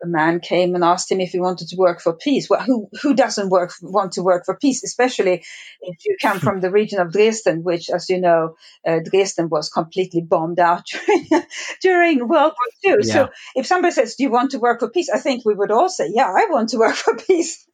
a 0.01 0.07
man 0.07 0.39
came 0.39 0.75
and 0.75 0.83
asked 0.83 1.11
him 1.11 1.19
if 1.19 1.31
he 1.31 1.41
wanted 1.41 1.67
to 1.69 1.75
work 1.75 1.99
for 1.99 2.15
peace. 2.15 2.49
Well, 2.49 2.61
who 2.61 2.87
who 3.01 3.13
doesn't 3.13 3.49
work 3.49 3.71
want 3.81 4.13
to 4.13 4.23
work 4.23 4.45
for 4.45 4.55
peace, 4.55 4.83
especially 4.83 5.43
if 5.81 6.05
you 6.05 6.15
come 6.21 6.39
from 6.39 6.61
the 6.61 6.71
region 6.71 6.99
of 6.99 7.11
Dresden, 7.11 7.63
which, 7.63 7.89
as 7.89 8.09
you 8.09 8.21
know, 8.21 8.55
uh, 8.87 8.99
Dresden 9.03 9.49
was 9.49 9.69
completely 9.69 10.21
bombed 10.21 10.59
out 10.59 10.85
during, 11.05 11.27
during 11.81 12.27
World 12.27 12.53
War 12.85 12.93
II. 12.93 12.99
Yeah. 13.03 13.13
So, 13.13 13.29
if 13.55 13.65
somebody 13.65 13.93
says, 13.93 14.15
"Do 14.15 14.23
you 14.23 14.31
want 14.31 14.51
to 14.51 14.59
work 14.59 14.79
for 14.79 14.89
peace?" 14.89 15.09
I 15.13 15.19
think 15.19 15.43
we 15.43 15.53
would 15.53 15.71
all 15.71 15.89
say, 15.89 16.09
"Yeah, 16.13 16.27
I 16.27 16.47
want 16.49 16.69
to 16.69 16.77
work 16.77 16.95
for 17.05 17.17
peace." 17.17 17.67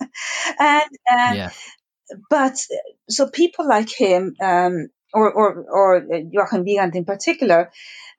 and 0.59 0.89
uh, 1.11 1.33
yeah. 1.35 1.51
But 2.29 2.57
so 3.09 3.29
people 3.29 3.67
like 3.67 3.89
him 3.89 4.35
um, 4.41 4.89
or, 5.13 5.31
or, 5.31 5.65
or 5.69 6.05
Joachim 6.31 6.63
Wiegand 6.63 6.95
in 6.95 7.05
particular, 7.05 7.71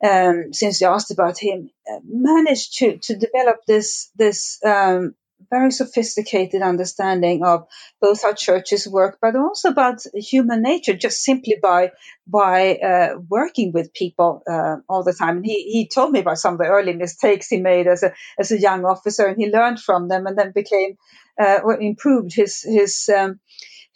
um, 0.03 0.53
since 0.53 0.81
you 0.81 0.89
asked 0.89 1.11
about 1.11 1.39
him, 1.39 1.71
uh, 1.91 2.01
managed 2.05 2.79
to, 2.79 2.99
to 2.99 3.17
develop 3.17 3.61
this, 3.67 4.11
this, 4.17 4.59
um, 4.65 5.15
very 5.51 5.71
sophisticated 5.71 6.63
understanding 6.63 7.45
of 7.45 7.67
both 8.01 8.23
how 8.23 8.33
churches 8.33 8.89
work, 8.89 9.19
but 9.21 9.37
also 9.37 9.69
about 9.69 10.03
human 10.15 10.63
nature, 10.63 10.95
just 10.95 11.23
simply 11.23 11.57
by 11.63 11.93
by 12.27 12.77
uh, 12.77 13.19
working 13.29 13.73
with 13.73 13.93
people 13.93 14.43
uh, 14.51 14.77
all 14.89 15.05
the 15.05 15.13
time. 15.13 15.37
And 15.37 15.47
he, 15.47 15.71
he 15.71 15.89
told 15.89 16.13
me 16.13 16.21
about 16.21 16.39
some 16.39 16.55
of 16.55 16.59
the 16.59 16.67
early 16.67 16.95
mistakes 16.95 17.49
he 17.49 17.61
made 17.61 17.87
as 17.87 18.03
a 18.03 18.13
as 18.39 18.51
a 18.51 18.59
young 18.59 18.85
officer, 18.85 19.27
and 19.27 19.37
he 19.37 19.51
learned 19.51 19.81
from 19.81 20.09
them, 20.09 20.27
and 20.27 20.37
then 20.37 20.53
became 20.53 20.97
uh, 21.41 21.61
improved 21.81 22.35
his 22.35 22.63
his 22.63 23.09
um, 23.15 23.39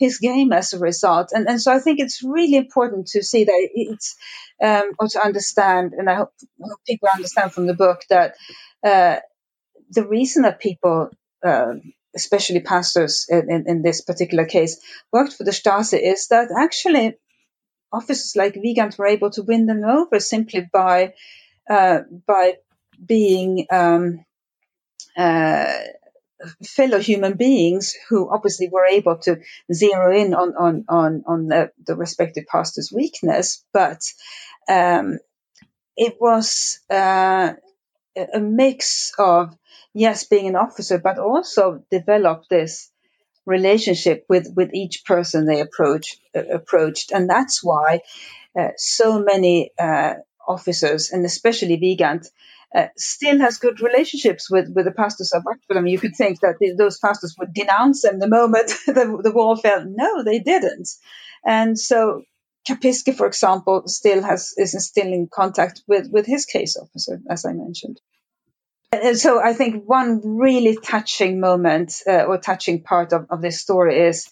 his 0.00 0.18
game 0.18 0.52
as 0.52 0.72
a 0.72 0.78
result. 0.78 1.30
And, 1.32 1.46
and 1.46 1.60
so 1.60 1.72
I 1.72 1.78
think 1.78 2.00
it's 2.00 2.22
really 2.22 2.56
important 2.56 3.08
to 3.08 3.22
see 3.22 3.44
that 3.44 3.68
it's, 3.74 4.16
um, 4.60 4.92
or 4.98 5.08
to 5.08 5.22
understand, 5.22 5.92
and 5.92 6.08
I 6.08 6.14
hope, 6.14 6.32
hope 6.60 6.80
people 6.86 7.08
understand 7.14 7.52
from 7.52 7.66
the 7.66 7.74
book 7.74 8.00
that 8.08 8.34
uh, 8.84 9.16
the 9.90 10.06
reason 10.06 10.44
that 10.44 10.58
people, 10.58 11.10
uh, 11.44 11.74
especially 12.16 12.60
pastors 12.60 13.26
in, 13.28 13.50
in, 13.50 13.64
in, 13.68 13.82
this 13.82 14.00
particular 14.00 14.46
case, 14.46 14.80
worked 15.12 15.34
for 15.34 15.44
the 15.44 15.50
Stasi 15.50 16.00
is 16.02 16.28
that 16.28 16.48
actually 16.58 17.16
officers 17.92 18.34
like 18.36 18.56
Wiegand 18.56 18.96
were 18.98 19.06
able 19.06 19.30
to 19.30 19.42
win 19.42 19.66
them 19.66 19.84
over 19.84 20.18
simply 20.18 20.66
by 20.72 21.12
uh, 21.68 22.00
by 22.26 22.54
being 23.04 23.66
um, 23.70 24.24
uh, 25.16 25.72
fellow 26.64 26.98
human 26.98 27.34
beings 27.34 27.94
who 28.08 28.32
obviously 28.32 28.68
were 28.68 28.86
able 28.86 29.18
to 29.18 29.40
zero 29.72 30.14
in 30.14 30.34
on 30.34 30.54
on 30.56 30.84
on, 30.88 31.24
on 31.26 31.46
the, 31.46 31.70
the 31.86 31.96
respective 31.96 32.46
pastor's 32.46 32.90
weakness, 32.92 33.64
but 33.72 34.00
um, 34.68 35.18
it 35.96 36.16
was 36.20 36.80
uh, 36.90 37.52
a 38.16 38.40
mix 38.40 39.12
of 39.18 39.56
yes, 39.94 40.24
being 40.24 40.48
an 40.48 40.56
officer, 40.56 40.98
but 40.98 41.18
also 41.18 41.84
develop 41.90 42.44
this 42.48 42.90
relationship 43.46 44.24
with 44.28 44.52
with 44.54 44.70
each 44.74 45.04
person 45.04 45.46
they 45.46 45.60
approach 45.60 46.18
uh, 46.36 46.40
approached, 46.40 47.12
and 47.12 47.28
that's 47.28 47.62
why 47.62 48.00
uh, 48.58 48.68
so 48.76 49.18
many 49.18 49.72
uh, 49.78 50.14
officers, 50.46 51.10
and 51.10 51.24
especially 51.24 51.78
Wiegand, 51.80 52.24
uh, 52.74 52.86
still 52.96 53.38
has 53.40 53.58
good 53.58 53.80
relationships 53.80 54.50
with, 54.50 54.68
with 54.74 54.84
the 54.84 54.92
pastors 54.92 55.32
I've 55.32 55.44
worked 55.44 55.64
with 55.68 55.76
them. 55.76 55.86
You 55.86 55.98
could 55.98 56.16
think 56.16 56.40
that 56.40 56.56
the, 56.60 56.74
those 56.76 56.98
pastors 56.98 57.34
would 57.38 57.52
denounce 57.52 58.02
them 58.02 58.18
the 58.18 58.28
moment 58.28 58.68
the, 58.86 59.20
the 59.22 59.32
wall 59.32 59.56
fell. 59.56 59.84
No, 59.86 60.22
they 60.22 60.38
didn't. 60.38 60.88
And 61.44 61.78
so 61.78 62.22
Kapiski, 62.68 63.14
for 63.14 63.26
example, 63.26 63.84
still 63.86 64.22
has 64.22 64.52
is 64.56 64.76
still 64.86 65.06
in 65.06 65.28
contact 65.32 65.82
with, 65.88 66.10
with 66.10 66.26
his 66.26 66.44
case 66.44 66.76
officer, 66.76 67.20
as 67.28 67.44
I 67.44 67.52
mentioned. 67.52 68.00
And 68.92 69.16
so 69.16 69.40
I 69.42 69.52
think 69.52 69.84
one 69.84 70.20
really 70.24 70.76
touching 70.76 71.40
moment 71.40 71.94
uh, 72.06 72.24
or 72.24 72.38
touching 72.38 72.82
part 72.82 73.12
of, 73.12 73.26
of 73.30 73.40
this 73.40 73.60
story 73.60 74.00
is 74.00 74.28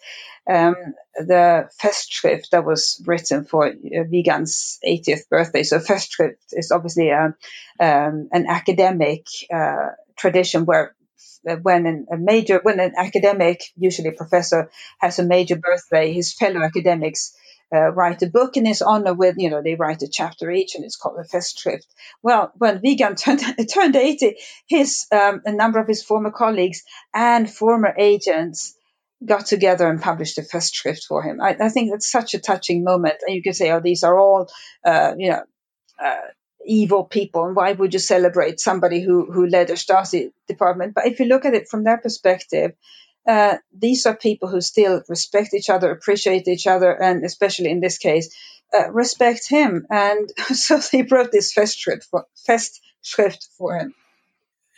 um, 0.49 0.75
the 1.15 1.69
Festschrift 1.81 2.51
that 2.51 2.65
was 2.65 3.03
written 3.07 3.45
for 3.45 3.67
uh, 3.67 4.05
Wiegand's 4.11 4.79
80th 4.87 5.29
birthday. 5.29 5.63
So 5.63 5.79
Festschrift 5.79 6.37
is 6.53 6.73
obviously 6.73 7.11
a, 7.11 7.35
um, 7.81 8.29
an 8.33 8.47
academic 8.49 9.27
uh, 9.53 9.91
tradition 10.17 10.65
where 10.65 10.95
uh, 11.49 11.57
when 11.57 11.87
an, 11.87 12.07
a 12.11 12.17
major, 12.17 12.61
when 12.63 12.81
an 12.81 12.95
academic, 12.97 13.63
usually 13.77 14.09
a 14.09 14.13
professor, 14.13 14.71
has 14.99 15.19
a 15.19 15.25
major 15.25 15.57
birthday, 15.57 16.13
his 16.13 16.33
fellow 16.33 16.63
academics 16.63 17.35
uh, 17.71 17.93
write 17.93 18.23
a 18.23 18.31
book 18.31 18.57
in 18.57 18.65
his 18.65 18.81
honor 18.81 19.13
with, 19.13 19.35
you 19.37 19.51
know, 19.51 19.63
they 19.63 19.75
write 19.75 20.03
a 20.03 20.09
chapter 20.09 20.51
each 20.51 20.75
and 20.75 20.85
it's 20.85 20.97
called 20.97 21.19
a 21.19 21.25
Festschrift. 21.25 21.87
Well, 22.23 22.51
when 22.57 22.81
Wiegand 22.83 23.19
turned, 23.19 23.43
turned 23.71 23.97
80, 23.97 24.37
his, 24.67 25.07
um, 25.13 25.43
a 25.45 25.53
number 25.53 25.79
of 25.79 25.87
his 25.87 26.03
former 26.03 26.31
colleagues 26.31 26.83
and 27.13 27.51
former 27.51 27.95
agents 27.99 28.75
got 29.25 29.47
together 29.47 29.89
and 29.89 30.01
published 30.01 30.39
a 30.39 30.43
Festschrift 30.43 31.05
for 31.05 31.23
him. 31.23 31.41
I, 31.41 31.57
I 31.61 31.69
think 31.69 31.91
that's 31.91 32.11
such 32.11 32.35
a 32.35 32.39
touching 32.39 32.85
moment. 32.85 33.17
And 33.27 33.35
you 33.35 33.43
could 33.43 33.57
say, 33.57 33.71
oh, 33.71 33.81
these 33.81 34.05
are 34.05 34.19
all, 34.19 34.49
uh, 34.85 35.15
you 35.17 35.31
know, 35.31 35.43
uh, 36.03 36.21
evil 36.65 37.05
people 37.05 37.47
and 37.47 37.57
why 37.57 37.73
would 37.73 37.95
you 37.95 37.99
celebrate 37.99 38.61
somebody 38.61 39.01
who 39.01 39.33
who 39.33 39.47
led 39.47 39.71
a 39.71 39.75
Stasi 39.75 40.33
department? 40.47 40.95
But 40.95 41.07
if 41.07 41.19
you 41.19 41.27
look 41.27 41.45
at 41.45 41.55
it 41.55 41.69
from 41.69 41.83
their 41.83 41.99
perspective, 41.99 42.73
uh, 43.27 43.57
these 43.77 44.07
are 44.07 44.17
people 44.17 44.49
who 44.49 44.61
still 44.61 45.03
respect 45.09 45.55
each 45.55 45.71
other, 45.71 45.91
appreciate 45.91 46.47
each 46.47 46.67
other, 46.67 46.91
and 46.91 47.25
especially 47.25 47.71
in 47.71 47.81
this 47.81 47.99
case, 47.99 48.35
uh, 48.77 48.91
respect 48.91 49.49
him. 49.49 49.87
And 49.91 50.31
so 50.53 50.79
they 50.79 51.03
wrote 51.03 51.33
this 51.33 51.55
Festschrift 51.55 52.05
for, 52.05 52.27
Festschrift 52.49 53.49
for 53.57 53.77
him. 53.77 53.95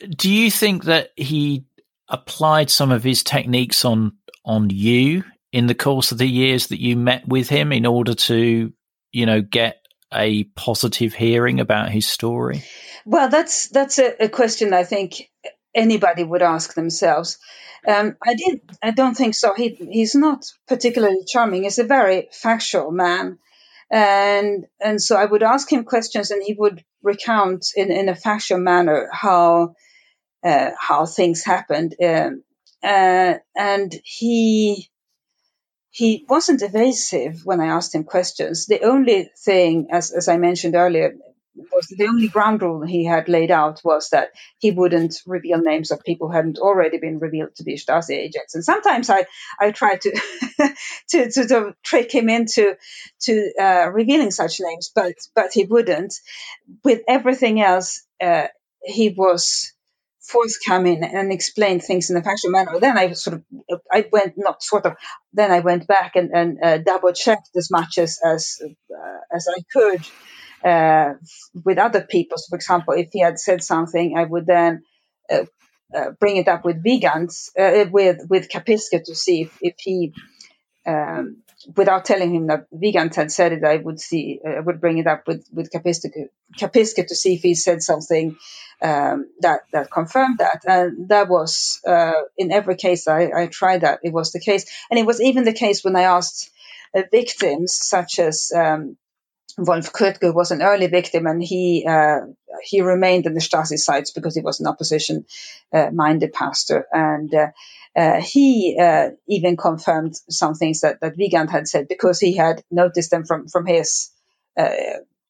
Do 0.09 0.31
you 0.31 0.51
think 0.51 0.85
that 0.85 1.11
he 1.17 1.65
applied 2.09 2.71
some 2.71 2.91
of 2.91 3.05
his 3.05 3.23
techniques 3.23 3.85
on 3.85 4.13
on 4.45 4.71
you 4.71 5.25
in 5.53 5.67
the 5.67 5.75
course 5.75 6.13
of 6.13 6.19
the 6.19 6.29
years 6.29 6.69
that 6.69 6.81
you 6.81 6.97
met 6.97 7.27
with 7.27 7.49
him 7.49 7.73
in 7.73 7.87
order 7.87 8.15
to, 8.15 8.73
you 9.13 9.27
know, 9.27 9.43
get 9.43 9.85
a 10.13 10.45
positive 10.57 11.15
hearing 11.15 11.61
about 11.61 11.91
his 11.91 12.07
story? 12.07 12.63
Well, 13.05 13.29
that's 13.29 13.69
that's 13.69 13.99
a, 13.99 14.25
a 14.25 14.29
question 14.29 14.73
I 14.73 14.85
think 14.85 15.31
anybody 15.75 16.25
would 16.25 16.43
ask 16.43 16.75
themselves. 16.75 17.39
Um, 17.87 18.17
I 18.23 18.35
didn't. 18.35 18.63
I 18.83 18.91
don't 18.91 19.17
think 19.17 19.35
so. 19.35 19.55
He 19.55 19.69
he's 19.69 20.15
not 20.15 20.45
particularly 20.69 21.25
charming. 21.27 21.63
He's 21.63 21.79
a 21.79 21.85
very 21.85 22.29
factual 22.33 22.91
man, 22.91 23.39
and 23.91 24.67
and 24.81 25.01
so 25.01 25.17
I 25.17 25.25
would 25.25 25.43
ask 25.43 25.73
him 25.73 25.85
questions, 25.85 26.31
and 26.31 26.43
he 26.43 26.55
would 26.55 26.85
recount 27.03 27.67
in, 27.75 27.91
in 27.91 28.09
a 28.11 28.15
factual 28.15 28.59
manner 28.59 29.09
how 29.13 29.75
uh, 30.45 30.71
how 30.79 31.07
things 31.07 31.43
happened. 31.43 31.95
Um, 32.05 32.43
uh, 32.83 33.35
and 33.57 34.01
he 34.05 34.89
he 35.93 36.25
wasn't 36.29 36.63
evasive 36.63 37.45
when 37.45 37.61
I 37.61 37.67
asked 37.67 37.95
him 37.95 38.05
questions. 38.05 38.67
The 38.67 38.85
only 38.85 39.31
thing, 39.45 39.89
as 39.91 40.13
as 40.13 40.29
I 40.29 40.37
mentioned 40.37 40.75
earlier, 40.75 41.17
was 41.73 41.87
the 41.87 42.07
only 42.07 42.29
ground 42.29 42.63
rule 42.63 42.87
he 42.87 43.05
had 43.05 43.29
laid 43.29 43.51
out 43.51 43.81
was 43.85 44.11
that 44.11 44.31
he 44.59 44.71
wouldn't 44.71 45.17
reveal 45.27 45.59
names 45.59 45.91
of 45.91 46.05
people 46.05 46.29
who 46.29 46.35
hadn't 46.35 46.59
already 46.59 46.99
been 46.99 47.19
revealed 47.19 47.55
to 47.57 47.65
be 47.65 47.75
Stasi 47.75 48.17
agents. 48.17 48.55
And 48.55 48.65
sometimes 48.65 49.11
I, 49.11 49.27
I 49.59 49.73
tried 49.73 50.01
to, 50.03 50.21
to, 51.11 51.31
to, 51.31 51.49
to, 51.49 51.75
trick 51.83 52.13
him 52.13 52.29
into 52.29 52.77
to 53.23 53.53
uh, 53.61 53.91
revealing 53.93 54.31
such 54.31 54.61
names, 54.61 54.91
but 54.95 55.15
but 55.35 55.53
he 55.53 55.65
wouldn't. 55.65 56.15
With 56.85 57.03
everything 57.09 57.61
else, 57.61 58.05
uh, 58.23 58.47
he 58.83 59.11
was 59.11 59.73
forthcoming 60.21 61.03
and 61.03 61.33
explained 61.33 61.83
things 61.83 62.11
in 62.11 62.17
a 62.17 62.23
factual 62.23 62.51
manner. 62.51 62.79
Then 62.79 62.99
I 62.99 63.13
sort 63.13 63.37
of, 63.37 63.81
I 63.91 64.07
went 64.13 64.35
not 64.37 64.63
sort 64.63 64.87
of, 64.87 64.95
then 65.33 65.51
I 65.51 65.61
went 65.61 65.87
back 65.87 66.17
and, 66.17 66.31
and 66.33 66.59
uh, 66.63 66.79
double 66.79 67.13
checked 67.13 67.51
as 67.57 67.71
much 67.71 67.99
as 67.99 68.19
as 68.25 68.59
uh, 68.63 69.19
as 69.35 69.47
I 69.49 69.63
could 69.73 70.03
uh, 70.65 71.15
with 71.65 71.79
other 71.79 72.03
people. 72.03 72.39
So 72.39 72.51
for 72.51 72.57
example, 72.57 72.95
if 72.95 73.09
he 73.13 73.21
had 73.21 73.39
said 73.39 73.63
something, 73.63 74.17
I 74.17 74.25
would 74.25 74.47
then 74.47 74.83
uh, 75.31 75.45
uh, 75.95 76.11
bring 76.21 76.37
it 76.37 76.49
up 76.49 76.65
with 76.65 76.83
Wiegand's 76.85 77.51
uh, 77.59 77.87
with 77.91 78.19
with 78.29 78.49
Kapiska 78.49 79.03
to 79.05 79.15
see 79.15 79.43
if, 79.43 79.59
if 79.61 79.75
he, 79.79 80.13
um, 80.87 81.43
without 81.77 82.05
telling 82.05 82.35
him 82.35 82.47
that 82.47 82.67
Wiegand 82.71 83.15
had 83.15 83.31
said 83.31 83.53
it, 83.53 83.65
I 83.65 83.77
would 83.77 84.01
see, 84.01 84.41
I 84.47 84.61
would 84.61 84.81
bring 84.81 84.99
it 84.99 85.07
up 85.07 85.27
with 85.27 85.47
with 85.53 85.71
Kapiska, 85.71 87.07
to 87.07 87.15
see 87.15 87.35
if 87.35 87.43
he 87.43 87.55
said 87.55 87.83
something 87.83 88.37
um, 88.83 89.27
that 89.41 89.61
that 89.73 89.91
confirmed 89.91 90.39
that. 90.39 90.63
And 90.67 91.09
that 91.09 91.29
was 91.29 91.81
uh, 91.87 92.23
in 92.37 92.53
every 92.53 92.77
case 92.77 93.09
I, 93.09 93.31
I 93.35 93.47
tried 93.47 93.83
that 93.83 94.01
it 94.03 94.13
was 94.13 94.33
the 94.33 94.41
case, 94.41 94.65
and 94.91 94.99
it 94.99 95.07
was 95.07 95.21
even 95.21 95.45
the 95.45 95.53
case 95.53 95.85
when 95.85 95.97
I 95.97 96.03
asked. 96.03 96.51
Uh, 96.93 97.03
victims 97.13 97.73
such 97.73 98.19
as 98.19 98.51
um, 98.53 98.97
Wolf 99.59 99.93
Krötke 99.93 100.35
was 100.35 100.51
an 100.51 100.63
early 100.63 100.87
victim, 100.87 101.27
and 101.27 101.43
he 101.43 101.85
uh, 101.89 102.21
he 102.63 102.81
remained 102.81 103.27
in 103.27 103.35
the 103.35 103.41
Stasi 103.41 103.79
sites 103.79 104.11
because 104.11 104.35
he 104.35 104.41
was 104.41 104.61
an 104.61 104.67
opposition-minded 104.67 106.31
uh, 106.31 106.39
pastor, 106.39 106.87
and 106.93 107.33
uh, 107.35 107.39
uh 107.39 107.49
he 108.21 108.79
uh, 108.81 109.11
even 109.29 109.57
confirmed 109.57 110.15
some 110.31 110.55
things 110.55 110.81
that 110.83 111.01
that 111.03 111.17
Wiegand 111.19 111.51
had 111.51 111.69
said 111.69 111.89
because 111.89 112.21
he 112.21 112.37
had 112.37 112.63
noticed 112.71 113.11
them 113.11 113.25
from 113.27 113.49
from 113.49 113.67
his 113.67 114.11
uh, 114.59 114.71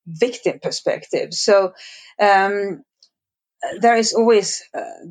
victim 0.07 0.61
perspective. 0.63 1.35
So. 1.35 1.73
Um, 2.21 2.81
there 3.81 3.97
is 3.97 4.15
always 4.15 4.63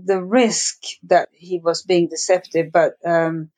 the 0.06 0.24
risk 0.24 0.78
that 1.04 1.30
he 1.34 1.60
was 1.64 1.84
being 1.84 2.10
deceptive, 2.10 2.72
but 2.74 2.94
um, 3.06 3.52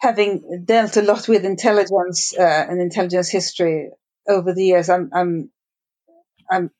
having 0.00 0.64
dealt 0.64 0.96
a 0.96 1.02
lot 1.02 1.28
with 1.28 1.44
intelligence 1.44 2.34
and 2.70 2.80
intelligence 2.80 3.30
history 3.30 3.90
over 4.28 4.54
the 4.54 4.64
years, 4.64 4.90
I'm, 4.90 5.10
I'm, 5.14 5.50
I'm 6.50 6.70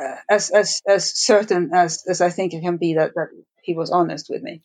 uh, 0.00 0.16
as 0.30 0.50
as 0.50 0.82
as 0.88 1.12
certain 1.20 1.70
as 1.74 2.04
as 2.08 2.20
I 2.20 2.30
think 2.30 2.54
it 2.54 2.62
can 2.62 2.78
be 2.78 2.94
that 2.94 3.12
that 3.14 3.28
he 3.64 3.74
was 3.74 3.90
honest 3.90 4.28
with 4.30 4.42
me. 4.42 4.62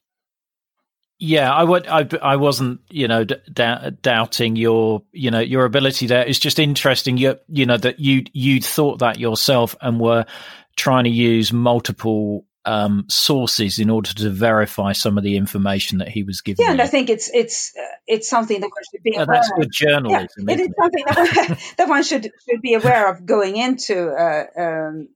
Yeah, 1.22 1.54
I 1.54 1.64
would. 1.64 1.86
I, 1.88 2.08
I 2.22 2.38
wasn't, 2.38 2.80
you 2.90 3.08
know, 3.08 3.26
d- 3.26 3.36
d- 3.52 3.90
doubting 4.02 4.56
your, 4.56 5.04
you 5.12 5.32
know, 5.32 5.42
your 5.42 5.66
ability 5.66 6.08
there. 6.08 6.26
It's 6.26 6.40
just 6.40 6.60
interesting, 6.60 7.18
you, 7.18 7.38
you 7.50 7.66
know, 7.66 7.76
that 7.76 8.00
you 8.00 8.24
you 8.32 8.62
thought 8.62 9.00
that 9.00 9.20
yourself 9.20 9.76
and 9.82 10.00
were 10.00 10.26
trying 10.78 11.04
to 11.04 11.10
use 11.10 11.52
multiple 11.52 12.46
um, 12.64 13.06
sources 13.10 13.80
in 13.80 13.90
order 13.90 14.14
to 14.14 14.30
verify 14.30 14.94
some 14.94 15.18
of 15.18 15.24
the 15.24 15.36
information 15.36 15.98
that 15.98 16.08
he 16.08 16.24
was 16.24 16.42
giving. 16.42 16.66
Yeah, 16.66 16.72
and 16.72 16.82
I 16.82 16.88
think 16.88 17.10
it's 17.10 17.30
it's 17.34 17.74
uh, 17.78 17.96
it's 18.08 18.30
something 18.30 18.62
that 18.62 18.68
one 18.68 18.84
should 18.92 19.04
be. 19.04 19.18
Oh, 19.18 19.26
that's 19.26 19.52
good 19.58 19.72
journalism. 19.72 20.48
Yeah, 20.48 20.54
it 20.54 20.60
is 20.62 20.70
something 20.80 21.04
that 21.06 21.18
one, 21.18 21.58
that 21.78 21.90
one, 21.90 22.04
should 22.04 22.24
should 22.24 22.62
be 22.62 22.76
aware 22.76 23.12
of 23.12 23.26
going 23.26 23.58
into 23.58 24.10
uh, 24.10 24.46
um, 24.58 25.10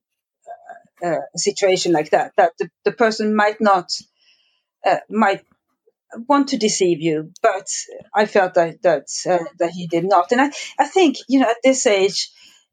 uh, 1.04 1.18
situation 1.36 1.92
like 1.94 2.12
that. 2.12 2.34
That 2.38 2.54
the, 2.60 2.70
the 2.86 2.92
person 2.92 3.36
might 3.36 3.62
not 3.62 3.92
uh, 4.86 4.98
might 5.10 5.44
want 6.28 6.50
to 6.50 6.58
deceive 6.58 7.02
you, 7.02 7.32
but 7.42 7.68
I 8.14 8.26
felt 8.26 8.56
that 8.56 8.82
that 8.84 9.08
uh, 9.30 9.46
that 9.60 9.72
he 9.72 9.88
did 9.88 10.06
not, 10.06 10.32
and 10.32 10.42
I 10.42 10.52
I 10.80 10.88
think 10.88 11.18
you 11.28 11.40
know 11.40 11.50
at 11.50 11.58
this 11.64 11.86
age 11.88 12.32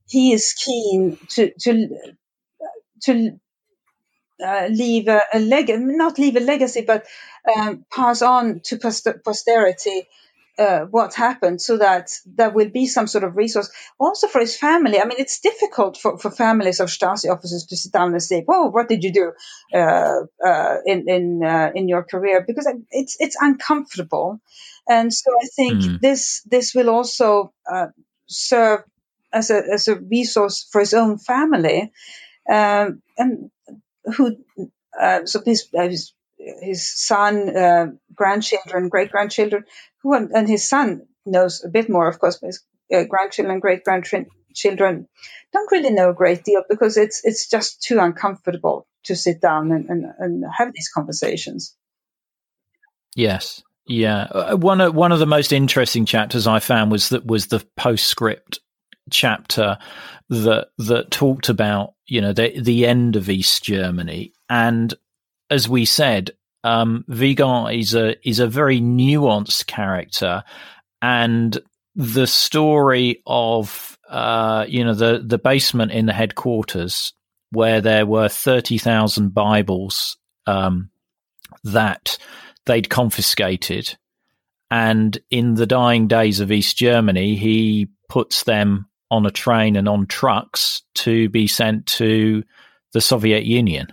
he 0.09 0.33
is 0.33 0.53
keen 0.55 1.19
to 1.31 1.53
to 1.61 1.89
to 3.03 3.41
uh, 4.45 4.69
leave 4.71 5.09
a, 5.09 5.23
a 5.33 5.39
not 5.41 6.19
leave 6.19 6.37
a 6.37 6.41
legacy, 6.41 6.83
but 6.87 7.07
um, 7.57 7.85
pass 7.91 8.23
on 8.23 8.61
to 8.65 8.79
poster- 8.79 9.21
posterity 9.25 10.09
uh, 10.59 10.81
what 10.91 11.15
happened 11.15 11.61
so 11.61 11.79
that 11.79 12.11
there 12.27 12.51
will 12.51 12.69
be 12.69 12.87
some 12.87 13.07
sort 13.07 13.25
of 13.25 13.37
resource 13.37 13.71
also 13.99 14.27
for 14.27 14.41
his 14.41 14.57
family. 14.57 15.01
I 15.01 15.05
mean, 15.05 15.19
it's 15.19 15.41
difficult 15.41 15.97
for, 15.97 16.19
for 16.19 16.31
families 16.31 16.81
of 16.81 16.89
Stasi 16.89 17.31
officers 17.31 17.67
to 17.67 17.77
sit 17.77 17.93
down 17.93 18.13
and 18.13 18.23
say, 18.23 18.45
"Oh, 18.49 18.71
what 18.71 18.89
did 18.89 19.03
you 19.05 19.13
do 19.13 19.33
uh, 19.75 20.21
uh, 20.45 20.77
in 20.85 21.09
in 21.09 21.43
uh, 21.45 21.71
in 21.75 21.89
your 21.89 22.03
career?" 22.03 22.45
Because 22.47 22.69
it's 22.91 23.17
it's 23.19 23.37
uncomfortable, 23.41 24.41
and 24.89 25.13
so 25.13 25.31
I 25.43 25.47
think 25.47 25.81
mm. 25.83 26.01
this 26.01 26.43
this 26.51 26.75
will 26.75 26.91
also 26.91 27.53
uh, 27.71 27.89
serve 28.27 28.85
as 29.33 29.51
a 29.51 29.63
as 29.73 29.89
a 29.89 29.97
resource 29.97 30.69
for 30.71 30.81
his 30.81 30.95
own 30.95 31.19
family, 31.19 31.93
um, 32.51 33.03
and 33.17 33.51
who 34.17 34.37
uh, 34.99 35.25
so 35.25 35.41
his, 35.45 35.69
uh, 35.77 35.89
his, 35.89 36.13
his 36.63 36.89
son, 36.89 37.57
uh, 37.57 37.87
grandchildren, 38.15 38.89
great 38.89 39.11
grandchildren, 39.11 39.65
who 40.03 40.15
and 40.15 40.49
his 40.49 40.69
son 40.69 41.07
knows 41.27 41.65
a 41.65 41.69
bit 41.69 41.89
more, 41.89 42.09
of 42.09 42.19
course, 42.19 42.39
but 42.39 42.49
his 42.49 42.65
uh, 42.95 43.05
grandchildren, 43.05 43.61
great 43.61 43.85
grandchildren 43.85 45.09
don't 45.53 45.73
really 45.73 45.91
know 45.91 46.11
a 46.11 46.15
great 46.15 46.45
deal 46.45 46.63
because 46.69 46.97
it's 46.97 47.23
it's 47.25 47.49
just 47.49 47.83
too 47.83 47.99
uncomfortable 47.99 48.87
to 49.05 49.17
sit 49.17 49.41
down 49.41 49.73
and, 49.73 49.89
and, 49.89 50.05
and 50.19 50.45
have 50.57 50.73
these 50.73 50.91
conversations. 50.93 51.77
Yes, 53.15 53.63
yeah. 53.87 54.23
Uh, 54.23 54.57
one 54.57 54.81
of 54.81 54.95
one 54.95 55.13
of 55.13 55.19
the 55.19 55.27
most 55.27 55.53
interesting 55.53 56.07
chapters 56.07 56.47
I 56.47 56.61
found 56.61 56.91
was 56.91 57.11
that 57.11 57.27
was 57.27 57.49
the 57.49 57.65
postscript 57.77 58.61
chapter 59.11 59.79
that 60.29 60.69
that 60.79 61.11
talked 61.11 61.49
about 61.49 61.95
you 62.07 62.21
know 62.21 62.33
the 62.33 62.61
the 62.61 62.87
end 62.87 63.17
of 63.17 63.29
East 63.29 63.65
Germany, 63.65 64.33
and 64.49 64.95
as 65.51 65.69
we 65.69 65.85
said, 65.85 66.31
um, 66.63 67.05
Wiegand 67.09 67.75
is 67.75 67.95
a 67.95 68.17
is 68.27 68.39
a 68.39 68.47
very 68.47 68.81
nuanced 68.81 69.67
character, 69.67 70.45
and 71.03 71.59
the 71.95 72.27
story 72.27 73.23
of 73.27 73.99
uh, 74.09 74.65
you 74.69 74.85
know 74.85 74.95
the 74.95 75.23
the 75.25 75.39
basement 75.39 75.93
in 75.93 76.07
the 76.07 76.13
headquarters 76.13 77.13
where 77.51 77.81
there 77.81 78.07
were 78.07 78.29
thirty 78.29 78.79
thousand 78.79 79.35
Bibles 79.35 80.17
um, 80.47 80.91
that 81.65 82.19
they'd 82.67 82.91
confiscated, 82.91 83.97
and 84.71 85.19
in 85.31 85.55
the 85.55 85.67
dying 85.67 86.09
days 86.09 86.41
of 86.41 86.53
East 86.53 86.77
Germany, 86.77 87.37
he 87.37 87.89
puts 88.09 88.45
them 88.45 88.87
on 89.11 89.27
a 89.27 89.31
train 89.31 89.77
and 89.77 89.89
on 89.89 90.07
trucks 90.07 90.83
to 90.95 91.29
be 91.31 91.49
sent 91.49 91.87
to 91.87 92.45
the 92.93 93.01
Soviet 93.01 93.45
Union. 93.45 93.89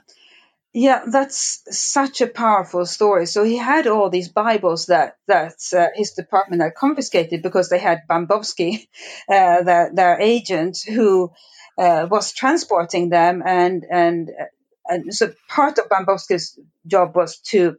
Yeah, 0.74 1.04
that's 1.12 1.64
such 1.72 2.22
a 2.22 2.28
powerful 2.28 2.86
story. 2.86 3.26
So 3.26 3.44
he 3.44 3.58
had 3.58 3.88
all 3.88 4.10
these 4.10 4.30
Bibles 4.30 4.88
that 4.88 5.16
that 5.28 5.56
uh, 5.76 5.88
his 5.96 6.12
department 6.12 6.62
had 6.62 6.76
confiscated 6.76 7.42
because 7.42 7.70
they 7.70 7.80
had 7.80 8.02
Bambowski, 8.08 8.88
uh, 9.30 9.64
their 9.64 9.92
their 9.94 10.20
agent, 10.20 10.78
who 10.88 11.32
uh, 11.78 12.08
was 12.12 12.34
transporting 12.34 13.10
them, 13.10 13.42
and 13.46 13.86
and 13.90 14.30
uh, 14.30 14.44
and 14.88 15.14
so 15.14 15.34
part 15.50 15.80
of 15.80 15.90
Bambowski's 15.90 16.60
job 16.86 17.16
was 17.16 17.40
to 17.52 17.78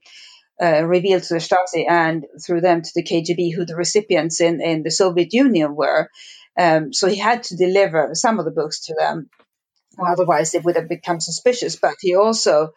uh, 0.62 0.82
reveal 0.84 1.20
to 1.20 1.34
the 1.34 1.41
Stasi 1.41 1.84
and 1.89 2.26
through 2.45 2.62
them 2.62 2.82
to 2.82 2.91
the 2.95 3.05
KGB 3.05 3.55
who 3.55 3.64
the 3.64 3.76
recipients 3.76 4.41
in 4.41 4.61
in 4.61 4.82
the 4.82 4.91
Soviet 4.91 5.32
Union 5.32 5.76
were. 5.76 6.09
Um, 6.59 6.93
so 6.93 7.07
he 7.09 7.16
had 7.16 7.45
to 7.45 7.57
deliver 7.57 8.11
some 8.14 8.41
of 8.41 8.45
the 8.45 8.51
books 8.51 8.86
to 8.86 8.95
them 8.95 9.30
otherwise 10.07 10.53
they 10.53 10.59
would 10.59 10.76
have 10.76 10.88
become 10.88 11.20
suspicious. 11.20 11.76
But 11.76 11.94
he 12.01 12.14
also 12.14 12.72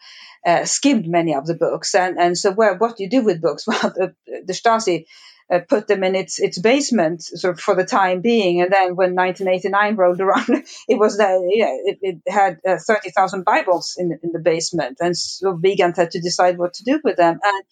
uh, 0.46 0.66
skimmed 0.66 1.08
many 1.08 1.36
of 1.36 1.46
the 1.46 1.56
books, 1.56 1.94
and 1.96 2.18
and 2.20 2.38
so 2.38 2.52
where 2.52 2.76
what 2.76 2.98
do 2.98 3.04
you 3.04 3.10
do 3.10 3.24
with 3.24 3.42
books? 3.42 3.66
Well, 3.68 3.94
the, 3.96 4.16
the 4.46 4.54
Stasi. 4.54 5.06
Uh, 5.52 5.60
put 5.68 5.86
them 5.86 6.02
in 6.02 6.16
its 6.16 6.40
its 6.40 6.58
basement 6.60 7.22
sort 7.22 7.56
of 7.56 7.60
for 7.60 7.76
the 7.76 7.84
time 7.84 8.22
being, 8.22 8.62
and 8.62 8.72
then 8.72 8.96
when 8.96 9.16
1989 9.16 9.98
rolled 9.98 10.22
around, 10.22 10.48
it 10.88 10.98
was 10.98 11.20
uh, 11.20 11.40
yeah, 11.50 11.76
it, 11.84 12.00
it 12.02 12.18
had 12.26 12.60
uh, 12.66 12.78
30,000 12.78 13.44
Bibles 13.44 13.96
in 13.98 14.18
in 14.24 14.32
the 14.32 14.40
basement, 14.40 15.00
and 15.02 15.18
so 15.18 15.52
Wiegand 15.52 15.98
had 15.98 16.12
to 16.12 16.22
decide 16.22 16.58
what 16.58 16.76
to 16.76 16.86
do 16.86 17.02
with 17.04 17.18
them. 17.18 17.38
And 17.44 17.64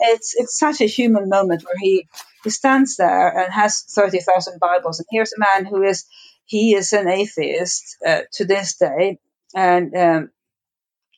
it's 0.00 0.34
it's 0.34 0.58
such 0.58 0.80
a 0.80 0.86
human 0.86 1.28
moment 1.28 1.62
where 1.62 1.76
he 1.78 2.08
he 2.42 2.48
stands 2.48 2.96
there 2.96 3.28
and 3.28 3.52
has 3.52 3.82
30,000 3.82 4.58
Bibles, 4.58 4.98
and 5.00 5.06
here's 5.10 5.34
a 5.34 5.38
man 5.38 5.66
who 5.66 5.82
is 5.82 6.06
he 6.46 6.74
is 6.74 6.92
an 6.92 7.08
atheist 7.08 7.96
uh, 8.06 8.22
to 8.32 8.44
this 8.44 8.76
day, 8.76 9.18
and 9.54 9.94
um, 9.94 10.30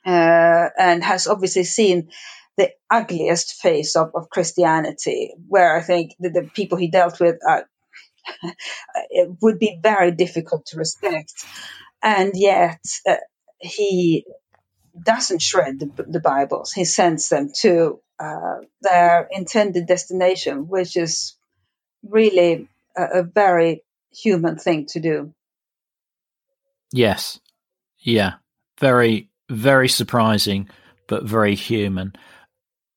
uh, 0.05 0.69
and 0.79 1.05
has 1.05 1.27
obviously 1.27 1.65
seen 1.65 2.11
the 2.57 2.71
ugliest 2.91 3.61
face 3.61 3.95
of, 3.95 4.11
of 4.15 4.31
Christianity, 4.31 5.35
where 5.47 5.77
I 5.77 5.83
think 5.83 6.15
the, 6.19 6.31
the 6.31 6.51
people 6.53 6.79
he 6.79 6.91
dealt 6.91 7.21
with 7.21 7.37
it 9.11 9.37
would 9.41 9.59
be 9.59 9.79
very 9.83 10.11
difficult 10.11 10.67
to 10.67 10.79
respect, 10.79 11.33
and 12.03 12.33
yet 12.35 12.81
uh, 13.07 13.17
he 13.61 14.25
doesn't 15.01 15.43
shred 15.43 15.79
the, 15.79 16.05
the, 16.09 16.21
Bibles. 16.21 16.73
He 16.73 16.85
sends 16.85 17.29
them 17.29 17.51
to 17.61 18.01
uh, 18.19 18.57
their 18.81 19.29
intended 19.31 19.87
destination, 19.87 20.69
which 20.69 20.97
is 20.97 21.37
really 22.03 22.69
a, 22.97 23.21
a 23.21 23.23
very 23.23 23.83
human 24.13 24.57
thing 24.57 24.87
to 24.91 25.01
do. 25.01 25.35
Yes. 26.93 27.41
Yeah. 27.99 28.35
Very, 28.81 29.31
very 29.51 29.89
surprising, 29.89 30.69
but 31.07 31.25
very 31.25 31.55
human. 31.55 32.13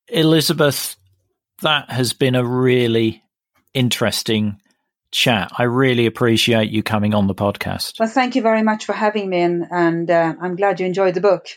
Elizabeth, 0.07 0.95
that 1.62 1.89
has 1.89 2.14
been 2.14 2.36
a 2.36 2.45
really 2.45 3.24
interesting 3.74 4.59
chat. 5.12 5.51
I 5.57 5.64
really 5.64 6.05
appreciate 6.05 6.72
you 6.72 6.84
coming 6.84 7.14
on 7.14 7.28
the 7.28 7.36
podcast. 7.36 7.99
Well, 7.99 8.09
thank 8.09 8.36
you 8.36 8.41
very 8.41 8.64
much 8.64 8.86
for 8.86 8.93
having 8.93 9.30
me, 9.30 9.41
and, 9.41 9.66
and 9.70 10.09
uh, 10.09 10.34
I'm 10.41 10.55
glad 10.55 10.80
you 10.80 10.86
enjoyed 10.86 11.14
the 11.14 11.22
book. 11.22 11.47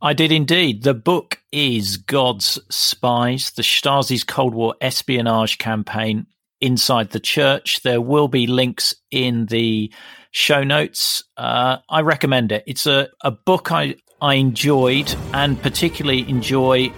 I 0.00 0.12
did 0.12 0.30
indeed. 0.30 0.82
The 0.82 0.94
book 0.94 1.40
is 1.50 1.96
God's 1.96 2.60
Spies, 2.70 3.50
the 3.50 3.62
Stasi's 3.62 4.24
Cold 4.24 4.54
War 4.54 4.74
espionage 4.80 5.58
campaign 5.58 6.26
inside 6.60 7.10
the 7.10 7.20
church. 7.20 7.82
There 7.82 8.00
will 8.00 8.28
be 8.28 8.46
links 8.46 8.94
in 9.10 9.46
the 9.46 9.92
show 10.30 10.62
notes. 10.62 11.22
Uh, 11.36 11.78
I 11.88 12.02
recommend 12.02 12.52
it. 12.52 12.64
It's 12.66 12.86
a, 12.86 13.08
a 13.22 13.30
book 13.30 13.72
I, 13.72 13.96
I 14.20 14.34
enjoyed 14.34 15.14
and 15.32 15.60
particularly 15.60 16.28
enjoy 16.28 16.92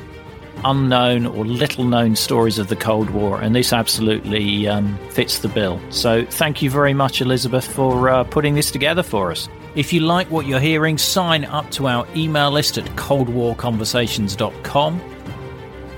unknown 0.65 1.27
or 1.27 1.45
little 1.45 1.85
known 1.85 2.17
stories 2.17 2.59
of 2.59 2.69
the 2.69 2.77
Cold 2.77 3.11
War, 3.11 3.41
and 3.41 3.55
this 3.55 3.73
absolutely 3.73 4.67
um, 4.69 4.99
fits 5.11 5.39
the 5.39 5.49
bill. 5.49 5.81
So, 5.91 6.27
thank 6.27 6.63
you 6.63 6.71
very 6.71 6.95
much, 6.95 7.21
Elizabeth, 7.21 7.67
for 7.67 8.09
uh, 8.09 8.25
putting 8.25 8.55
this 8.55 8.71
together 8.71 9.03
for 9.03 9.31
us. 9.31 9.49
If 9.75 9.93
you 9.93 10.01
like 10.01 10.31
what 10.31 10.47
you're 10.47 10.61
hearing, 10.61 10.97
sign 10.99 11.45
up 11.45 11.71
to 11.73 11.89
our 11.89 12.07
email 12.17 12.51
list 12.51 12.77
at 12.77 12.85
coldwarconversations.com. 12.97 15.20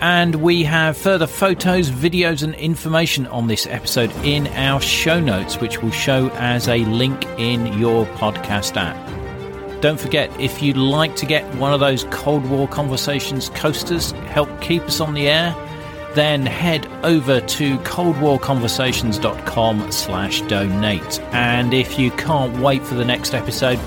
And 0.03 0.36
we 0.42 0.64
have 0.64 0.96
further 0.96 1.28
photos, 1.28 1.88
videos, 1.88 2.42
and 2.42 2.57
information 2.57 3.28
on 3.28 3.46
this 3.46 3.68
episode 3.68 4.11
in 4.24 4.48
our 4.48 4.80
show 4.80 5.20
notes, 5.20 5.61
which 5.61 5.80
will 5.80 5.92
show 5.92 6.28
as 6.30 6.66
a 6.66 6.78
link 6.86 7.24
in 7.38 7.78
your 7.78 8.05
podcast 8.07 8.76
app. 8.76 8.96
Don't 9.80 10.00
forget, 10.00 10.28
if 10.40 10.61
you'd 10.61 10.76
like 10.76 11.14
to 11.16 11.24
get 11.24 11.44
one 11.55 11.72
of 11.72 11.78
those 11.78 12.03
Cold 12.11 12.44
War 12.50 12.66
Conversations 12.66 13.48
coasters, 13.50 14.11
help 14.26 14.48
keep 14.61 14.82
us 14.82 14.98
on 14.98 15.14
the 15.14 15.28
air, 15.28 15.55
then 16.16 16.46
head 16.46 16.84
over 17.05 17.40
to 17.40 17.78
coldwarconversations.com 17.78 19.92
slash 19.92 20.40
donate. 20.42 21.20
And 21.30 21.72
if 21.72 21.96
you 21.96 22.11
can't 22.11 22.59
wait 22.59 22.84
for 22.84 22.96
the 22.96 23.05
next 23.05 23.34
episode, 23.34 23.78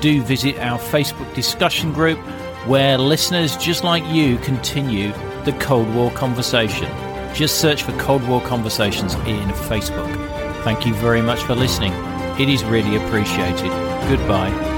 do 0.00 0.22
visit 0.22 0.56
our 0.60 0.78
Facebook 0.78 1.34
discussion 1.34 1.92
group 1.92 2.20
where 2.68 2.96
listeners 2.96 3.56
just 3.56 3.82
like 3.82 4.06
you 4.06 4.38
continue 4.38 5.12
the 5.50 5.58
Cold 5.60 5.94
War 5.94 6.10
Conversation. 6.10 6.90
Just 7.34 7.58
search 7.58 7.82
for 7.82 7.92
Cold 7.92 8.26
War 8.28 8.42
Conversations 8.42 9.14
in 9.14 9.48
Facebook. 9.70 10.14
Thank 10.62 10.84
you 10.84 10.92
very 10.92 11.22
much 11.22 11.42
for 11.42 11.54
listening. 11.54 11.92
It 12.38 12.50
is 12.50 12.62
really 12.64 12.96
appreciated. 12.96 13.70
Goodbye. 14.10 14.77